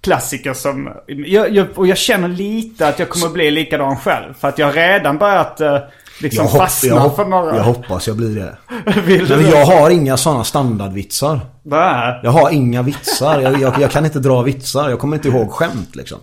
klassiker 0.00 0.52
som... 0.52 0.88
Jag, 1.06 1.50
jag, 1.54 1.66
och 1.74 1.86
jag 1.86 1.96
känner 1.98 2.28
lite 2.28 2.88
att 2.88 2.98
jag 2.98 3.08
kommer 3.08 3.28
bli 3.28 3.50
likadan 3.50 3.96
själv. 3.96 4.34
För 4.40 4.48
att 4.48 4.58
jag 4.58 4.66
har 4.66 4.72
redan 4.72 5.18
börjat 5.18 5.60
eh, 5.60 5.78
liksom 6.22 6.46
hopp- 6.46 6.58
fastna 6.58 6.98
hopp- 6.98 7.16
för 7.16 7.24
några. 7.24 7.56
jag 7.56 7.62
hoppas 7.64 8.06
jag 8.08 8.16
blir 8.16 8.34
det. 8.40 8.56
Vill 9.00 9.28
Men 9.28 9.50
jag 9.50 9.66
har 9.66 9.90
inga 9.90 10.16
sådana 10.16 10.44
standardvitsar. 10.44 11.40
Nej. 11.62 12.20
Jag 12.22 12.30
har 12.30 12.50
inga 12.50 12.82
vitsar. 12.82 13.40
Jag, 13.40 13.60
jag, 13.60 13.74
jag 13.80 13.90
kan 13.90 14.04
inte 14.04 14.18
dra 14.18 14.42
vitsar. 14.42 14.90
Jag 14.90 14.98
kommer 14.98 15.16
inte 15.16 15.28
ihåg 15.28 15.50
skämt 15.50 15.96
liksom. 15.96 16.18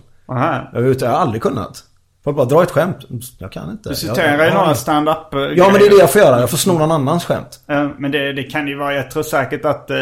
Jag, 0.72 0.80
vet, 0.82 1.00
jag 1.00 1.10
har 1.10 1.16
aldrig 1.18 1.42
kunnat. 1.42 1.84
Får 2.24 2.32
bara 2.32 2.46
dra 2.46 2.62
ett 2.62 2.70
skämt. 2.70 2.96
Jag 3.38 3.52
kan 3.52 3.70
inte. 3.70 3.88
Du 3.88 3.90
Jag- 3.90 3.98
citerar 3.98 4.44
ju 4.46 4.54
några 4.54 4.74
stand-up 4.74 5.34
eh, 5.34 5.40
Ja 5.40 5.68
men 5.70 5.80
det 5.80 5.86
är 5.86 5.90
det 5.90 5.96
jag 5.96 6.12
får 6.12 6.20
göra. 6.20 6.40
Jag 6.40 6.50
får 6.50 6.56
sno 6.56 6.72
någon 6.78 6.92
annans 6.92 7.24
skämt. 7.24 7.60
Men 7.98 8.10
det, 8.10 8.32
det 8.32 8.42
kan 8.42 8.68
ju 8.68 8.78
vara, 8.78 8.94
jag 8.94 9.10
tror 9.10 9.22
säkert 9.22 9.64
att 9.64 9.90
eh, 9.90 10.00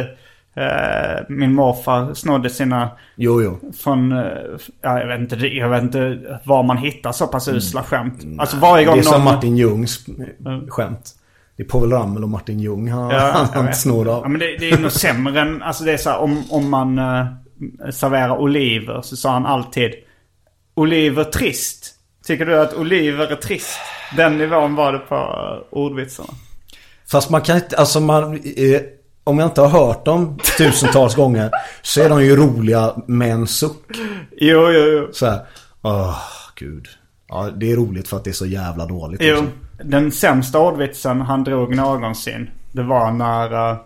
eh, 0.56 1.20
min 1.28 1.54
morfar 1.54 2.14
snodde 2.14 2.50
sina 2.50 2.88
Jo, 3.16 3.42
jo. 3.42 3.72
från, 3.82 4.10
ja, 4.82 4.98
jag, 5.00 5.06
vet 5.06 5.20
inte, 5.20 5.36
jag 5.46 5.68
vet 5.68 5.82
inte 5.82 6.18
var 6.44 6.62
man 6.62 6.76
hittar 6.76 7.12
så 7.12 7.26
pass 7.26 7.48
usla 7.48 7.82
skämt. 7.82 8.22
Alltså 8.38 8.56
varje 8.56 8.84
gång 8.84 8.92
Mm. 8.94 9.02
Det 9.04 9.08
är 9.08 9.12
som 9.12 9.24
någon... 9.24 9.34
Martin 9.34 9.56
Ljungs 9.56 10.06
skämt. 10.68 11.10
Det 11.56 11.62
är 11.62 11.66
Povel 11.66 11.90
Ramel 11.92 12.22
och 12.22 12.28
Martin 12.28 12.60
Ljung 12.60 12.90
han, 12.90 13.10
Ja, 13.10 13.46
han 13.54 13.74
snor 13.74 14.06
Ja, 14.06 14.12
av. 14.12 14.30
men 14.30 14.40
det, 14.40 14.56
det 14.58 14.70
är 14.70 14.78
nog 14.78 14.92
sämre 14.92 15.40
än, 15.40 15.62
alltså 15.62 15.84
det 15.84 15.92
är 15.92 15.96
så 15.96 16.10
här, 16.10 16.18
om, 16.18 16.42
om 16.50 16.70
man 16.70 16.96
serverar 17.90 18.36
oliver 18.38 19.00
så 19.02 19.16
sa 19.16 19.30
han 19.32 19.46
alltid 19.46 19.90
Oliver 20.78 21.24
trist. 21.24 21.94
Tycker 22.26 22.46
du 22.46 22.60
att 22.60 22.74
oliver 22.74 23.26
är 23.26 23.36
trist? 23.36 23.78
Den 24.16 24.38
nivån 24.38 24.74
var 24.74 24.92
det 24.92 24.98
på 24.98 25.14
uh, 25.14 25.78
ordvitsarna. 25.78 26.28
Fast 27.10 27.30
man 27.30 27.40
kan 27.40 27.56
inte, 27.56 27.76
alltså 27.76 28.00
man... 28.00 28.34
Eh, 28.34 28.80
om 29.24 29.38
jag 29.38 29.48
inte 29.48 29.60
har 29.60 29.68
hört 29.68 30.04
dem 30.04 30.38
tusentals 30.58 31.14
gånger 31.14 31.50
så 31.82 32.02
är 32.02 32.08
de 32.08 32.24
ju 32.24 32.36
roliga 32.36 32.94
med 33.06 33.30
en 33.30 33.46
suck. 33.46 33.96
Jo, 34.36 34.70
jo, 34.70 34.80
jo. 34.80 35.08
Så 35.12 35.26
här, 35.26 35.40
åh 35.82 36.18
gud. 36.54 36.88
Ja, 37.28 37.50
det 37.56 37.72
är 37.72 37.76
roligt 37.76 38.08
för 38.08 38.16
att 38.16 38.24
det 38.24 38.30
är 38.30 38.32
så 38.32 38.46
jävla 38.46 38.86
dåligt. 38.86 39.20
Jo, 39.22 39.34
liksom. 39.34 39.52
den 39.84 40.12
sämsta 40.12 40.58
ordvitsen 40.58 41.20
han 41.20 41.44
drog 41.44 41.76
någonsin. 41.76 42.50
Det 42.72 42.82
var 42.82 43.10
när 43.10 43.70
eh, 43.70 43.76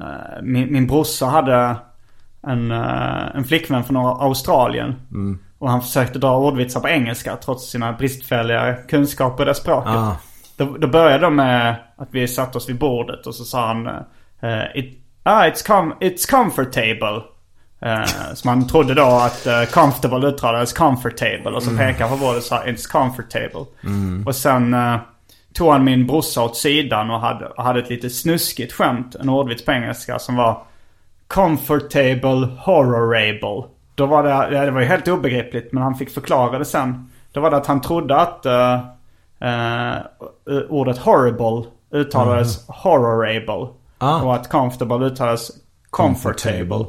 eh, 0.00 0.42
min, 0.42 0.72
min 0.72 0.86
brorsa 0.86 1.26
hade 1.26 1.76
en, 2.46 2.70
eh, 2.70 3.36
en 3.36 3.44
flickvän 3.44 3.84
från 3.84 3.96
Australien. 3.96 4.94
Och 5.62 5.70
han 5.70 5.82
försökte 5.82 6.18
dra 6.18 6.36
ordvitsar 6.36 6.80
på 6.80 6.88
engelska 6.88 7.36
trots 7.36 7.70
sina 7.70 7.92
bristfälliga 7.92 8.74
kunskaper 8.74 9.42
i 9.42 9.46
det 9.46 9.54
språket. 9.54 9.92
Ah. 9.92 10.16
Då, 10.56 10.76
då 10.76 10.86
började 10.86 11.24
de 11.24 11.36
med 11.36 11.76
att 11.96 12.08
vi 12.10 12.28
satte 12.28 12.58
oss 12.58 12.68
vid 12.68 12.78
bordet 12.78 13.26
och 13.26 13.34
så 13.34 13.44
sa 13.44 13.66
han 13.66 13.86
eh, 13.86 14.62
It, 14.74 14.98
ah, 15.22 15.44
it's, 15.44 15.66
com- 15.66 15.94
it's 16.00 16.30
comfortable. 16.30 17.22
Uh, 17.86 18.34
så 18.34 18.48
man 18.48 18.68
trodde 18.68 18.94
då 18.94 19.02
att 19.02 19.46
uh, 19.46 19.64
comfortable 19.64 20.28
uttalades 20.28 20.72
comfortable. 20.72 21.50
Och 21.50 21.62
så 21.62 21.70
pekade 21.76 22.10
han 22.10 22.18
på 22.18 22.24
bordet 22.24 22.38
och 22.38 22.42
sa 22.42 22.62
it's 22.62 22.90
comfortable. 22.90 23.66
Och 24.26 24.36
sen 24.36 24.74
eh, 24.74 24.96
tog 25.54 25.72
han 25.72 25.84
min 25.84 26.06
brorsa 26.06 26.42
åt 26.42 26.56
sidan 26.56 27.10
och 27.10 27.20
hade, 27.20 27.46
och 27.46 27.64
hade 27.64 27.80
ett 27.80 27.90
lite 27.90 28.10
snuskigt 28.10 28.72
skämt. 28.72 29.14
En 29.14 29.28
ordvits 29.28 29.64
på 29.64 29.72
engelska 29.72 30.18
som 30.18 30.36
var 30.36 30.62
Comfortable 31.26 32.48
horrorable. 32.58 33.68
Då 33.94 34.06
var 34.06 34.22
det, 34.22 34.30
ja, 34.30 34.64
det 34.64 34.70
var 34.70 34.80
ju 34.80 34.86
helt 34.86 35.08
obegripligt 35.08 35.72
men 35.72 35.82
han 35.82 35.94
fick 35.94 36.10
förklara 36.10 36.58
det 36.58 36.64
sen. 36.64 37.10
Då 37.32 37.40
var 37.40 37.50
det 37.50 37.56
att 37.56 37.66
han 37.66 37.80
trodde 37.80 38.16
att 38.16 38.46
eh, 38.46 38.74
eh, 39.40 39.96
ordet 40.68 40.98
horrible 40.98 41.70
uttalades 41.90 42.68
horrorable. 42.68 43.68
Ah. 43.98 44.22
Och 44.22 44.34
att 44.34 44.48
comfortable 44.48 45.06
uttalades 45.06 45.50
comfortable. 45.90 46.86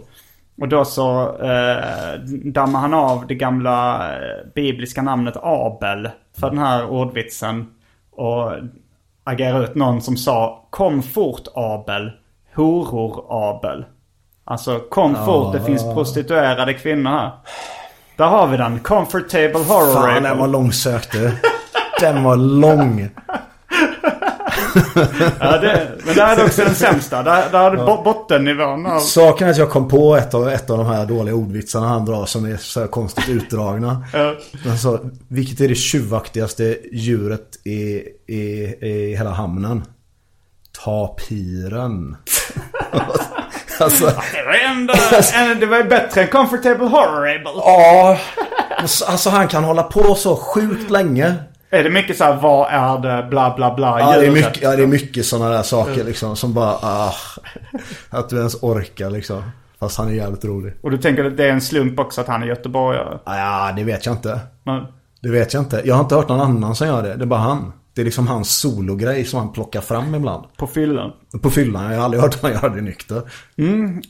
Och 0.61 0.67
då 0.67 0.85
så 0.85 1.37
eh, 1.37 2.19
dammade 2.45 2.81
han 2.81 2.93
av 2.93 3.27
det 3.27 3.35
gamla 3.35 4.09
eh, 4.13 4.45
bibliska 4.55 5.01
namnet 5.01 5.37
Abel 5.41 6.09
för 6.39 6.49
den 6.49 6.59
här 6.59 6.85
ordvitsen. 6.89 7.65
Och 8.11 8.51
agerade 9.23 9.63
ut 9.63 9.75
någon 9.75 10.01
som 10.01 10.17
sa 10.17 10.67
Kom 10.69 11.03
fort 11.03 11.47
Abel, 11.55 12.11
horor 12.55 13.25
Abel. 13.29 13.85
Alltså 14.45 14.79
kom 14.79 15.15
fort, 15.25 15.53
det 15.53 15.61
finns 15.61 15.83
prostituerade 15.83 16.73
kvinnor 16.73 17.09
här. 17.11 17.31
Där 18.17 18.25
har 18.25 18.47
vi 18.47 18.57
den. 18.57 18.79
Comfortable 18.79 19.63
horror 19.63 19.93
Fan, 19.93 20.23
den 20.23 20.37
var 20.37 20.47
långsökt 20.47 21.11
du. 21.11 21.31
Den 21.99 22.23
var 22.23 22.35
lång. 22.35 23.09
Ja, 25.39 25.57
det, 25.57 25.91
men 26.05 26.15
där 26.15 26.27
är 26.31 26.35
det 26.35 26.43
också 26.43 26.63
den 26.63 26.75
sämsta. 26.75 27.23
Där, 27.23 27.51
där 27.51 27.71
du 27.71 27.77
bo- 27.77 28.03
bottennivån 28.03 28.85
av... 28.85 28.99
Saken 28.99 29.47
är 29.47 29.51
att 29.51 29.57
jag 29.57 29.69
kom 29.69 29.87
på 29.87 30.15
ett 30.15 30.33
av, 30.33 30.49
ett 30.49 30.69
av 30.69 30.77
de 30.77 30.87
här 30.87 31.05
dåliga 31.05 31.35
ordvitsarna 31.35 31.87
han 31.87 32.05
drar 32.05 32.25
som 32.25 32.45
är 32.45 32.57
så 32.57 32.79
här 32.79 32.87
konstigt 32.87 33.29
utdragna. 33.29 34.05
Ja. 34.13 34.35
Alltså, 34.71 34.99
vilket 35.27 35.61
är 35.61 35.67
det 35.67 35.75
tjuvaktigaste 35.75 36.77
djuret 36.91 37.65
i, 37.65 38.03
i, 38.27 38.43
i 38.81 39.15
hela 39.17 39.31
hamnen? 39.31 39.83
Tapiren. 40.85 42.17
alltså, 43.83 44.05
Det 44.05 44.43
var 44.45 44.71
ändå... 44.71 44.93
en- 45.33 45.59
Det 45.59 45.65
var 45.65 45.77
ju 45.77 45.83
bättre 45.83 46.21
än 46.21 46.27
comfortable 46.27 46.85
horrorable. 46.87 47.51
ja. 47.55 48.17
Alltså 49.07 49.29
han 49.29 49.47
kan 49.47 49.63
hålla 49.63 49.83
på 49.83 50.15
så 50.15 50.35
sjukt 50.35 50.89
länge. 50.91 51.33
Är 51.69 51.83
det 51.83 51.89
mycket 51.89 52.17
så 52.17 52.23
här, 52.23 52.33
vad 52.41 52.67
är 52.71 52.99
det, 52.99 53.27
bla 53.29 53.53
bla 53.55 53.73
bla, 53.75 53.99
Ja, 53.99 54.19
det 54.19 54.27
är 54.27 54.31
mycket, 54.31 54.61
ja, 54.61 54.75
det 54.75 54.83
är 54.83 54.87
mycket 54.87 55.25
sådana 55.25 55.49
där 55.49 55.63
saker 55.63 56.03
liksom 56.03 56.35
som 56.35 56.53
bara, 56.53 56.73
ah, 56.81 57.13
Att 58.09 58.29
du 58.29 58.37
ens 58.37 58.63
orkar 58.63 59.09
liksom. 59.09 59.43
Fast 59.79 59.97
han 59.97 60.07
är 60.09 60.13
jävligt 60.13 60.45
rolig. 60.45 60.73
Och 60.83 60.91
du 60.91 60.97
tänker 60.97 61.25
att 61.25 61.37
det 61.37 61.45
är 61.45 61.49
en 61.51 61.61
slump 61.61 61.99
också 61.99 62.21
att 62.21 62.27
han 62.27 62.43
är 62.43 62.47
göteborgare? 62.47 63.17
Ja, 63.25 63.73
det 63.75 63.83
vet 63.83 64.05
jag 64.05 64.13
inte. 64.15 64.39
Men, 64.65 64.85
Det 65.21 65.29
vet 65.29 65.53
jag 65.53 65.61
inte. 65.63 65.81
Jag 65.85 65.95
har 65.95 66.01
inte 66.03 66.15
hört 66.15 66.29
någon 66.29 66.41
annan 66.41 66.75
som 66.75 66.87
gör 66.87 67.03
det. 67.03 67.15
Det 67.15 67.23
är 67.23 67.25
bara 67.25 67.39
han. 67.39 67.73
Det 67.93 68.01
är 68.01 68.05
liksom 68.05 68.27
hans 68.27 68.57
sologrej 68.57 69.25
som 69.25 69.39
han 69.39 69.51
plockar 69.51 69.81
fram 69.81 70.15
ibland. 70.15 70.45
på 70.57 70.67
fyllan. 70.67 71.11
På 71.41 71.49
fyllan. 71.49 71.91
Jag 71.91 71.97
har 71.97 72.05
aldrig 72.05 72.21
hört 72.21 72.41
honom 72.41 72.57
göra 72.57 72.75
det 72.75 72.81
nykter. 72.81 73.21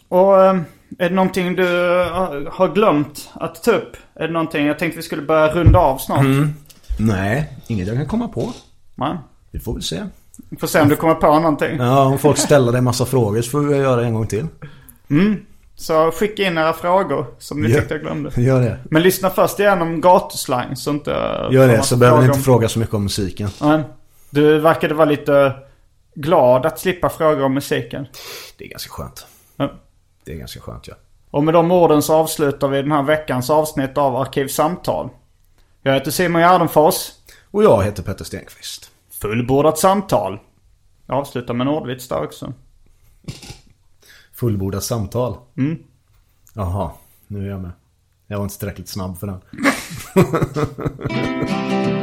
Och 0.08 0.44
eh, 0.44 0.60
är 1.00 1.10
det 1.10 1.16
någonting 1.16 1.56
du 1.56 2.02
eh, 2.02 2.08
har 2.52 2.74
glömt 2.74 3.30
att 3.34 3.64
ta 3.64 3.72
upp? 3.72 3.98
Är 4.16 4.28
det 4.28 4.34
någonting, 4.34 4.66
jag 4.66 4.80
tänkte 4.80 4.98
vi 4.98 5.04
skulle 5.04 5.22
börja 5.22 5.54
runda 5.54 5.80
av 5.80 5.98
snart. 5.98 6.20
Mm. 6.20 6.54
Nej, 7.00 7.58
inget 7.68 7.88
jag 7.88 7.98
kan 7.98 8.08
komma 8.08 8.28
på. 8.28 8.54
Nej. 8.96 9.18
Vi 9.52 9.60
får 9.60 9.74
väl 9.74 9.84
se. 9.84 10.04
Får 10.60 10.68
se 10.68 10.82
om 10.82 10.90
du 10.90 10.96
kommer 10.96 11.16
på 11.16 11.40
någonting. 11.40 11.78
Ja, 11.78 12.06
om 12.06 12.20
folk 12.20 12.38
ställer 12.38 12.72
dig 12.72 12.78
en 12.78 12.84
massa 12.84 13.06
frågor 13.06 13.42
så 13.42 13.50
får 13.50 13.60
vi 13.60 13.78
göra 13.78 13.96
det 13.96 14.06
en 14.08 14.14
gång 14.14 14.28
till. 14.28 14.48
Så 15.76 16.12
skicka 16.12 16.44
in 16.44 16.58
era 16.58 16.74
frågor 16.74 17.26
som 17.40 17.62
ni 17.62 17.74
tyckte 17.74 17.94
jag 17.94 18.02
glömde. 18.02 18.42
Gör 18.42 18.62
det. 18.62 18.80
Men 18.92 19.02
lyssna 19.02 19.30
först 19.30 19.60
igenom 19.60 20.02
gatuslang 20.02 20.76
så 20.76 20.92
inte... 20.92 21.12
Gör 21.52 21.68
det 21.68 21.84
så 21.84 21.98
behöver 21.98 22.18
ni 22.22 22.24
fråga 22.28 22.34
inte 22.36 22.46
fråga 22.46 22.70
så 22.70 22.80
mycket 22.80 22.96
om 22.96 23.04
musiken. 23.04 23.50
om- 23.60 23.70
Nej. 23.70 23.84
Du 24.30 24.60
verkade 24.60 24.94
vara 24.94 25.06
lite 25.10 25.56
glad 26.16 26.66
att 26.66 26.80
slippa 26.80 27.10
frågor 27.10 27.44
om 27.44 27.54
musiken. 27.54 28.08
Det 28.58 28.66
är 28.66 28.70
ganska 28.70 28.90
skönt. 28.90 29.28
Ja. 29.56 29.72
Det 30.26 30.32
är 30.32 30.36
ganska 30.36 30.60
skönt 30.60 30.88
ja. 30.88 30.94
Och 31.32 31.44
med 31.44 31.54
de 31.54 31.72
orden 31.72 32.02
så 32.02 32.14
avslutar 32.16 32.68
vi 32.68 32.82
den 32.82 32.92
här 32.92 33.04
veckans 33.04 33.50
avsnitt 33.50 33.98
av 33.98 34.16
Arkivsamtal. 34.16 35.10
Jag 35.82 35.94
heter 35.94 36.12
Simon 36.12 36.42
Gärdenfors. 36.42 36.96
Och 37.52 37.64
jag 37.64 37.84
heter 37.84 38.04
Petter 38.04 38.26
Stenqvist. 38.26 38.92
Fullbordat 39.22 39.78
samtal. 39.80 40.40
Jag 41.08 41.18
avslutar 41.18 41.54
med 41.54 41.68
en 41.68 41.74
ordvits 41.74 42.08
där 42.08 42.24
också. 42.24 42.54
Fullbordat 44.34 44.84
samtal. 44.84 45.38
Mm. 45.58 45.78
Jaha, 46.54 46.92
nu 47.28 47.46
är 47.46 47.50
jag 47.50 47.62
med. 47.62 47.72
Jag 48.28 48.38
var 48.38 48.44
inte 48.44 48.60
tillräckligt 48.60 48.90
snabb 48.90 49.18
för 49.18 49.28
den. 49.28 49.42